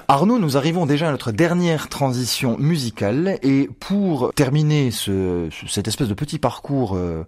Arnaud, 0.09 0.39
nous 0.39 0.57
arrivons 0.57 0.87
déjà 0.87 1.09
à 1.09 1.11
notre 1.11 1.33
dernière 1.33 1.89
transition 1.89 2.57
musicale 2.59 3.39
et 3.43 3.69
pour 3.81 4.33
terminer 4.35 4.91
ce, 4.91 5.49
ce- 5.51 5.67
cette 5.67 5.89
espèce 5.89 6.09
de 6.09 6.15
petit 6.15 6.39
parcours 6.39 6.95
euh, 6.97 7.25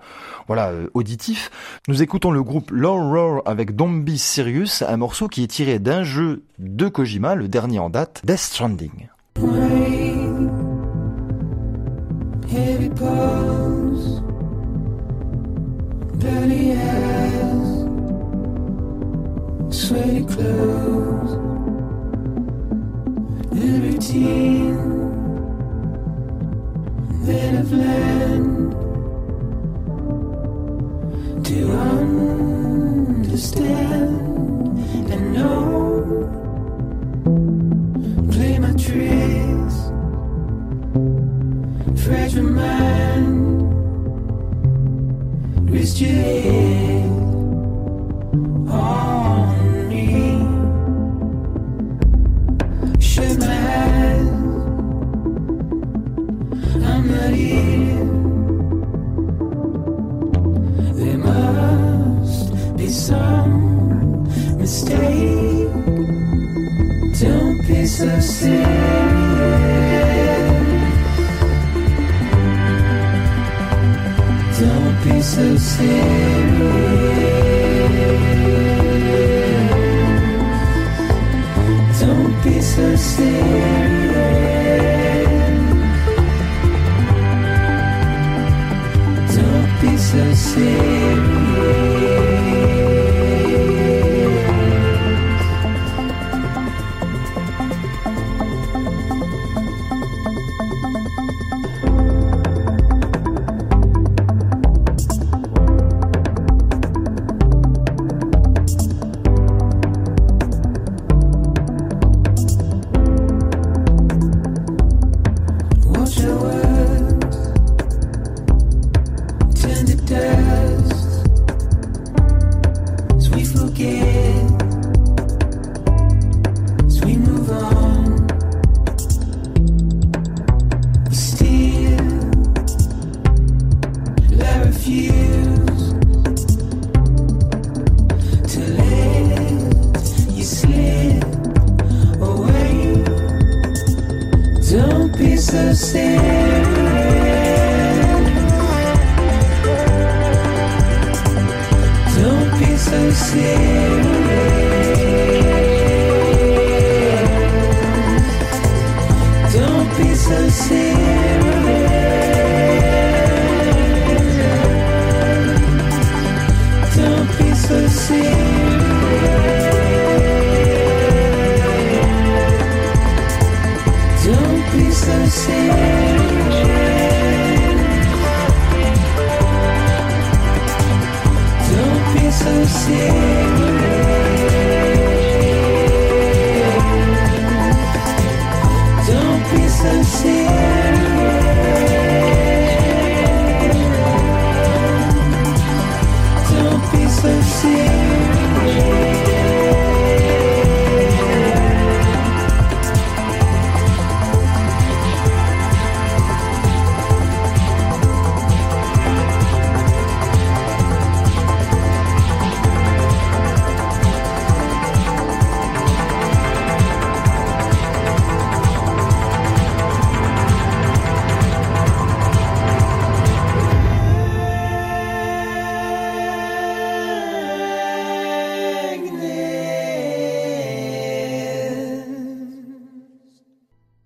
voilà 0.46 0.68
euh, 0.68 0.88
auditif, 0.94 1.50
nous 1.88 2.02
écoutons 2.02 2.30
le 2.30 2.42
groupe 2.42 2.70
Low 2.70 2.94
Roar 3.10 3.42
avec 3.46 3.74
Don't 3.74 4.02
Be 4.04 4.16
Serious, 4.16 4.82
un 4.86 4.96
morceau 4.96 5.28
qui 5.28 5.42
est 5.42 5.48
tiré 5.48 5.78
d'un 5.78 6.04
jeu 6.04 6.42
de 6.58 6.88
Kojima, 6.88 7.34
le 7.34 7.48
dernier 7.48 7.78
en 7.78 7.90
date, 7.90 8.20
Death 8.24 8.38
Stranding. 8.38 9.08
Rain, 9.38 10.48
heavy 12.48 12.88
pulse, 12.90 13.65
Dirty 16.18 16.68
hands, 16.70 17.84
sweaty 19.70 20.24
clothes, 20.24 21.32
libertine, 23.52 24.76
then 27.24 27.56
a 27.56 27.64
plan. 27.64 28.65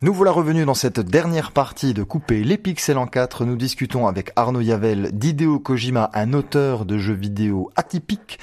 Nous 0.02 0.14
voilà 0.14 0.30
revenus 0.30 0.64
dans 0.64 0.72
cette 0.72 0.98
dernière 1.00 1.52
partie 1.52 1.92
de 1.92 2.02
Couper 2.02 2.42
les 2.42 2.56
pixels 2.56 2.96
en 2.96 3.06
4. 3.06 3.44
Nous 3.44 3.56
discutons 3.56 4.06
avec 4.06 4.30
Arnaud 4.34 4.62
Yavel 4.62 5.10
d'Hideo 5.12 5.58
Kojima, 5.58 6.08
un 6.14 6.32
auteur 6.32 6.86
de 6.86 6.96
jeux 6.96 7.12
vidéo 7.12 7.70
atypique. 7.76 8.38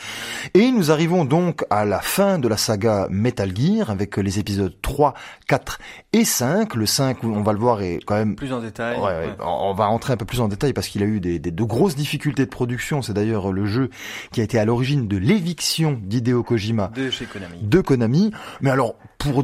Et 0.54 0.70
nous 0.70 0.92
arrivons 0.92 1.26
donc 1.26 1.66
à 1.72 1.84
la 1.84 2.00
fin 2.00 2.38
de 2.38 2.48
la 2.48 2.58
saga 2.58 3.08
Metal 3.10 3.58
Gear 3.58 3.90
avec 3.90 4.18
les 4.18 4.38
épisodes 4.38 4.76
3, 4.84 5.16
4 5.48 5.80
et 6.14 6.26
5. 6.26 6.76
Le 6.76 6.86
5, 6.86 7.24
on 7.24 7.42
va 7.42 7.54
le 7.54 7.60
voir, 7.60 7.82
est 7.82 8.02
quand 8.06 8.18
même 8.18 8.36
Plus 8.36 8.54
en 8.54 8.62
détail. 8.62 8.98
Ouais, 8.98 9.04
ouais, 9.06 9.36
on 9.44 9.74
va 9.74 9.90
entrer 9.90 10.14
un 10.14 10.18
peu 10.18 10.26
plus 10.26 10.42
en 10.42 10.50
détail 10.50 10.74
parce 10.74 10.88
qu'il 10.88 11.02
a 11.02 11.08
eu 11.08 11.20
des, 11.20 11.40
des- 11.40 11.50
de 11.50 11.64
grosses 11.64 11.96
difficultés 11.96 12.46
de 12.46 12.52
production. 12.52 13.02
C'est 13.02 13.14
d'ailleurs 13.14 13.52
le 13.52 13.66
jeu 13.66 13.90
qui 14.32 14.42
a 14.42 14.44
été 14.44 14.60
à 14.60 14.66
l'origine 14.66 15.08
de 15.08 15.18
l'éviction 15.18 16.00
d'Hideo 16.04 16.44
Kojima 16.44 16.92
De 16.96 17.10
chez 17.10 17.26
Konami. 17.26 17.58
de 17.64 17.82
Konami. 17.82 18.32
Mais 18.62 18.70
alors, 18.70 18.94
pour 19.18 19.44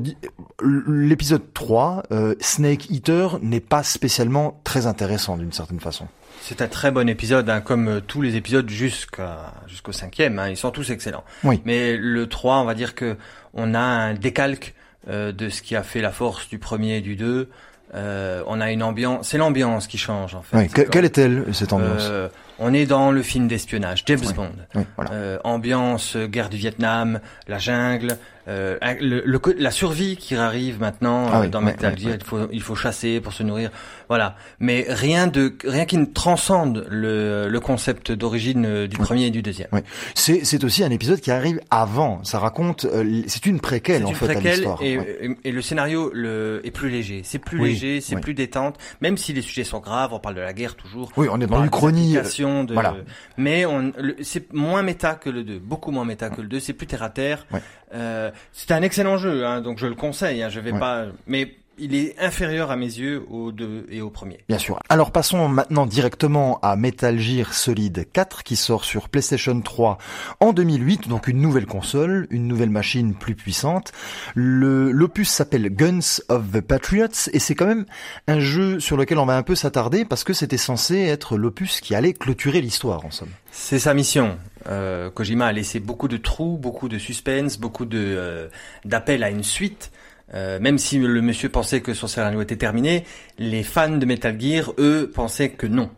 l'épisode 0.64 1.52
3, 1.56 2.03
euh, 2.12 2.36
Snake 2.40 2.90
Eater 2.90 3.40
n'est 3.42 3.60
pas 3.60 3.84
spécialement 3.84 4.60
très 4.64 4.86
intéressant 4.88 5.38
d'une 5.38 5.52
certaine 5.54 5.80
façon. 5.80 6.08
C'est 6.42 6.62
un 6.62 6.68
très 6.68 6.92
bon 6.92 7.08
épisode, 7.08 7.50
hein, 7.50 7.62
comme 7.62 7.88
euh, 7.88 8.00
tous 8.02 8.22
les 8.22 8.36
épisodes 8.36 8.70
jusqu'à 8.70 9.54
jusqu'au 9.68 9.92
cinquième. 9.94 10.40
Hein, 10.40 10.50
ils 10.50 10.58
sont 10.58 10.72
tous 10.72 10.90
excellents. 10.92 11.24
Oui. 11.44 11.62
Mais 11.66 11.96
le 11.96 12.28
3, 12.28 12.58
on 12.58 12.66
va 12.66 12.74
dire 12.74 12.96
que 12.96 13.16
on 13.54 13.74
a 13.74 13.80
un 13.80 14.14
décalque 14.14 14.74
euh, 15.10 15.32
de 15.32 15.50
ce 15.50 15.62
qui 15.62 15.76
a 15.76 15.84
fait 15.84 16.02
la 16.02 16.12
force 16.12 16.50
du 16.50 16.60
premier 16.60 16.98
et 16.98 17.02
du 17.02 17.16
2. 17.16 17.50
Euh, 17.96 18.42
on 18.48 18.60
a 18.60 18.72
une 18.72 18.82
ambiance, 18.82 19.28
c'est 19.30 19.38
l'ambiance 19.38 19.86
qui 19.88 20.00
change 20.00 20.34
en 20.34 20.42
fait. 20.42 20.58
Oui, 20.58 20.68
que- 20.68 20.82
quelle 20.82 21.06
est-elle 21.06 21.46
cette 21.54 21.74
ambiance? 21.74 22.02
Euh, 22.10 22.28
On 22.60 22.74
est 22.74 22.86
dans 22.86 23.12
le 23.12 23.22
film 23.24 23.48
d'espionnage, 23.48 24.04
James 24.08 24.20
Oui. 24.26 24.34
Bond. 24.34 24.52
Oui, 24.76 24.84
voilà. 24.96 25.12
Euh, 25.12 25.38
ambiance, 25.44 26.18
guerre 26.18 26.50
du 26.50 26.58
Vietnam, 26.58 27.20
la 27.48 27.58
jungle, 27.60 28.18
euh, 28.48 28.78
le, 29.00 29.22
le 29.26 29.40
la 29.58 29.72
survie 29.72 30.18
qui 30.18 30.36
arrive 30.36 30.80
maintenant 30.80 31.28
Ah 31.32 31.38
euh, 31.38 31.42
oui, 31.44 31.50
dans 31.50 31.62
Metal 31.62 31.94
ouais, 31.94 32.00
Gear. 32.00 32.12
ouais. 32.12 32.18
Il 32.20 32.24
faut 32.26 32.48
il 32.52 32.62
faut 32.62 32.76
chasser 32.76 33.22
pour 33.22 33.32
se 33.34 33.44
nourrir, 33.44 33.72
voilà. 34.10 34.36
Mais 34.60 34.86
rien 34.90 35.28
de 35.28 35.56
rien 35.64 35.86
qui 35.86 35.98
ne 35.98 36.06
transcende 36.06 36.86
le, 36.90 37.48
le 37.48 37.60
concept 37.60 38.12
d'origine 38.12 38.66
euh, 38.66 38.88
du 38.88 38.98
Oui. 38.98 39.04
premier 39.06 39.26
et 39.28 39.32
du 39.32 39.42
deuxième. 39.42 39.70
Oui. 39.72 39.80
C'est 40.14 40.44
c'est 40.46 40.64
aussi 40.64 40.84
un 40.84 40.90
épisode 40.92 41.20
qui 41.22 41.32
arrive 41.32 41.60
avant. 41.72 42.24
Ça 42.24 42.40
raconte. 42.40 42.86
euh, 42.86 43.22
c'est 43.28 43.46
une 43.46 43.60
préquelle 43.60 44.04
en 44.06 44.10
une 44.10 44.16
fait 44.16 44.26
à 44.26 44.34
préquelle 44.34 44.52
l'histoire. 44.56 44.80
et, 44.82 44.98
Ouais. 44.98 45.18
et- 45.44 45.50
et 45.50 45.52
le 45.52 45.62
scénario 45.62 46.12
le, 46.14 46.62
est 46.66 46.72
plus 46.72 46.90
léger. 46.90 47.22
C'est 47.24 47.40
plus 47.40 47.60
léger, 47.64 48.02
c'est 48.02 48.18
plus 48.18 48.34
détente, 48.34 48.78
même 49.02 49.18
si 49.18 49.34
les 49.34 49.42
sujets 49.42 49.64
sont 49.64 49.80
graves. 49.80 50.14
On 50.14 50.20
parle 50.20 50.36
de 50.36 50.42
la 50.42 50.54
guerre 50.54 50.76
toujours. 50.76 51.12
Oui, 51.18 51.28
on 51.32 51.38
est 51.38 51.46
dans 51.46 51.48
parle 51.48 51.62
une 51.62 51.68
des 51.68 51.72
chronie. 51.72 52.18
applications 52.18 52.64
de- 52.66 52.74
voilà. 52.74 52.96
Mais 53.38 53.66
on, 53.66 53.92
c'est 54.22 54.52
moins 54.54 54.84
méta 54.84 55.16
que 55.16 55.30
le 55.30 55.44
2, 55.44 55.60
beaucoup 55.60 55.92
moins 55.92 56.06
méta 56.06 56.30
que 56.30 56.42
le 56.42 56.48
2. 56.48 56.60
C'est 56.60 56.74
plus 56.74 56.88
terre 56.88 57.04
à 57.04 57.10
terre. 57.10 57.46
Euh, 57.94 58.32
c'est 58.52 58.72
un 58.72 58.82
excellent 58.82 59.18
jeu, 59.18 59.46
hein, 59.46 59.62
donc 59.62 59.78
je 59.78 59.88
le 59.88 59.96
conseille. 59.96 60.42
Hein, 60.44 60.50
je 60.50 60.60
vais 60.60 60.72
Ouais. 60.72 60.80
pas, 60.80 61.06
mais 61.28 61.56
il 61.78 61.96
est 61.96 62.16
inférieur 62.20 62.72
à 62.72 62.76
mes 62.76 62.86
yeux 62.86 63.26
au 63.30 63.52
2 63.52 63.88
et 63.90 64.02
au 64.02 64.10
premier. 64.10 64.40
Bien 64.48 64.58
sûr. 64.58 64.80
Alors 64.90 65.12
passons 65.12 65.48
maintenant 65.48 65.86
directement 65.86 66.60
à 66.62 66.76
Metal 66.76 67.18
Gear 67.20 67.54
Solid 67.54 68.08
4 68.12 68.44
qui 68.44 68.56
sort 68.56 68.86
sur 68.86 69.10
PlayStation 69.10 69.60
3 69.60 69.98
en 70.40 70.54
2008, 70.54 71.08
donc 71.08 71.28
une 71.28 71.42
nouvelle 71.42 71.66
console, 71.66 72.28
une 72.30 72.48
nouvelle 72.48 72.70
machine 72.70 73.14
plus 73.16 73.36
puissante. 73.36 73.92
Le 74.36 74.92
l'opus 74.92 75.30
s'appelle 75.30 75.70
Guns 75.70 76.22
of 76.30 76.52
the 76.52 76.62
Patriots 76.62 77.30
et 77.32 77.40
c'est 77.40 77.56
quand 77.56 77.68
même 77.68 77.86
un 78.28 78.40
jeu 78.40 78.80
sur 78.80 78.98
lequel 78.98 79.18
on 79.18 79.26
va 79.26 79.36
un 79.36 79.44
peu 79.44 79.56
s'attarder 79.56 80.06
parce 80.06 80.24
que 80.24 80.34
c'était 80.34 80.58
censé 80.58 81.00
être 81.00 81.38
l'opus 81.38 81.82
qui 81.82 81.96
allait 81.96 82.14
clôturer 82.14 82.62
l'histoire 82.62 83.06
en 83.06 83.12
somme. 83.12 83.30
C'est 83.52 83.80
sa 83.80 83.94
mission. 83.94 84.38
Euh, 84.68 85.10
Kojima 85.10 85.48
a 85.48 85.52
laissé 85.52 85.80
beaucoup 85.80 86.08
de 86.08 86.18
trous, 86.18 86.58
beaucoup 86.58 86.90
de 86.90 86.98
suspense, 86.98 87.60
beaucoup 87.60 87.86
de 87.86 88.00
euh, 88.00 88.48
d'appels 88.86 89.24
à 89.24 89.30
une 89.30 89.44
suite. 89.44 89.92
Euh, 90.34 90.60
même 90.60 90.78
si 90.78 90.98
le 91.00 91.22
monsieur 91.22 91.50
pensait 91.50 91.82
que 91.82 91.94
son 91.94 92.08
scénario 92.08 92.42
était 92.42 92.56
terminé, 92.58 93.06
les 93.38 93.64
fans 93.64 93.90
de 93.90 94.06
Metal 94.06 94.40
Gear, 94.40 94.74
eux, 94.80 95.12
pensaient 95.14 95.50
que 95.50 95.68
non. 95.68 95.90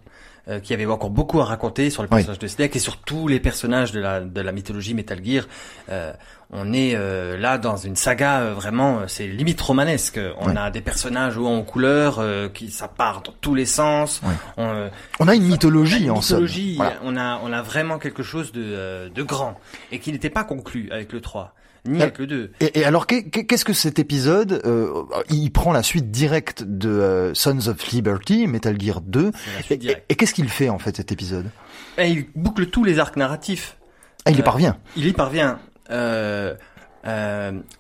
Euh, 0.48 0.60
qu'il 0.60 0.80
y 0.80 0.84
avait 0.84 0.86
encore 0.92 1.10
beaucoup 1.10 1.42
à 1.42 1.46
raconter 1.46 1.90
sur 1.90 2.04
le 2.04 2.08
Oui. 2.12 2.18
personnage 2.18 2.38
de 2.38 2.46
Snake 2.46 2.76
et 2.76 2.80
sur 2.80 2.98
tous 2.98 3.28
les 3.28 3.40
personnages 3.40 3.92
de 3.92 4.00
la, 4.00 4.20
de 4.20 4.42
la 4.42 4.52
mythologie 4.52 4.94
Metal 4.94 5.20
Gear. 5.26 5.46
Euh, 5.90 6.14
on 6.52 6.72
est 6.72 6.94
euh, 6.94 7.36
là 7.36 7.58
dans 7.58 7.78
une 7.78 7.96
saga 7.96 8.42
euh, 8.42 8.54
vraiment, 8.54 9.00
euh, 9.00 9.04
c'est 9.08 9.26
limite 9.26 9.60
romanesque. 9.60 10.20
On 10.38 10.56
a 10.56 10.70
des 10.70 10.82
personnages 10.82 11.36
en 11.40 11.64
couleur, 11.64 12.20
euh, 12.20 12.48
qui 12.48 12.70
ça 12.70 12.88
part 12.88 13.24
dans 13.24 13.34
tous 13.42 13.56
les 13.56 13.66
sens. 13.66 14.22
On, 14.58 14.88
On 15.20 15.28
a 15.28 15.34
une 15.34 15.48
mythologie 15.48 16.12
en 16.12 16.22
somme. 16.22 16.42
mythologie, 16.44 16.76
Voilà. 16.76 16.98
on 17.04 17.18
a 17.18 17.40
on 17.44 17.52
a 17.52 17.64
vraiment 17.64 17.98
quelque 17.98 18.22
chose 18.22 18.52
de 18.52 18.62
euh, 18.64 19.10
de 19.10 19.24
grand 19.24 19.60
et 19.92 19.98
qui 19.98 20.12
n'était 20.12 20.30
pas 20.30 20.44
conclu 20.44 20.90
avec 20.92 21.12
le 21.12 21.22
3 21.22 21.56
ni 21.86 22.00
Euh, 22.00 22.04
avec 22.04 22.18
le 22.20 22.28
2. 22.28 22.52
Et, 22.62 22.80
et 22.80 22.86
alors, 22.86 23.08
qu'est- 23.08 23.24
qu'est-ce 23.30 23.66
que 23.66 23.74
cet 23.74 24.00
épisode 24.00 24.62
euh, 24.66 25.04
Il 25.30 25.52
prend 25.52 25.72
la 25.72 25.84
suite 25.84 26.12
directe 26.12 26.64
de 26.64 26.90
euh, 26.90 27.34
Sons 27.34 27.68
of 27.68 27.86
Liberty, 27.92 28.48
Metal 28.48 28.80
Gear 28.80 29.02
2. 29.02 29.32
C'est 29.68 29.84
la 29.84 29.94
Et, 30.10 30.16
qu'est-ce 30.16 30.34
qu'il 30.34 30.50
fait 30.50 30.70
en 30.70 30.80
fait 30.80 30.96
cet 30.98 31.12
épisode? 31.12 31.46
Et 31.98 32.10
il 32.10 32.26
boucle 32.36 32.68
tous 32.68 32.84
les 32.84 33.00
arcs 33.00 33.16
narratifs. 33.18 33.78
ah, 34.26 34.32
Il 34.32 34.40
y 34.40 34.42
parvient. 34.42 34.78
Il 34.98 35.06
y 35.08 35.14
parvient 35.14 35.60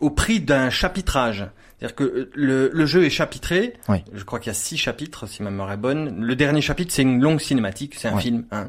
au 0.02 0.10
prix 0.10 0.40
d'un 0.40 0.70
chapitrage. 0.70 1.48
C'est-à-dire 1.78 1.96
que 1.96 2.30
le, 2.34 2.70
le 2.74 2.86
jeu 2.86 3.04
est 3.04 3.10
chapitré. 3.10 3.74
Oui. 3.90 3.98
Je 4.14 4.24
crois 4.24 4.40
qu'il 4.40 4.48
y 4.50 4.52
a 4.52 4.54
six 4.54 4.78
chapitres, 4.78 5.28
si 5.28 5.44
ma 5.44 5.50
mémoire 5.52 5.72
est 5.74 5.78
bonne. 5.78 6.22
Le 6.24 6.36
dernier 6.36 6.62
chapitre, 6.62 6.94
c'est 6.94 7.02
une 7.02 7.22
longue 7.22 7.42
cinématique, 7.42 7.96
c'est 7.98 8.08
un 8.08 8.18
film. 8.18 8.46
hein. 8.52 8.68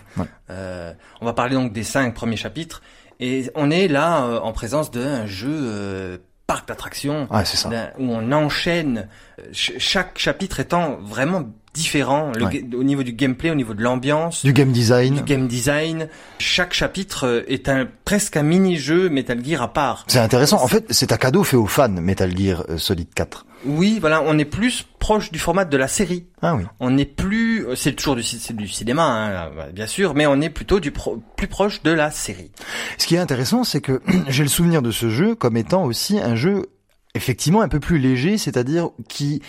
Euh, 0.51 0.93
on 1.20 1.24
va 1.24 1.32
parler 1.32 1.55
donc 1.55 1.72
des 1.72 1.84
cinq 1.84 2.14
premiers 2.14 2.37
chapitres. 2.37 2.82
Et 3.20 3.50
on 3.54 3.70
est 3.70 3.88
là 3.88 4.24
euh, 4.24 4.40
en 4.40 4.52
présence 4.52 4.90
d'un 4.90 5.26
jeu 5.26 5.48
euh, 5.50 6.18
parc 6.46 6.68
d'attractions. 6.68 7.26
Ouais, 7.30 7.44
c'est 7.44 7.56
ça. 7.56 7.68
d'un- 7.68 7.90
où 7.98 8.12
on 8.12 8.30
enchaîne 8.32 9.08
euh, 9.40 9.42
ch- 9.52 9.72
chaque 9.78 10.18
chapitre 10.18 10.60
étant 10.60 10.98
vraiment 11.02 11.44
différent 11.74 12.32
le 12.34 12.44
Ouais. 12.46 12.62
ga- 12.62 12.76
au 12.78 12.82
niveau 12.84 13.02
du 13.02 13.12
gameplay, 13.12 13.50
au 13.50 13.54
niveau 13.54 13.74
de 13.74 13.82
l'ambiance, 13.82 14.44
Du 14.44 14.52
game 14.54 14.72
design. 14.72 15.14
du 15.16 15.22
game 15.22 15.46
design. 15.46 16.08
Chaque 16.38 16.72
chapitre 16.72 17.26
euh, 17.26 17.42
est 17.48 17.68
un 17.68 17.86
presque 18.04 18.36
un 18.38 18.42
mini-jeu 18.42 19.08
Metal 19.10 19.44
Gear 19.44 19.60
à 19.60 19.72
part. 19.72 20.04
C'est 20.06 20.18
intéressant. 20.18 20.62
En 20.62 20.68
fait, 20.68 20.86
c'est 20.90 21.12
un 21.12 21.16
cadeau 21.18 21.42
fait 21.44 21.56
aux 21.56 21.66
fans 21.66 21.88
Metal 21.90 22.34
Gear 22.36 22.64
euh, 22.70 22.78
Solid 22.78 23.12
4. 23.14 23.44
Oui, 23.66 23.98
voilà, 24.00 24.22
on 24.24 24.38
est 24.38 24.44
plus 24.46 24.86
proche 24.98 25.30
du 25.32 25.38
format 25.38 25.64
de 25.64 25.76
la 25.76 25.88
série. 25.88 26.26
Ah 26.40 26.54
oui. 26.54 26.64
On 26.80 26.90
n'est 26.90 27.04
plus, 27.04 27.45
euh, 27.66 27.74
c'est 27.74 27.92
toujours 27.94 28.16
du, 28.16 28.22
du 28.22 28.68
cinéma, 28.68 29.04
hein, 29.04 29.50
bah, 29.56 29.66
bien 29.72 29.86
sûr, 29.86 30.14
mais 30.14 30.26
on 30.26 30.40
est 30.40 30.50
plutôt 30.50 30.80
du 30.80 30.90
pro- 30.90 31.22
plus 31.36 31.48
proche 31.48 31.82
de 31.82 31.90
la 31.90 32.10
série. 32.10 32.50
Ce 32.98 33.06
qui 33.06 33.14
est 33.14 33.18
intéressant, 33.18 33.64
c'est 33.64 33.80
que 33.80 34.00
j'ai 34.28 34.42
le 34.42 34.48
souvenir 34.48 34.82
de 34.82 34.90
ce 34.90 35.08
jeu 35.10 35.34
comme 35.34 35.56
étant 35.56 35.84
aussi 35.84 36.18
un 36.18 36.34
jeu 36.34 36.66
effectivement 37.14 37.62
un 37.62 37.68
peu 37.68 37.80
plus 37.80 37.96
léger, 37.98 38.36
c'est-à-dire 38.36 38.90
qui 39.08 39.40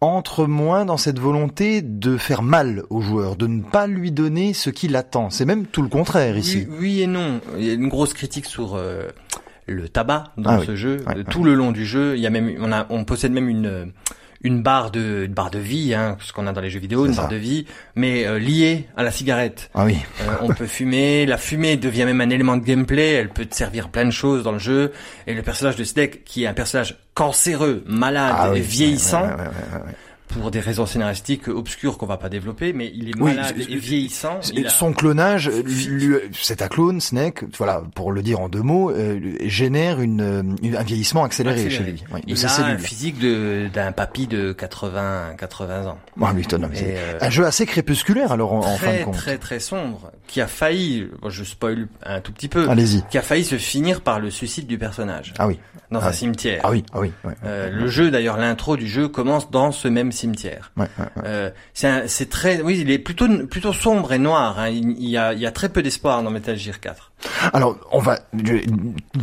entre 0.00 0.46
moins 0.46 0.86
dans 0.86 0.96
cette 0.96 1.18
volonté 1.18 1.82
de 1.82 2.16
faire 2.16 2.42
mal 2.42 2.84
au 2.88 3.02
joueur, 3.02 3.36
de 3.36 3.46
ne 3.46 3.62
pas 3.62 3.86
lui 3.86 4.10
donner 4.10 4.54
ce 4.54 4.70
qu'il 4.70 4.96
attend. 4.96 5.28
C'est 5.28 5.44
même 5.44 5.66
tout 5.66 5.82
le 5.82 5.88
contraire 5.88 6.38
ici. 6.38 6.66
Oui, 6.70 6.76
oui 6.80 7.00
et 7.02 7.06
non. 7.06 7.40
Il 7.58 7.64
y 7.66 7.70
a 7.70 7.74
une 7.74 7.88
grosse 7.88 8.14
critique 8.14 8.46
sur 8.46 8.74
euh, 8.74 9.08
le 9.66 9.86
tabac 9.90 10.32
dans 10.38 10.48
Ah 10.50 10.58
oui. 10.60 10.66
ce 10.66 10.76
jeu. 10.76 10.96
Ouais, 11.06 11.12
Euh, 11.12 11.18
ouais. 11.18 11.24
Tout 11.24 11.44
le 11.44 11.52
long 11.54 11.72
du 11.72 11.84
jeu, 11.84 12.16
il 12.16 12.22
y 12.22 12.26
a 12.26 12.30
même, 12.30 12.54
on 12.58 12.72
a, 12.72 12.86
on 12.88 13.04
possède 13.04 13.32
même 13.32 13.50
une 13.50 13.66
euh, 13.66 13.84
une 14.42 14.62
barre 14.62 14.90
de 14.90 15.24
une 15.26 15.34
barre 15.34 15.50
de 15.50 15.58
vie, 15.58 15.92
hein, 15.94 16.16
ce 16.20 16.32
qu'on 16.32 16.46
a 16.46 16.52
dans 16.52 16.60
les 16.60 16.70
jeux 16.70 16.80
vidéo, 16.80 17.04
une 17.06 17.12
ça. 17.12 17.22
barre 17.22 17.30
de 17.30 17.36
vie, 17.36 17.66
mais 17.94 18.26
euh, 18.26 18.38
liée 18.38 18.86
à 18.96 19.02
la 19.02 19.10
cigarette. 19.10 19.70
Ah 19.74 19.84
oui. 19.84 19.98
Euh, 20.22 20.32
on 20.40 20.48
peut 20.48 20.66
fumer, 20.66 21.26
la 21.26 21.36
fumée 21.36 21.76
devient 21.76 22.04
même 22.06 22.20
un 22.20 22.30
élément 22.30 22.56
de 22.56 22.64
gameplay, 22.64 23.12
elle 23.12 23.28
peut 23.28 23.44
te 23.44 23.54
servir 23.54 23.88
plein 23.90 24.04
de 24.06 24.10
choses 24.10 24.42
dans 24.42 24.52
le 24.52 24.58
jeu, 24.58 24.92
et 25.26 25.34
le 25.34 25.42
personnage 25.42 25.76
de 25.76 25.84
Snake, 25.84 26.24
qui 26.24 26.44
est 26.44 26.46
un 26.46 26.54
personnage 26.54 26.96
cancéreux, 27.14 27.84
malade 27.86 28.34
Ah 28.38 28.50
oui. 28.52 28.58
et 28.58 28.62
vieillissant, 28.62 29.22
Ouais, 29.22 29.28
ouais, 29.28 29.36
ouais, 29.36 29.44
ouais, 29.44 29.86
ouais. 29.86 29.94
Pour 30.32 30.50
des 30.50 30.60
raisons 30.60 30.86
scénaristiques 30.86 31.48
obscures 31.48 31.98
qu'on 31.98 32.06
va 32.06 32.16
pas 32.16 32.28
développer, 32.28 32.72
mais 32.72 32.90
il 32.94 33.08
est 33.10 33.16
malade 33.18 33.54
et 33.58 33.76
vieillissant. 33.76 34.38
A- 34.38 34.68
Son 34.68 34.92
clonage, 34.92 35.50
c'est 36.32 36.62
un 36.62 36.68
clone, 36.68 37.00
Snake, 37.00 37.44
voilà, 37.58 37.82
pour 37.94 38.12
le 38.12 38.22
dire 38.22 38.40
en 38.40 38.48
deux 38.48 38.62
mots, 38.62 38.90
euh, 38.90 39.18
génère 39.44 40.00
une, 40.00 40.56
une- 40.62 40.76
un 40.76 40.82
vieillissement 40.82 41.24
accéléré, 41.24 41.60
accéléré. 41.66 41.84
chez 41.84 41.90
lui, 41.92 42.04
oui, 42.12 42.20
il 42.26 42.46
a 42.46 42.64
un 42.66 42.78
physique 42.78 43.16
d'un 43.72 43.92
papy 43.92 44.26
de 44.26 44.52
80 44.52 45.34
80 45.38 45.86
ans. 45.86 45.98
Ah 46.22 46.32
oui, 46.34 46.42
étonnant, 46.42 46.68
mais 46.70 46.78
euh, 46.96 47.18
un 47.20 47.30
jeu 47.30 47.44
assez 47.44 47.66
crépusculaire 47.66 48.32
alors 48.32 48.52
en, 48.52 48.58
en 48.60 48.76
fin 48.76 48.98
de 48.98 49.04
compte. 49.04 49.14
très 49.16 49.38
très 49.38 49.60
sombre, 49.60 50.12
qui 50.26 50.40
a 50.40 50.46
failli, 50.46 51.08
je 51.28 51.44
spoil 51.44 51.88
un 52.04 52.20
tout 52.20 52.32
petit 52.32 52.48
peu, 52.48 52.68
Allez-y. 52.68 53.02
qui 53.10 53.18
a 53.18 53.22
failli 53.22 53.44
se 53.44 53.56
finir 53.56 54.00
par 54.00 54.20
le 54.20 54.30
suicide 54.30 54.66
du 54.66 54.78
personnage 54.78 55.34
Ah 55.38 55.46
oui, 55.46 55.58
dans 55.90 56.00
Ah 56.00 56.06
un 56.06 56.10
oui. 56.10 56.14
cimetière. 56.16 56.60
ah 56.64 56.70
oui, 56.70 56.84
ah 56.92 57.00
oui. 57.00 57.10
ouais, 57.24 57.34
Euh, 57.44 57.70
le 57.70 57.88
jeu, 57.88 58.10
d'ailleurs, 58.10 58.36
l'intro 58.36 58.76
du 58.76 58.86
jeu 58.86 59.08
commence 59.08 59.50
dans 59.50 59.72
ce 59.72 59.88
même 59.88 60.12
cimetière. 60.12 60.19
Ouais, 60.76 60.86
ouais, 60.98 61.04
ouais. 61.16 61.22
Euh, 61.24 61.50
c'est 61.74 62.28
très, 62.30 62.60
oui, 62.62 62.78
il 62.80 62.90
est 62.90 62.98
plutôt 62.98 63.26
plutôt 63.46 63.72
sombre 63.72 64.12
et 64.12 64.18
noir. 64.18 64.58
hein. 64.58 64.68
Il, 64.68 64.90
il 64.98 65.08
y 65.08 65.16
a 65.16 65.32
il 65.32 65.40
y 65.40 65.46
a 65.46 65.52
très 65.52 65.68
peu 65.68 65.82
d'espoir 65.82 66.22
dans 66.22 66.30
Metal 66.30 66.56
Gear 66.56 66.80
4. 66.80 67.12
Alors, 67.52 67.76
on 67.92 67.98
va, 67.98 68.18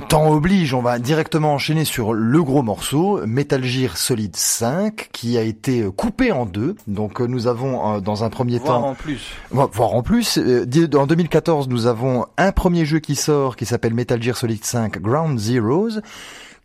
temps 0.07 0.29
oblige, 0.31 0.73
on 0.73 0.81
va 0.81 0.99
directement 0.99 1.53
enchaîner 1.53 1.83
sur 1.85 2.13
le 2.13 2.43
gros 2.43 2.61
morceau, 2.61 3.21
Metal 3.25 3.63
Gear 3.63 3.97
Solid 3.97 4.35
5, 4.35 5.09
qui 5.11 5.37
a 5.37 5.41
été 5.41 5.83
coupé 5.95 6.31
en 6.31 6.45
deux. 6.45 6.75
Donc, 6.87 7.19
euh, 7.21 7.25
nous 7.27 7.47
avons 7.47 7.95
euh, 7.95 7.99
dans 7.99 8.23
un 8.23 8.29
premier 8.29 8.59
Voire 8.59 8.81
temps, 8.81 8.87
en 8.89 8.95
plus. 8.95 9.31
Vo- 9.49 9.69
voire 9.73 9.93
en 9.95 10.03
plus, 10.03 10.37
en 10.37 11.07
2014, 11.07 11.67
nous 11.69 11.87
avons 11.87 12.25
un 12.37 12.51
premier 12.51 12.85
jeu 12.85 12.99
qui 12.99 13.15
sort, 13.15 13.55
qui 13.55 13.65
s'appelle 13.65 13.93
Metal 13.95 14.21
Gear 14.21 14.37
Solid 14.37 14.63
5 14.63 14.99
Ground 15.01 15.39
Zeroes, 15.39 15.99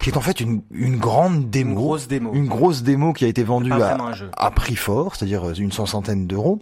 qui 0.03 0.11
est 0.11 0.17
en 0.17 0.21
fait 0.21 0.41
une, 0.41 0.63
une 0.73 0.99
grande 0.99 1.49
démo, 1.49 1.71
Une 1.71 1.77
grosse 1.77 2.09
démo. 2.09 2.31
une 2.35 2.47
grosse 2.49 2.83
démo 2.83 3.13
qui 3.13 3.25
a 3.25 3.29
été 3.29 3.45
vendue 3.45 3.73
à, 3.73 3.97
à 4.37 4.51
prix 4.51 4.77
fort, 4.77 5.15
c'est-à-dire 5.15 5.49
euh, 5.49 5.55
une 5.55 5.73
soixantaine 5.73 6.27
d'euros. 6.27 6.59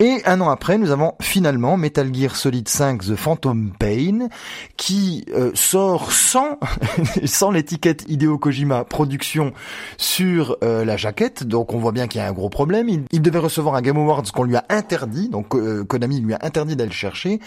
Et 0.00 0.20
un 0.26 0.40
an 0.40 0.50
après, 0.50 0.78
nous 0.78 0.90
avons 0.90 1.14
finalement 1.20 1.76
Metal 1.76 2.12
Gear 2.12 2.34
Solid 2.36 2.68
5 2.68 3.02
The 3.02 3.14
Phantom 3.14 3.72
Pain, 3.78 4.28
qui 4.76 5.24
euh, 5.32 5.52
sort 5.54 6.12
sans 6.12 6.58
sans 7.24 7.50
l'étiquette 7.50 8.04
Hideo 8.08 8.36
Kojima 8.38 8.84
Production 8.84 9.52
sur 9.96 10.56
euh, 10.64 10.84
la 10.84 10.96
jaquette. 10.96 11.44
Donc 11.44 11.72
on 11.74 11.78
voit 11.78 11.92
bien 11.92 12.08
qu'il 12.08 12.20
y 12.20 12.24
a 12.24 12.28
un 12.28 12.32
gros 12.32 12.50
problème. 12.50 12.88
Il, 12.88 13.04
il 13.12 13.22
devait 13.22 13.38
recevoir 13.38 13.76
un 13.76 13.82
Game 13.82 13.96
Awards 13.96 14.24
qu'on 14.34 14.44
lui 14.44 14.56
a 14.56 14.64
interdit, 14.68 15.28
donc 15.28 15.54
euh, 15.54 15.84
Konami 15.84 16.20
lui 16.20 16.34
a 16.34 16.38
interdit 16.42 16.74
d'aller 16.74 16.90
le 16.90 16.94
chercher. 16.94 17.38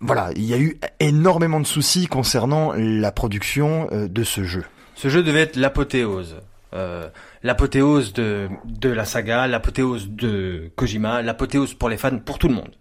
Voilà, 0.00 0.30
il 0.36 0.44
y 0.44 0.52
a 0.52 0.58
eu 0.58 0.78
énormément 1.00 1.58
de 1.58 1.66
soucis 1.66 2.06
concernant 2.06 2.72
la 2.76 3.12
production 3.12 3.88
euh, 3.92 4.08
de 4.08 4.24
ce 4.24 4.44
jeu. 4.44 4.64
Ce 4.94 5.08
jeu 5.08 5.22
devait 5.22 5.40
être 5.40 5.56
l'apothéose. 5.56 6.36
Euh, 6.74 7.08
l'apothéose 7.42 8.12
de, 8.12 8.48
de 8.66 8.90
la 8.90 9.04
saga, 9.04 9.46
l'apothéose 9.46 10.08
de 10.10 10.70
Kojima, 10.76 11.22
l'apothéose 11.22 11.74
pour 11.74 11.88
les 11.88 11.96
fans, 11.96 12.18
pour 12.18 12.38
tout 12.38 12.48
le 12.48 12.54
monde. 12.54 12.74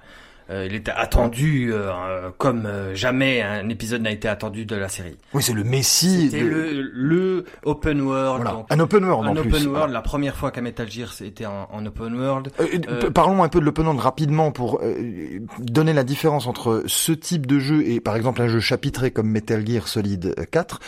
Euh, 0.52 0.68
il 0.70 0.76
était 0.76 0.92
attendu 0.92 1.72
euh, 1.74 2.30
comme 2.38 2.66
euh, 2.68 2.94
jamais 2.94 3.42
un 3.42 3.68
épisode 3.70 4.02
n'a 4.02 4.12
été 4.12 4.28
attendu 4.28 4.66
de 4.66 4.76
la 4.76 4.90
série. 4.90 5.18
Oui, 5.34 5.42
c'est 5.42 5.54
le 5.54 5.64
messie. 5.64 6.30
C'était 6.30 6.44
de- 6.44 6.48
le, 6.50 6.82
le 6.94 7.46
open 7.64 8.02
world. 8.02 8.42
voilà. 8.44 8.52
donc, 8.52 8.66
un 8.70 8.80
open 8.80 9.04
world 9.06 9.28
un 9.28 9.32
en 9.32 9.38
open 9.38 9.52
plus. 9.52 9.66
world, 9.68 9.92
la 9.94 10.02
première 10.02 10.36
fois 10.36 10.52
qu'un 10.52 10.62
Metal 10.62 10.90
Gear 10.90 11.12
c'était 11.14 11.46
en, 11.48 11.68
en 11.72 11.86
open 11.86 12.14
world. 12.20 12.52
Euh, 12.60 12.66
Euh, 12.90 13.10
Parlons 13.10 13.42
un 13.44 13.50
peu 13.50 13.60
de 13.60 13.66
l'open 13.66 13.86
world 13.86 14.02
rapidement 14.02 14.52
pour 14.52 14.82
euh, 14.84 15.40
donner 15.60 15.94
la 15.94 16.04
différence 16.04 16.46
entre 16.48 16.84
ce 16.86 17.12
type 17.12 17.48
de 17.48 17.58
jeu 17.60 17.82
et 17.88 18.00
par 18.00 18.16
exemple 18.16 18.42
un 18.42 18.48
jeu 18.48 18.60
chapitré 18.60 19.12
comme 19.12 19.30
Metal 19.30 19.66
Gear 19.68 19.88
Solid 19.88 20.36
4. 20.52 20.80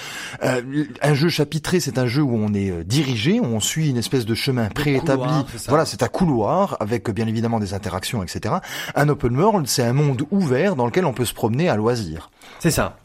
Euh, 0.43 0.61
un 1.01 1.13
jeu 1.13 1.29
chapitré, 1.29 1.79
c'est 1.79 1.97
un 1.97 2.05
jeu 2.05 2.21
où 2.21 2.35
on 2.35 2.53
est 2.53 2.83
dirigé, 2.83 3.39
où 3.39 3.45
on 3.45 3.59
suit 3.59 3.89
une 3.89 3.97
espèce 3.97 4.25
de 4.25 4.35
chemin 4.35 4.67
préétabli. 4.69 5.23
couloir. 5.23 5.45
Voilà, 5.67 5.85
c'est 5.85 6.03
un 6.03 6.07
couloir 6.07 6.77
avec 6.79 7.09
bien 7.09 7.25
évidemment 7.27 7.59
des 7.59 7.73
interactions, 7.73 8.21
etc. 8.23 8.55
Un 8.95 9.09
open 9.09 9.35
world, 9.35 9.46
c'est 9.65 9.83
un 9.83 9.93
monde 9.93 10.23
ouvert 10.31 10.75
dans 10.75 10.85
lequel 10.85 11.05
on 11.05 11.13
peut 11.13 11.25
se 11.25 11.33
promener 11.33 11.69
à 11.69 11.75
loisir. 11.75 12.29
C'est 12.59 12.71
ça. 12.71 12.97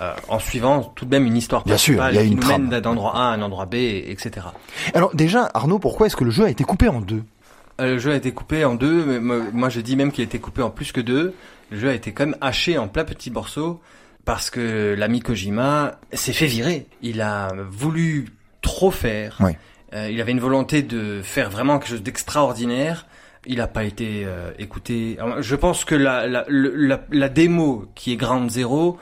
Euh, 0.00 0.14
en 0.28 0.38
suivant 0.38 0.82
tout 0.82 1.04
de 1.04 1.10
même 1.10 1.26
une 1.26 1.36
histoire 1.36 1.62
Bien 1.64 1.76
sûr, 1.76 2.02
il 2.08 2.14
y 2.14 2.18
a 2.18 2.22
qui 2.22 2.28
une 2.28 2.40
trame. 2.40 2.70
d'un 2.70 2.82
endroit 2.84 3.16
A 3.16 3.30
à 3.30 3.34
un 3.34 3.42
endroit 3.42 3.66
B, 3.66 3.74
etc. 3.74 4.46
Alors 4.94 5.14
déjà, 5.14 5.50
Arnaud, 5.52 5.78
pourquoi 5.78 6.06
est-ce 6.06 6.16
que 6.16 6.24
le 6.24 6.30
jeu 6.30 6.44
a 6.44 6.50
été 6.50 6.64
coupé 6.64 6.88
en 6.88 7.00
deux? 7.02 7.22
Euh, 7.80 7.92
le 7.94 7.98
jeu 7.98 8.12
a 8.12 8.16
été 8.16 8.32
coupé 8.32 8.64
en 8.64 8.74
deux, 8.74 9.04
mais 9.04 9.20
moi, 9.20 9.38
moi, 9.52 9.68
je 9.68 9.80
dis 9.80 9.96
même 9.96 10.10
qu'il 10.10 10.22
a 10.22 10.24
été 10.24 10.38
coupé 10.38 10.62
en 10.62 10.70
plus 10.70 10.92
que 10.92 11.00
deux. 11.00 11.34
Le 11.70 11.78
jeu 11.78 11.90
a 11.90 11.94
été 11.94 12.12
quand 12.12 12.26
même 12.26 12.36
haché 12.40 12.78
en 12.78 12.88
plein 12.88 13.04
petits 13.04 13.30
morceaux 13.30 13.80
parce 14.24 14.50
que 14.50 14.94
l'ami 14.96 15.20
Kojima 15.20 15.98
s'est 16.12 16.32
fait 16.32 16.46
virer. 16.46 16.86
Il 17.02 17.20
a 17.20 17.52
voulu 17.70 18.28
trop 18.62 18.90
faire. 18.90 19.38
Euh, 19.92 20.08
il 20.10 20.20
avait 20.20 20.32
une 20.32 20.40
volonté 20.40 20.82
de 20.82 21.20
faire 21.22 21.50
vraiment 21.50 21.78
quelque 21.78 21.90
chose 21.90 22.02
d'extraordinaire. 22.02 23.06
Il 23.46 23.56
n'a 23.56 23.66
pas 23.68 23.84
été 23.84 24.24
euh, 24.26 24.50
écouté. 24.58 25.16
Alors, 25.20 25.40
je 25.42 25.56
pense 25.56 25.84
que 25.84 25.94
la, 25.94 26.26
la, 26.26 26.44
la, 26.48 27.00
la 27.10 27.28
démo 27.28 27.86
qui 27.94 28.12
est 28.12 28.16
Ground 28.16 28.50
Zero 28.50 28.98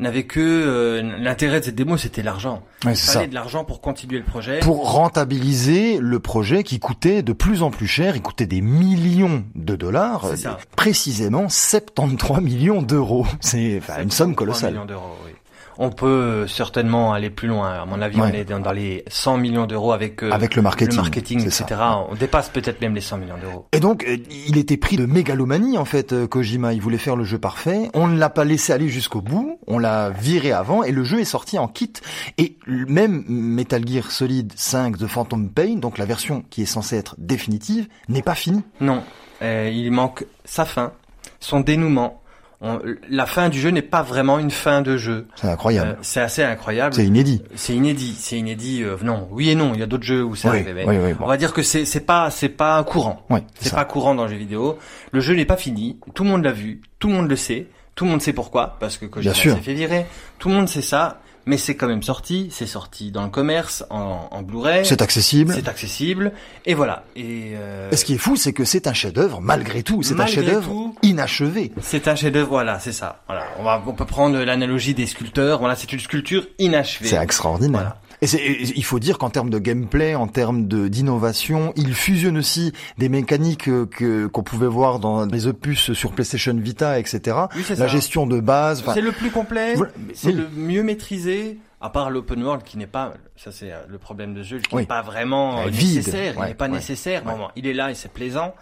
n'avait 0.00 0.24
que 0.24 0.40
euh, 0.40 1.02
l'intérêt 1.18 1.60
de 1.60 1.66
cette 1.66 1.74
démo, 1.76 1.96
c'était 1.96 2.22
l'argent. 2.22 2.62
Ouais, 2.84 2.92
Il 2.92 2.96
c'est 2.96 3.12
fallait 3.12 3.24
ça. 3.26 3.28
de 3.30 3.34
l'argent 3.34 3.64
pour 3.64 3.80
continuer 3.80 4.18
le 4.18 4.24
projet. 4.24 4.58
pour 4.60 4.90
rentabiliser 4.90 5.98
le 6.00 6.18
projet 6.18 6.64
qui 6.64 6.80
coûtait 6.80 7.22
de 7.22 7.32
plus 7.32 7.62
en 7.62 7.70
plus 7.70 7.86
cher, 7.86 8.16
il 8.16 8.22
coûtait 8.22 8.46
des 8.46 8.62
millions 8.62 9.44
de 9.54 9.76
dollars, 9.76 10.26
C'est 10.30 10.36
ça. 10.38 10.58
précisément 10.74 11.48
73 11.48 12.40
millions 12.40 12.82
d'euros. 12.82 13.26
C'est 13.40 13.80
une 14.02 14.10
somme 14.10 14.32
3 14.32 14.36
colossale. 14.36 14.72
millions 14.72 14.86
d'euros, 14.86 15.16
oui. 15.26 15.32
On 15.78 15.90
peut 15.90 16.46
certainement 16.46 17.12
aller 17.12 17.30
plus 17.30 17.48
loin. 17.48 17.82
À 17.82 17.84
mon 17.84 18.00
avis, 18.00 18.20
Ouais. 18.20 18.30
on 18.30 18.34
est 18.34 18.44
dans, 18.44 18.72
les 18.72 19.04
100 19.08 19.38
millions 19.38 19.66
d'euros 19.66 19.92
avec, 19.92 20.22
euh, 20.22 20.30
Avec 20.30 20.54
le 20.54 20.62
marketing, 20.62 20.96
le 20.96 21.02
marketing, 21.02 21.40
c'est 21.40 21.62
etc. 21.62 21.64
ça. 21.68 22.06
On 22.10 22.14
dépasse 22.14 22.48
peut-être 22.48 22.80
même 22.80 22.94
les 22.94 23.00
100 23.00 23.18
millions 23.18 23.38
d'euros. 23.40 23.66
Et 23.72 23.80
donc, 23.80 24.04
euh, 24.04 24.16
il 24.46 24.58
était 24.58 24.76
pris 24.76 24.96
de 24.96 25.06
mégalomanie, 25.06 25.78
en 25.78 25.84
fait, 25.84 26.12
euh, 26.12 26.26
Kojima. 26.26 26.72
Il 26.72 26.80
voulait 26.80 26.98
faire 26.98 27.16
le 27.16 27.24
jeu 27.24 27.38
parfait. 27.38 27.90
On 27.94 28.06
ne 28.06 28.18
l'a 28.18 28.30
pas 28.30 28.44
laissé 28.44 28.72
aller 28.72 28.88
jusqu'au 28.88 29.20
bout. 29.20 29.58
On 29.66 29.78
l'a 29.78 30.10
viré 30.10 30.52
avant 30.52 30.82
et 30.82 30.92
le 30.92 31.04
jeu 31.04 31.20
est 31.20 31.24
sorti 31.24 31.58
en 31.58 31.68
kit. 31.68 31.92
Et 32.38 32.56
même 32.66 33.24
Metal 33.28 33.86
Gear 33.86 34.10
Solid 34.10 34.52
5 34.56 34.96
de 34.96 35.06
Phantom 35.06 35.48
Pain, 35.50 35.76
donc 35.76 35.98
la 35.98 36.04
version 36.04 36.44
qui 36.50 36.62
est 36.62 36.66
censée 36.66 36.96
être 36.96 37.14
définitive, 37.18 37.88
n'est 38.08 38.22
pas 38.22 38.34
finie. 38.34 38.62
Non, 38.80 39.02
euh, 39.42 39.70
il 39.72 39.90
manque 39.90 40.24
sa 40.44 40.64
fin, 40.64 40.92
son 41.40 41.60
dénouement. 41.60 42.21
On- 42.64 42.80
la 43.10 43.26
fin 43.26 43.48
du 43.48 43.58
jeu 43.60 43.70
n'est 43.70 43.82
pas 43.82 44.02
vraiment 44.02 44.38
une 44.38 44.50
fin 44.52 44.82
de 44.82 44.96
jeu. 44.96 45.26
C'est 45.34 45.48
Euh, 45.48 45.50
incroyable. 45.52 45.98
c'est 46.02 46.20
assez 46.20 46.42
incroyable. 46.44 46.94
C'est 46.94 47.04
inédit. 47.04 47.42
C'est 47.56 47.74
inédit. 47.74 48.14
C'est 48.18 48.38
inédit. 48.38 48.82
euh, 48.84 48.96
non, 49.02 49.26
oui 49.32 49.50
et 49.50 49.54
non. 49.56 49.72
Il 49.74 49.80
y 49.80 49.82
a 49.82 49.86
d'autres 49.86 50.04
jeux 50.04 50.22
où 50.22 50.36
c'est 50.36 50.48
Oui, 50.48 50.56
arrivé. 50.58 50.72
mais 50.72 50.84
oui, 50.86 50.96
oui, 51.02 51.12
bon. 51.14 51.24
On 51.24 51.28
va 51.28 51.36
dire 51.36 51.52
que 51.52 51.62
c'est 51.62 51.84
c'est 51.84 52.00
pas 52.06 52.30
c'est 52.30 52.48
pas 52.48 52.82
courant. 52.84 53.26
C'est 53.60 53.74
pas 53.74 53.84
courant 53.84 54.14
dans 54.14 54.24
le 54.24 54.30
jeu 54.30 54.36
vidéo. 54.36 54.78
Le 55.10 55.20
jeu 55.20 55.34
n'est 55.34 55.44
pas 55.44 55.56
fini. 55.56 55.98
Tout 56.14 56.22
le 56.24 56.30
monde 56.30 56.44
l'a 56.44 56.52
vu. 56.52 56.80
Tout 57.00 57.08
le 57.08 57.14
monde 57.14 57.28
le 57.28 57.36
sait. 57.36 57.66
Tout 57.94 58.04
le 58.04 58.10
monde 58.12 58.22
sait 58.22 58.32
pourquoi. 58.32 58.76
Parce 58.80 58.96
que 58.96 59.06
Kojima 59.06 59.34
s'est 59.34 59.50
fait 59.56 59.74
virer. 59.74 60.06
Tout 60.38 60.48
le 60.48 60.54
monde 60.54 60.68
sait 60.68 60.82
ça. 60.82 61.20
Mais 61.46 61.56
c'est 61.56 61.74
quand 61.74 61.88
même 61.88 62.02
sorti. 62.02 62.48
C'est 62.52 62.66
sorti 62.66 63.10
dans 63.10 63.22
le 63.24 63.28
commerce, 63.30 63.84
en, 63.90 64.28
en 64.30 64.42
Blu-ray. 64.42 64.86
C'est 64.86 65.02
accessible. 65.02 65.52
C'est 65.54 65.68
accessible. 65.68 66.32
Et 66.66 66.74
voilà. 66.74 67.04
Et, 67.16 67.52
euh, 67.54 67.90
Et 67.90 67.96
ce 67.96 68.04
qui 68.04 68.14
est 68.14 68.18
fou, 68.18 68.36
c'est 68.36 68.52
que 68.52 68.64
c'est 68.64 68.86
un 68.86 68.92
chef-d'œuvre 68.92 69.40
malgré 69.40 69.82
tout. 69.82 70.02
C'est 70.02 70.20
un 70.20 70.26
chef-d'œuvre 70.26 70.92
inachevé. 71.02 71.72
c'est 71.80 72.08
un 72.08 72.14
chef-d'œuvre. 72.14 72.48
Voilà, 72.48 72.78
c'est 72.78 72.92
ça. 72.92 73.22
Voilà. 73.26 73.44
On 73.58 73.64
va, 73.64 73.82
on 73.86 73.92
peut 73.92 74.04
prendre 74.04 74.38
l'analogie 74.38 74.94
des 74.94 75.06
sculpteurs. 75.06 75.58
Voilà, 75.58 75.74
c'est 75.76 75.92
une 75.92 76.00
sculpture 76.00 76.46
inachevée. 76.58 77.08
C'est 77.08 77.16
extraordinaire. 77.16 77.80
Voilà. 77.80 77.96
Et, 78.22 78.26
c'est- 78.26 78.38
et 78.38 78.62
il 78.76 78.84
faut 78.84 78.98
dire 79.00 79.18
qu'en 79.18 79.28
termes 79.30 79.50
de 79.50 79.58
gameplay, 79.58 80.14
en 80.14 80.28
termes 80.28 80.66
de 80.68 80.86
d'innovation, 80.88 81.72
il 81.76 81.92
fusionne 81.94 82.38
aussi 82.38 82.72
des 82.96 83.08
mécaniques 83.08 83.68
euh, 83.68 83.84
que 83.86 84.26
qu'on 84.28 84.42
pouvait 84.44 84.66
voir 84.68 84.98
dans 85.00 85.26
les 85.26 85.46
opus 85.48 85.92
sur 85.92 86.12
PlayStation 86.12 86.54
Vita, 86.54 86.98
etc. 86.98 87.36
Oui, 87.56 87.62
c'est 87.66 87.70
La 87.74 87.76
ça. 87.80 87.86
gestion 87.88 88.26
de 88.26 88.40
base. 88.40 88.84
C'est 88.94 89.00
le 89.00 89.12
plus 89.12 89.30
complet, 89.30 89.74
Voilà, 89.74 89.92
c'est 90.14 90.28
oui. 90.28 90.34
le 90.34 90.48
mieux 90.56 90.82
maîtrisé, 90.84 91.58
à 91.80 91.90
part 91.90 92.10
l'open 92.10 92.42
world 92.44 92.62
qui 92.62 92.78
n'est 92.78 92.86
pas, 92.86 93.12
ça 93.36 93.50
c'est 93.50 93.72
euh, 93.72 93.78
le 93.88 93.98
problème 93.98 94.34
de 94.34 94.42
jeu, 94.44 94.58
qui 94.60 94.74
Oui. 94.74 94.82
n'est 94.82 94.86
pas 94.86 95.02
vraiment 95.02 95.64
nécessaire, 95.66 96.34
il 96.38 96.44
n'est 96.44 96.54
pas 96.54 96.68
nécessaire, 96.68 97.26
Ouais. 97.26 97.32
Bon, 97.32 97.38
bon, 97.38 97.48
il 97.56 97.66
est 97.66 97.74
là 97.74 97.90
et 97.90 97.94
c'est 97.94 98.12
plaisant. 98.12 98.54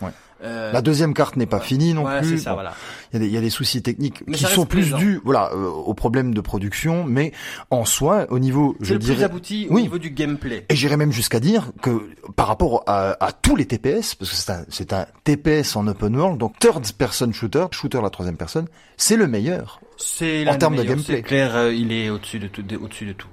Euh, 0.43 0.73
La 0.73 0.81
deuxième 0.83 1.13
carte 1.15 1.37
n'est 1.37 1.47
pas 1.47 1.61
finie 1.61 1.93
non 1.95 2.05
ouais, 2.05 2.21
plus. 2.21 2.39
c'est 2.39 2.45
ça, 2.45 2.51
Bon, 2.51 2.57
voilà. 2.57 2.73
Il 3.13 3.15
y, 3.15 3.17
a 3.17 3.19
des, 3.21 3.27
il 3.27 3.33
y 3.33 3.37
a 3.37 3.41
des 3.41 3.51
soucis 3.51 3.83
techniques 3.83 4.23
Mais 4.27 4.35
qui 4.37 4.45
sont 4.45 4.65
plus 4.67 4.95
dus, 4.95 5.21
voilà, 5.25 5.51
euh, 5.53 5.67
aux 5.69 5.95
problèmes 5.95 6.33
de 6.33 6.41
production, 6.41 7.05
mais 7.05 7.33
en 7.71 7.85
soi, 7.85 8.27
au 8.31 8.39
niveau, 8.39 8.77
je 8.81 8.95
le 8.95 8.99
plus 9.01 9.07
dirais, 9.09 9.25
abouti 9.25 9.67
au 9.69 9.75
Oui. 9.75 9.83
niveau 9.83 9.99
du 9.99 10.11
gameplay. 10.11 10.65
Et 10.69 10.77
j'irais 10.77 10.97
même 10.97 11.13
jusqu'à 11.13 11.41
dire 11.41 11.73
que 11.83 12.09
par 12.37 12.47
rapport 12.47 12.85
à, 12.87 13.17
à 13.25 13.33
tous 13.33 13.57
les 13.57 13.67
TPS, 13.67 14.15
parce 14.15 14.31
que 14.31 14.37
c'est 14.71 14.93
un, 14.93 15.01
un 15.01 15.07
TPS 15.25 15.77
en 15.77 15.87
open 15.89 16.17
world, 16.17 16.39
donc 16.39 16.59
third 16.59 16.91
person 16.93 17.33
shooter, 17.33 17.67
shooter 17.73 18.01
la 18.03 18.11
troisième 18.11 18.37
personne, 18.37 18.67
c'est 18.97 19.17
le 19.17 19.27
meilleur. 19.27 19.81
C'est 19.99 20.49
En 20.49 20.57
termes 20.57 20.77
de 20.77 20.83
gameplay. 20.83 21.17
C'est 21.17 21.23
clair, 21.23 21.55
euh, 21.57 21.75
il 21.75 21.93
est 21.93 22.09
au-dessus 22.09 22.39
de 22.39 22.47
tout, 22.49 22.63
de- 22.63 22.77
au-dessus 22.77 23.05
de 23.07 23.13
tout. 23.13 23.29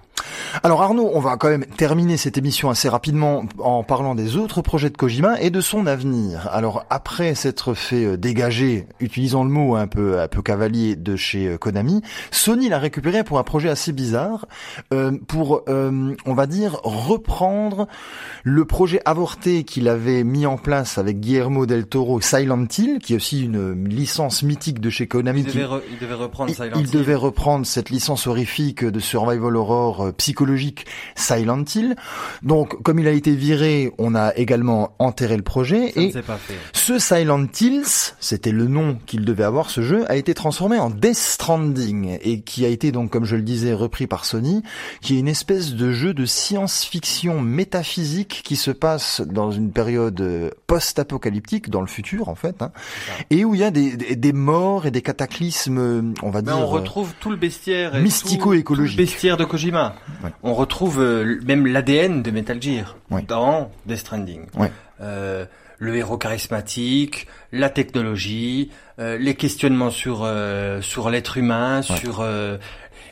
Alors 0.64 0.82
Arnaud, 0.82 1.12
on 1.14 1.20
va 1.20 1.38
quand 1.38 1.50
même 1.50 1.66
terminer 1.66 2.18
cette 2.18 2.38
émission 2.38 2.70
assez 2.70 2.90
rapidement 2.90 3.44
en 3.60 3.84
parlant 3.84 4.16
des 4.16 4.38
autres 4.38 4.62
projets 4.62 4.90
de 4.90 4.98
Kojima 4.98 5.40
et 5.42 5.50
de 5.50 5.62
son 5.62 5.86
avenir. 5.88 6.48
Alors 6.52 6.86
après 6.90 7.36
s'être 7.36 7.74
fait 7.74 8.06
euh, 8.06 8.18
dégager, 8.18 8.88
utilisant 9.00 9.44
le 9.44 9.50
mot 9.50 9.76
un 9.76 9.88
peu 9.88 10.20
un 10.20 10.28
peu 10.28 10.42
cavalier 10.42 10.96
de 10.96 11.16
chez 11.16 11.48
euh, 11.48 11.58
Konami, 11.58 12.02
Sony 12.32 12.70
l'a 12.70 12.80
récupéré 12.80 13.24
pour 13.24 13.38
un 13.40 13.44
projet 13.44 13.70
assez 13.70 13.92
bizarre, 13.92 14.48
euh, 14.94 15.12
pour 15.28 15.62
euh, 15.70 16.16
on 16.26 16.34
va 16.34 16.48
dire 16.48 16.80
reprendre 16.84 17.88
le 18.44 18.66
projet 18.66 19.02
avorté 19.06 19.64
qu'il 19.64 19.88
avait 19.88 20.24
mis 20.24 20.46
en 20.46 20.58
place 20.58 20.98
avec 20.98 21.20
Guillermo 21.20 21.66
del 21.66 21.86
Toro, 21.88 22.22
Silent 22.22 22.66
Hill, 22.78 23.00
qui 23.00 23.14
est 23.14 23.18
aussi 23.18 23.44
une 23.44 23.88
licence 23.88 24.44
mythique 24.44 24.80
de 24.80 24.90
chez 24.90 25.08
Konami. 25.08 25.42
Il 25.42 25.48
qui- 25.48 25.58
devait, 25.58 25.68
re- 25.68 25.82
il 25.92 26.00
devait 26.00 26.14
reprendre 26.16 26.50
il, 26.50 26.56
Silent 26.56 26.72
il 26.76 26.86
Hill. 26.86 26.92
devait 26.92 27.16
reprendre 27.16 27.66
cette 27.66 27.90
licence 27.90 28.28
horrifique 28.28 28.84
de 28.84 29.00
survival 29.00 29.56
horror 29.56 30.07
euh, 30.08 30.12
psychologique 30.12 30.86
Silent 31.16 31.64
Hill. 31.74 31.96
Donc, 32.44 32.82
comme 32.84 33.00
il 33.00 33.08
a 33.08 33.12
été 33.12 33.36
viré, 33.36 33.92
on 33.98 34.16
a 34.16 34.34
également 34.36 34.92
enterré 35.00 35.38
le 35.38 35.44
projet 35.44 35.92
Ça 35.92 36.02
et 36.02 36.12
s'est 36.12 36.22
pas 36.22 36.38
fait. 36.38 36.56
ce 36.74 37.00
Silent 37.00 37.46
Hills, 37.60 38.14
c'était 38.20 38.52
le 38.52 38.68
nom 38.68 38.98
qu'il 39.06 39.26
devait 39.26 39.44
avoir 39.44 39.70
ce 39.70 39.82
jeu, 39.82 40.06
a 40.10 40.16
été 40.16 40.34
transformé 40.34 40.78
en 40.80 40.90
Death 40.90 41.16
Stranding 41.16 42.18
et 42.22 42.42
qui 42.42 42.66
a 42.66 42.70
été 42.70 42.92
donc, 42.92 43.12
comme 43.12 43.26
je 43.26 43.36
le 43.36 43.42
disais, 43.42 43.74
repris 43.74 44.08
par 44.08 44.26
Sony, 44.26 44.64
qui 45.02 45.16
est 45.16 45.20
une 45.20 45.28
espèce 45.28 45.74
de 45.74 45.92
jeu 45.92 46.14
de 46.14 46.26
science-fiction 46.26 47.42
métaphysique 47.42 48.42
qui 48.44 48.56
se 48.56 48.72
passe 48.72 49.22
dans 49.22 49.52
une 49.52 49.72
période 49.72 50.20
euh, 50.22 50.50
post-apocalyptique, 50.68 51.70
dans 51.70 51.82
le 51.82 51.88
futur 51.88 52.30
en 52.30 52.36
fait, 52.36 52.62
hein, 52.62 52.72
et 53.30 53.46
où 53.46 53.54
il 53.56 53.62
y 53.62 53.64
a 53.64 53.72
des, 53.72 53.96
des, 53.98 54.16
des 54.16 54.34
morts 54.34 54.86
et 54.86 54.92
des 54.92 55.02
cataclysmes, 55.02 55.78
euh, 55.78 56.02
on 56.24 56.30
va 56.30 56.42
Mais 56.42 56.52
dire. 56.52 56.60
on 56.60 56.66
retrouve 56.68 57.14
tout 57.20 57.30
le 57.30 57.36
bestiaire, 57.36 57.96
mystico-écologique. 58.00 58.98
bestiaire 58.98 59.38
de 59.38 59.46
Kojima. 59.46 59.96
Ouais. 60.24 60.30
On 60.44 60.54
retrouve 60.54 61.00
euh, 61.02 61.40
même 61.46 61.66
l'ADN 61.68 62.22
de 62.24 62.32
Metal 62.32 62.62
Gear 62.62 62.96
Ouais. 63.12 63.24
dans 63.28 63.72
Death 63.86 63.98
Stranding. 64.00 64.46
Ouais. 64.58 64.72
Euh, 65.02 65.46
le 65.80 65.96
héros 65.96 66.18
charismatique, 66.18 67.28
la 67.52 67.70
technologie, 67.70 68.72
euh, 69.00 69.18
les 69.18 69.36
questionnements 69.36 69.92
sur 69.92 70.22
euh, 70.24 70.82
sur 70.82 71.10
l'être 71.10 71.38
humain, 71.38 71.82
Ouais. 71.90 71.98
sur 71.98 72.20
euh, 72.22 72.58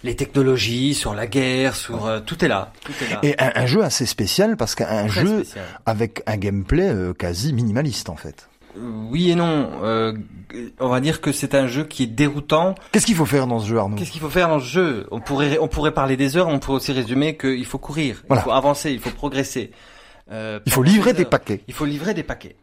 les 0.03 0.15
technologies, 0.15 0.93
sur 0.93 1.13
la 1.13 1.27
guerre, 1.27 1.75
sur 1.75 2.05
euh, 2.05 2.19
tout 2.19 2.43
est 2.43 2.47
là, 2.47 2.71
tout 2.83 2.93
est 3.03 3.11
là. 3.13 3.19
Et 3.23 3.35
un, 3.39 3.51
un 3.55 3.65
jeu 3.65 3.83
assez 3.83 4.05
spécial 4.05 4.57
parce 4.57 4.73
qu'un 4.75 5.07
jeu 5.07 5.43
spécial. 5.43 5.65
avec 5.85 6.21
un 6.27 6.37
gameplay 6.37 6.89
euh, 6.89 7.13
quasi 7.13 7.53
minimaliste 7.53 8.09
en 8.09 8.15
fait. 8.15 8.47
Oui 8.77 9.31
et 9.31 9.35
non. 9.35 9.69
Euh, 9.83 10.13
on 10.79 10.87
va 10.89 10.99
dire 10.99 11.21
que 11.21 11.31
c'est 11.31 11.55
un 11.55 11.67
jeu 11.67 11.83
qui 11.83 12.03
est 12.03 12.07
déroutant. 12.07 12.75
Qu'est-ce 12.91 13.05
qu'il 13.05 13.15
faut 13.15 13.25
faire 13.25 13.47
dans 13.47 13.59
ce 13.59 13.67
jeu 13.67 13.77
Arnaud? 13.77 13.95
Qu'est-ce 13.97 14.11
qu'il 14.11 14.21
faut 14.21 14.29
faire 14.29 14.47
dans 14.49 14.59
ce 14.59 14.65
jeu? 14.65 15.07
On 15.11 15.19
pourrait 15.19 15.57
on 15.59 15.67
pourrait 15.67 15.93
parler 15.93 16.17
des 16.17 16.37
heures, 16.37 16.47
on 16.47 16.59
pourrait 16.59 16.77
aussi 16.77 16.91
résumer 16.91 17.35
qu'il 17.37 17.65
faut 17.65 17.77
courir, 17.79 18.23
Voilà. 18.27 18.41
il 18.41 18.43
faut 18.43 18.51
avancer, 18.51 18.91
il 18.91 18.99
faut 18.99 19.09
progresser. 19.11 19.71
Euh, 20.31 20.59
Il 20.65 20.71
faut 20.71 20.83
livrer 20.83 21.13
des 21.13 21.25
paquets. 21.25 21.61
Il 21.67 21.73
faut 21.73 21.85
livrer 21.85 22.13
des 22.13 22.23
paquets. 22.23 22.55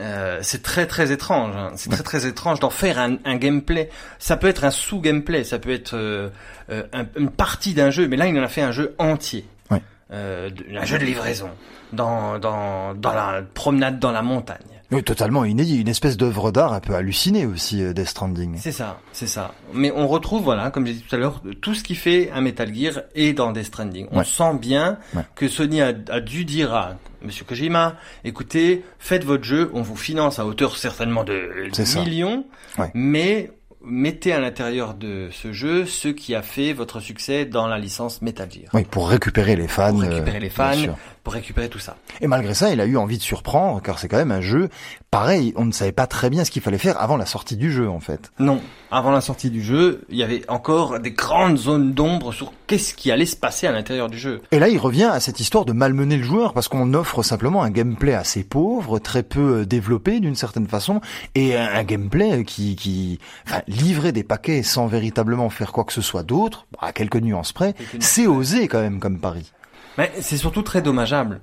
Euh, 0.00 0.38
c'est 0.42 0.62
très 0.62 0.86
très 0.86 1.12
étrange. 1.12 1.54
hein. 1.56 1.72
C'est 1.76 1.90
très 1.90 2.02
très 2.02 2.26
étrange 2.26 2.60
d'en 2.60 2.70
faire 2.70 2.98
un, 2.98 3.16
un 3.24 3.36
gameplay. 3.36 3.90
Ça 4.18 4.36
peut 4.36 4.46
être 4.48 4.64
un 4.64 4.70
sous-gameplay, 4.70 5.44
ça 5.44 5.58
peut 5.58 5.72
être 5.72 5.94
euh, 5.94 6.30
un- 6.70 7.06
une 7.16 7.30
partie 7.30 7.74
d'un 7.74 7.90
jeu, 7.90 8.08
mais 8.08 8.16
là 8.16 8.26
il 8.28 8.38
en 8.38 8.42
a 8.42 8.48
fait 8.48 8.62
un 8.62 8.72
jeu 8.72 8.94
entier. 8.98 9.44
Ouais. 9.70 9.82
un 10.10 10.84
jeu 10.84 10.98
de 10.98 11.04
livraison 11.04 11.50
dans 11.92 12.38
dans 12.38 12.94
dans 12.94 13.12
la 13.12 13.42
promenade 13.54 13.98
dans 13.98 14.12
la 14.12 14.22
montagne. 14.22 14.58
Oui, 14.92 15.02
totalement 15.04 15.44
inédit, 15.44 15.80
une 15.80 15.88
espèce 15.88 16.16
d'œuvre 16.16 16.50
d'art 16.50 16.72
un 16.72 16.80
peu 16.80 16.94
hallucinée 16.94 17.46
aussi, 17.46 17.82
euh, 17.82 17.92
Death 17.92 18.08
Stranding. 18.08 18.56
C'est 18.58 18.72
ça, 18.72 18.98
c'est 19.12 19.26
ça. 19.28 19.54
Mais 19.72 19.92
on 19.94 20.08
retrouve, 20.08 20.42
voilà, 20.42 20.70
comme 20.70 20.84
j'ai 20.86 20.94
dit 20.94 21.04
tout 21.08 21.14
à 21.14 21.18
l'heure, 21.18 21.42
tout 21.60 21.74
ce 21.74 21.82
qui 21.84 21.94
fait 21.94 22.30
un 22.32 22.40
Metal 22.40 22.74
Gear 22.74 23.02
est 23.14 23.32
dans 23.32 23.52
Death 23.52 23.66
Stranding. 23.66 24.08
On 24.10 24.18
Ouais. 24.18 24.24
sent 24.24 24.54
bien 24.60 24.98
Ouais. 25.14 25.22
que 25.36 25.46
Sony 25.48 25.80
a, 25.80 25.92
a 26.10 26.20
dû 26.20 26.44
dire 26.44 26.74
à 26.74 26.96
Monsieur 27.22 27.44
Kojima, 27.44 27.96
écoutez, 28.24 28.82
faites 28.98 29.24
votre 29.24 29.44
jeu, 29.44 29.70
on 29.74 29.82
vous 29.82 29.96
finance 29.96 30.38
à 30.38 30.46
hauteur 30.46 30.76
certainement 30.76 31.22
de 31.22 31.68
millions, 32.00 32.44
Ouais. 32.78 32.90
mais 32.94 33.50
mettez 33.82 34.32
à 34.32 34.40
l'intérieur 34.40 34.92
de 34.94 35.28
ce 35.32 35.52
jeu 35.52 35.86
ce 35.86 36.08
qui 36.08 36.34
a 36.34 36.42
fait 36.42 36.72
votre 36.74 37.00
succès 37.00 37.46
dans 37.46 37.66
la 37.66 37.78
licence 37.78 38.20
Metal 38.22 38.50
Gear. 38.50 38.70
Oui, 38.74 38.84
pour 38.84 39.08
récupérer 39.08 39.56
les 39.56 39.68
fans. 39.68 39.92
Pour 39.92 40.02
euh, 40.02 40.08
récupérer 40.08 40.40
les 40.40 40.50
fans. 40.50 40.74
Pour 41.22 41.34
récupérer 41.34 41.68
tout 41.68 41.78
ça. 41.78 41.96
Et 42.20 42.26
malgré 42.26 42.54
ça, 42.54 42.70
il 42.70 42.80
a 42.80 42.86
eu 42.86 42.96
envie 42.96 43.18
de 43.18 43.22
surprendre, 43.22 43.80
car 43.82 43.98
c'est 43.98 44.08
quand 44.08 44.16
même 44.16 44.32
un 44.32 44.40
jeu. 44.40 44.68
Pareil, 45.10 45.52
on 45.56 45.64
ne 45.64 45.72
savait 45.72 45.92
pas 45.92 46.06
très 46.06 46.30
bien 46.30 46.44
ce 46.44 46.50
qu'il 46.50 46.62
fallait 46.62 46.78
faire 46.78 47.00
avant 47.00 47.16
la 47.16 47.26
sortie 47.26 47.56
du 47.56 47.72
jeu, 47.72 47.88
en 47.88 48.00
fait. 48.00 48.32
Non, 48.38 48.60
avant 48.90 49.10
la 49.10 49.20
sortie 49.20 49.50
du 49.50 49.62
jeu, 49.62 50.02
il 50.08 50.16
y 50.16 50.22
avait 50.22 50.48
encore 50.48 51.00
des 51.00 51.10
grandes 51.10 51.58
zones 51.58 51.92
d'ombre 51.92 52.32
sur 52.32 52.52
qu'est-ce 52.66 52.94
qui 52.94 53.10
allait 53.10 53.26
se 53.26 53.36
passer 53.36 53.66
à 53.66 53.72
l'intérieur 53.72 54.08
du 54.08 54.18
jeu. 54.18 54.40
Et 54.50 54.58
là, 54.58 54.68
il 54.68 54.78
revient 54.78 55.10
à 55.12 55.20
cette 55.20 55.40
histoire 55.40 55.64
de 55.64 55.72
malmener 55.72 56.16
le 56.16 56.22
joueur, 56.22 56.52
parce 56.54 56.68
qu'on 56.68 56.94
offre 56.94 57.22
simplement 57.22 57.62
un 57.62 57.70
gameplay 57.70 58.14
assez 58.14 58.44
pauvre, 58.44 58.98
très 58.98 59.22
peu 59.22 59.60
euh, 59.60 59.66
développé 59.66 60.20
d'une 60.20 60.34
certaine 60.34 60.66
façon, 60.66 61.00
et 61.34 61.56
un, 61.56 61.84
gameplay 61.84 62.44
qui, 62.44 62.76
qui, 62.76 63.18
enfin, 63.46 63.62
livrer 63.66 64.12
des 64.12 64.22
paquets 64.22 64.62
sans 64.62 64.86
véritablement 64.86 65.50
faire 65.50 65.72
quoi 65.72 65.84
que 65.84 65.92
ce 65.92 66.02
soit 66.02 66.22
d'autre, 66.22 66.66
à 66.80 66.92
quelques 66.92 67.16
nuances 67.16 67.52
près, 67.52 67.74
c'est 67.98 68.26
osé 68.26 68.68
quand 68.68 68.80
même 68.80 69.00
comme 69.00 69.18
pari. 69.18 69.50
Mais 69.98 70.12
c'est 70.20 70.36
surtout 70.36 70.62
très 70.62 70.82
dommageable. 70.82 71.40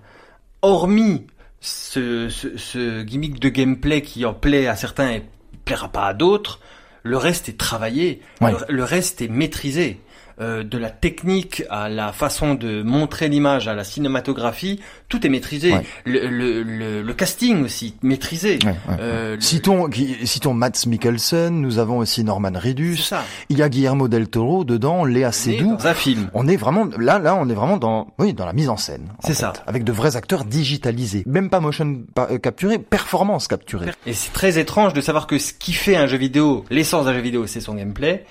Hormis 0.61 1.27
ce, 1.59 2.29
ce, 2.29 2.57
ce 2.57 3.03
gimmick 3.03 3.39
de 3.39 3.49
gameplay 3.49 4.01
qui 4.01 4.25
en 4.25 4.33
plaît 4.33 4.67
à 4.67 4.75
certains 4.75 5.11
et 5.11 5.23
plaira 5.65 5.89
pas 5.89 6.05
à 6.07 6.13
d'autres, 6.13 6.59
le 7.03 7.17
reste 7.17 7.49
est 7.49 7.57
travaillé, 7.57 8.21
Ouais. 8.41 8.51
le, 8.51 8.57
le 8.73 8.83
reste 8.83 9.21
est 9.21 9.27
maîtrisé. 9.27 9.99
Euh, 10.39 10.63
de 10.63 10.77
la 10.77 10.91
technique 10.91 11.63
à 11.71 11.89
la 11.89 12.11
façon 12.13 12.53
de 12.53 12.83
montrer 12.83 13.27
l'image, 13.27 13.67
à 13.67 13.73
la 13.73 13.83
cinématographie, 13.83 14.79
tout 15.09 15.25
est 15.25 15.29
maîtrisé. 15.29 15.73
Ouais. 15.73 15.83
Le, 16.05 16.27
le, 16.27 16.61
le, 16.61 17.01
le 17.01 17.13
casting 17.15 17.63
aussi, 17.63 17.95
maîtrisé. 18.03 18.59
Ouais, 18.63 18.69
ouais, 18.69 18.97
Euh, 18.99 19.37
Citons, 19.39 19.89
citons 20.25 20.53
Mats 20.53 20.85
Mikkelsen, 20.85 21.49
nous 21.59 21.79
avons 21.79 21.97
aussi 21.97 22.23
Norman 22.23 22.51
Reedus, 22.53 22.97
ça. 22.97 23.23
il 23.49 23.57
y 23.57 23.63
a 23.63 23.69
Guillermo 23.69 24.07
del 24.07 24.27
Toro 24.27 24.63
dedans, 24.63 25.05
Léa 25.05 25.31
Seydoux. 25.31 25.75
dans 25.75 25.87
un 25.87 25.93
film. 25.95 26.29
On 26.35 26.47
est 26.47 26.55
vraiment 26.55 26.87
là, 26.99 27.17
là, 27.17 27.33
on 27.35 27.49
est 27.49 27.55
vraiment 27.55 27.77
dans, 27.77 28.13
oui, 28.19 28.33
dans 28.35 28.45
la 28.45 28.53
mise 28.53 28.69
en 28.69 28.77
scène. 28.77 29.07
C'est 29.23 29.33
ça. 29.33 29.53
avec 29.65 29.83
de 29.83 29.91
vrais 29.91 30.17
acteurs 30.17 30.45
digitalisés, 30.45 31.23
même 31.25 31.49
pas 31.49 31.59
motion 31.59 32.03
euh, 32.19 32.37
capturé, 32.37 32.77
performance 32.77 33.47
capturée. 33.47 33.87
Et 34.05 34.13
c'est 34.13 34.33
très 34.33 34.59
étrange 34.59 34.93
de 34.93 35.01
savoir 35.01 35.25
que 35.25 35.39
ce 35.39 35.51
qui 35.53 35.73
fait 35.73 35.95
un 35.95 36.05
jeu 36.05 36.17
vidéo, 36.17 36.63
l'essence 36.69 37.05
d'un 37.05 37.13
jeu 37.13 37.21
vidéo, 37.21 37.47
c'est 37.47 37.59
son 37.61 37.73
gameplay, 37.73 38.23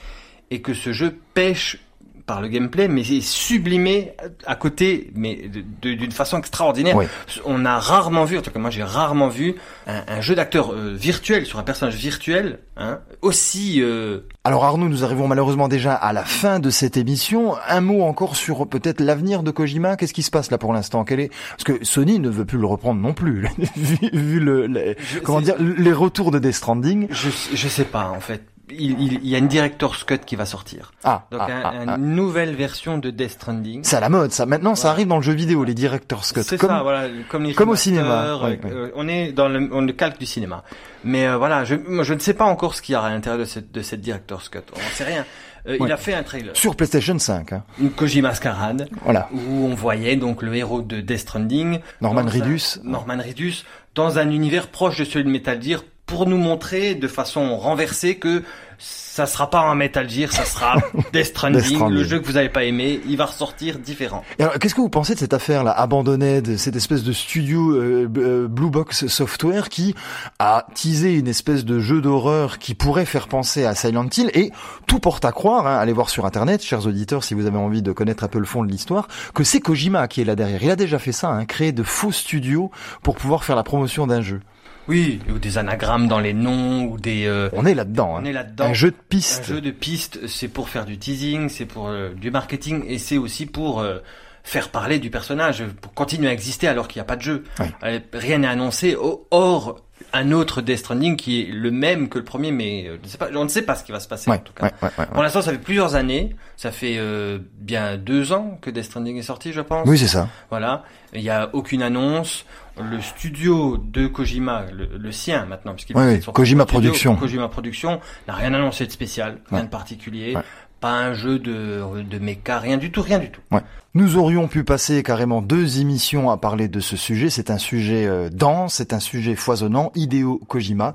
et 0.52 0.60
que 0.62 0.72
ce 0.72 0.92
jeu 0.92 1.16
pêche 1.34 1.78
par 2.26 2.40
le 2.40 2.48
gameplay, 2.48 2.88
mais 2.88 3.02
est 3.02 3.20
sublimé 3.20 4.12
à 4.46 4.56
côté, 4.56 5.10
mais 5.14 5.48
d'une 5.82 6.10
façon 6.10 6.38
extraordinaire. 6.38 6.96
Oui. 6.96 7.06
On 7.44 7.64
a 7.64 7.78
rarement 7.78 8.24
vu, 8.24 8.36
en 8.38 8.42
tout 8.42 8.50
cas 8.50 8.58
moi 8.58 8.70
j'ai 8.70 8.82
rarement 8.82 9.28
vu 9.28 9.54
un, 9.86 10.02
un 10.08 10.20
jeu 10.20 10.34
d'acteur 10.34 10.72
euh, 10.72 10.92
virtuel 10.94 11.46
sur 11.46 11.58
un 11.58 11.62
personnage 11.62 11.94
virtuel, 11.94 12.58
hein, 12.76 12.98
aussi. 13.22 13.80
euh, 13.80 14.20
Alors 14.44 14.64
Arnaud, 14.64 14.88
nous 14.88 15.04
arrivons 15.04 15.28
malheureusement 15.28 15.68
déjà 15.68 15.94
à 15.94 16.12
la 16.12 16.24
fin 16.24 16.58
de 16.58 16.68
cette 16.70 16.96
émission. 16.96 17.54
Un 17.68 17.80
mot 17.80 18.02
encore 18.02 18.34
sur 18.36 18.66
peut-être 18.68 19.00
l'avenir 19.00 19.42
de 19.44 19.50
Kojima. 19.52 19.96
Qu'est-ce 19.96 20.12
qui 20.14 20.22
se 20.24 20.30
passe 20.32 20.50
là 20.50 20.58
pour 20.58 20.72
l'instant? 20.72 21.04
Quel 21.04 21.20
est 21.20 21.30
Parce 21.50 21.64
que 21.64 21.84
Sony 21.84 22.18
ne 22.18 22.28
veut 22.28 22.44
plus 22.44 22.58
le 22.58 22.66
reprendre 22.66 23.00
non 23.00 23.14
plus, 23.14 23.46
vu, 23.76 23.98
vu 24.12 24.40
le, 24.40 24.96
comment 25.22 25.40
dire 25.40 25.54
les 25.58 25.92
retours 25.92 26.32
de 26.32 26.38
Death 26.40 26.54
Stranding. 26.54 27.06
je, 27.10 27.28
je 27.54 27.68
sais 27.68 27.84
pas 27.84 28.08
en 28.08 28.20
fait. 28.20 28.42
Il, 28.70 29.00
il- 29.00 29.20
il 29.22 29.28
y 29.28 29.34
a 29.34 29.38
une 29.38 29.46
director's 29.48 30.02
cut 30.04 30.18
qui 30.26 30.34
va 30.34 30.44
sortir. 30.44 30.92
Ah, 31.04 31.26
Donc 31.30 31.40
ah, 31.42 31.46
un- 31.52 31.62
ah, 31.64 31.82
une 31.84 31.88
ah. 31.90 31.96
nouvelle 31.98 32.54
version 32.56 32.98
de 32.98 33.10
Death 33.10 33.30
Stranding. 33.30 33.82
c'est 33.84 33.96
à 33.96 34.00
la 34.00 34.08
mode 34.08 34.32
ça. 34.32 34.44
Maintenant, 34.44 34.74
ça 34.74 34.90
arrive 34.90 35.06
dans 35.06 35.16
le 35.16 35.22
jeu 35.22 35.34
vidéo, 35.34 35.62
les 35.62 35.74
director's 35.74 36.32
cut. 36.32 36.42
C'est 36.42 36.58
Comme- 36.58 36.70
ça, 36.70 36.82
voilà, 36.82 37.08
comme 37.28 37.44
les 37.44 37.54
comme 37.54 37.68
au 37.68 37.76
cinéma, 37.76 38.36
ouais, 38.42 38.58
euh, 38.64 38.90
on 38.96 39.06
est 39.08 39.30
dans 39.32 39.48
le, 39.48 39.68
on 39.72 39.82
le 39.82 39.92
calque 39.92 40.18
du 40.18 40.26
cinéma. 40.26 40.64
Mais 41.04 41.26
euh, 41.28 41.36
voilà, 41.36 41.64
je, 41.64 41.76
moi, 41.76 42.02
je 42.02 42.14
ne 42.14 42.18
sais 42.18 42.34
pas 42.34 42.44
encore 42.44 42.74
ce 42.74 42.82
qu'il 42.82 42.94
y 42.94 42.96
a 42.96 43.02
à 43.02 43.10
l'intérieur 43.10 43.38
de 43.40 43.44
cette, 43.44 43.70
de 43.70 43.82
cette 43.82 44.00
director's 44.00 44.48
cut. 44.48 44.58
On 44.74 44.78
ne 44.78 44.82
sait 44.94 45.04
rien. 45.04 45.20
Euh, 45.20 45.76
Ouais. 45.78 45.78
Il 45.88 45.92
a 45.92 45.96
fait 45.96 46.14
un 46.14 46.22
trailer, 46.22 46.56
Sur 46.56 46.76
PlayStation 46.76 47.18
5. 47.18 47.52
hein. 47.52 47.64
une 47.80 47.90
Koji 47.90 48.22
Masquerade, 48.22 48.88
Voilà. 49.02 49.28
où 49.32 49.66
on 49.66 49.74
voyait 49.74 50.14
donc 50.14 50.42
le 50.42 50.54
héros 50.54 50.80
de 50.80 51.00
Death 51.00 51.18
Stranding, 51.18 51.80
Norman 52.00 52.20
un- 52.20 52.30
Reedus. 52.30 52.78
Norman 52.84 53.16
Reedus, 53.18 53.64
dans 53.96 54.18
un 54.20 54.30
univers 54.30 54.68
proche 54.68 54.98
de 55.00 55.04
celui 55.04 55.24
de 55.24 55.30
Metal 55.30 55.60
Gear, 55.60 55.82
pour 56.06 56.26
nous 56.26 56.38
montrer 56.38 56.94
de 56.94 57.08
façon 57.08 57.56
renversée 57.56 58.16
que 58.16 58.42
ça 58.78 59.26
sera 59.26 59.48
pas 59.48 59.60
un 59.60 59.74
Metal 59.74 60.08
Gear, 60.08 60.30
ça 60.30 60.44
sera 60.44 60.76
Death 61.12 61.26
Stranding, 61.26 61.60
Death 61.60 61.70
Stranding. 61.70 61.96
le 61.96 62.04
jeu 62.04 62.20
que 62.20 62.26
vous 62.26 62.36
avez 62.36 62.50
pas 62.50 62.64
aimé, 62.64 63.00
il 63.08 63.16
va 63.16 63.24
ressortir 63.24 63.78
différent. 63.78 64.22
Et 64.38 64.42
alors, 64.42 64.58
qu'est-ce 64.58 64.74
que 64.74 64.82
vous 64.82 64.90
pensez 64.90 65.14
de 65.14 65.18
cette 65.18 65.32
affaire-là, 65.32 65.72
abandonnée, 65.72 66.42
de 66.42 66.56
cette 66.56 66.76
espèce 66.76 67.02
de 67.02 67.12
studio 67.12 67.70
euh, 67.70 68.08
euh, 68.18 68.46
Blue 68.48 68.68
Box 68.68 69.06
Software 69.06 69.70
qui 69.70 69.94
a 70.38 70.66
teasé 70.74 71.14
une 71.14 71.28
espèce 71.28 71.64
de 71.64 71.80
jeu 71.80 72.02
d'horreur 72.02 72.58
qui 72.58 72.74
pourrait 72.74 73.06
faire 73.06 73.28
penser 73.28 73.64
à 73.64 73.74
Silent 73.74 74.08
Hill 74.14 74.30
et 74.34 74.52
tout 74.86 75.00
porte 75.00 75.24
à 75.24 75.32
croire, 75.32 75.66
hein, 75.66 75.78
allez 75.78 75.94
voir 75.94 76.10
sur 76.10 76.26
internet, 76.26 76.62
chers 76.62 76.86
auditeurs, 76.86 77.24
si 77.24 77.32
vous 77.32 77.46
avez 77.46 77.58
envie 77.58 77.82
de 77.82 77.92
connaître 77.92 78.22
un 78.22 78.28
peu 78.28 78.38
le 78.38 78.44
fond 78.44 78.62
de 78.62 78.70
l'histoire, 78.70 79.08
que 79.34 79.44
c'est 79.44 79.60
Kojima 79.60 80.06
qui 80.08 80.20
est 80.20 80.24
là 80.24 80.36
derrière. 80.36 80.62
Il 80.62 80.70
a 80.70 80.76
déjà 80.76 80.98
fait 80.98 81.12
ça, 81.12 81.28
hein, 81.28 81.46
créer 81.46 81.72
de 81.72 81.82
faux 81.82 82.12
studios 82.12 82.70
pour 83.02 83.16
pouvoir 83.16 83.44
faire 83.44 83.56
la 83.56 83.64
promotion 83.64 84.06
d'un 84.06 84.20
jeu. 84.20 84.40
Oui, 84.88 85.20
ou 85.28 85.38
des 85.38 85.58
anagrammes 85.58 86.06
dans 86.08 86.20
les 86.20 86.32
noms, 86.32 86.84
ou 86.84 86.98
des... 86.98 87.26
euh, 87.26 87.48
On 87.52 87.66
est 87.66 87.74
là-dedans. 87.74 88.14
on 88.14 88.16
hein. 88.18 88.24
est 88.24 88.32
là-dedans. 88.32 88.66
Un 88.66 88.72
jeu 88.74 88.90
de 88.90 88.96
Un 88.96 89.04
piste. 89.08 89.44
jeu 89.46 89.60
de 89.60 89.70
piste, 89.70 90.26
c'est 90.28 90.48
pour 90.48 90.68
faire 90.68 90.84
du 90.84 90.96
teasing, 90.98 91.48
c'est 91.48 91.66
pour 91.66 91.88
euh, 91.88 92.10
du 92.14 92.30
marketing, 92.30 92.84
et 92.86 92.98
c'est 92.98 93.18
aussi 93.18 93.46
pour 93.46 93.80
euh, 93.80 93.98
faire 94.44 94.68
parler 94.68 94.98
du 95.00 95.10
personnage, 95.10 95.64
pour 95.80 95.92
continuer 95.92 96.28
à 96.28 96.32
exister 96.32 96.68
alors 96.68 96.86
qu'il 96.86 97.00
n'y 97.00 97.02
a 97.02 97.06
pas 97.06 97.16
de 97.16 97.22
jeu. 97.22 97.44
Euh, 97.82 97.98
rien 98.12 98.38
n'est 98.38 98.46
annoncé, 98.46 98.96
or 99.30 99.80
un 100.12 100.32
autre 100.32 100.62
Death 100.62 100.78
Stranding 100.78 101.16
qui 101.16 101.42
est 101.42 101.52
le 101.52 101.70
même 101.70 102.08
que 102.08 102.18
le 102.18 102.24
premier, 102.24 102.50
mais 102.52 102.86
euh, 102.86 102.96
je 103.00 103.06
ne 103.06 103.08
sais 103.08 103.18
pas, 103.18 103.28
on 103.34 103.44
ne 103.44 103.48
sait 103.48 103.62
pas 103.62 103.74
ce 103.74 103.84
qui 103.84 103.92
va 103.92 104.00
se 104.00 104.08
passer 104.08 104.30
Ouais, 104.30 104.36
en 104.36 104.40
tout 104.40 104.52
cas. 104.52 104.66
ouais, 104.66 104.88
ouais. 104.98 105.06
Pour 105.12 105.22
l'instant, 105.22 105.42
ça 105.42 105.52
fait 105.52 105.58
plusieurs 105.58 105.94
années, 105.94 106.34
ça 106.56 106.70
fait 106.70 106.96
euh, 106.98 107.38
bien 107.58 107.96
deux 107.96 108.32
ans 108.32 108.58
que 108.60 108.70
Death 108.70 108.84
Stranding 108.84 109.16
est 109.18 109.22
sorti, 109.22 109.52
je 109.52 109.60
pense. 109.60 109.86
Oui, 109.88 109.98
c'est 109.98 110.06
ça. 110.08 110.28
Voilà, 110.50 110.84
il 111.12 111.20
n'y 111.22 111.30
a 111.30 111.50
aucune 111.52 111.82
annonce. 111.82 112.44
Le 112.78 113.00
studio 113.00 113.78
de 113.78 114.06
Kojima, 114.06 114.66
le, 114.70 114.98
le 114.98 115.10
sien 115.12 115.46
maintenant, 115.46 115.72
puisqu'il 115.72 115.94
Kojima 115.94 116.64
studio, 116.64 116.64
Productions. 116.66 117.16
Kojima 117.16 117.48
Productions 117.48 118.00
n'a 118.28 118.34
rien 118.34 118.52
annoncé 118.52 118.86
de 118.86 118.92
spécial, 118.92 119.38
rien 119.50 119.64
de 119.64 119.68
particulier, 119.70 120.34
Ouais. 120.36 120.42
Pas 120.80 120.92
un 120.92 121.14
jeu 121.14 121.38
de, 121.38 121.82
de 122.08 122.18
mecha, 122.18 122.58
rien 122.58 122.76
du 122.76 122.90
tout, 122.90 123.02
rien 123.02 123.18
du 123.18 123.30
tout. 123.30 123.40
Ouais. 123.50 123.62
Nous 123.94 124.18
aurions 124.18 124.46
pu 124.46 124.62
passer 124.62 125.02
carrément 125.02 125.40
deux 125.40 125.80
émissions 125.80 126.30
à 126.30 126.36
parler 126.36 126.68
de 126.68 126.80
ce 126.80 126.98
sujet. 126.98 127.30
C'est 127.30 127.50
un 127.50 127.56
sujet 127.56 128.04
euh, 128.06 128.28
dense, 128.30 128.74
c'est 128.74 128.92
un 128.92 129.00
sujet 129.00 129.34
foisonnant, 129.34 129.90
Hideo 129.94 130.38
Kojima. 130.48 130.92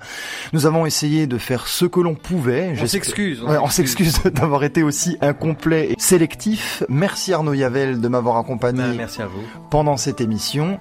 Nous 0.54 0.68
avons 0.68 0.86
essayé 0.86 1.26
de 1.26 1.40
faire 1.40 1.66
ce 1.66 1.86
que 1.86 2.00
l'on 2.00 2.14
pouvait. 2.14 2.76
On 2.80 2.86
s'excuse. 2.86 3.42
Ouais, 3.42 3.58
on 3.58 3.70
s'excuse 3.70 4.22
d'avoir 4.36 4.64
été 4.64 4.84
aussi 4.84 5.18
incomplet 5.20 5.94
et 5.94 5.96
sélectif. 5.98 6.84
Merci 6.90 7.34
Arnaud 7.34 7.56
Yavel 7.56 8.02
de 8.02 8.08
m'avoir 8.08 8.38
accompagné 8.38 8.84
Ben, 8.84 8.96
merci 8.98 9.24
à 9.24 9.26
vous. 9.26 9.42
pendant 9.72 9.98
cette 9.98 10.22
émission. 10.22 10.78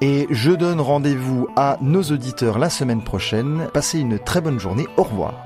Et 0.00 0.28
je 0.30 0.52
donne 0.52 0.80
rendez-vous 0.80 1.48
à 1.56 1.78
nos 1.80 2.04
auditeurs 2.04 2.60
la 2.60 2.70
semaine 2.70 3.02
prochaine. 3.02 3.66
Passez 3.74 3.98
une 3.98 4.20
très 4.20 4.40
bonne 4.40 4.60
journée. 4.60 4.86
Au 4.96 5.02
revoir. 5.02 5.44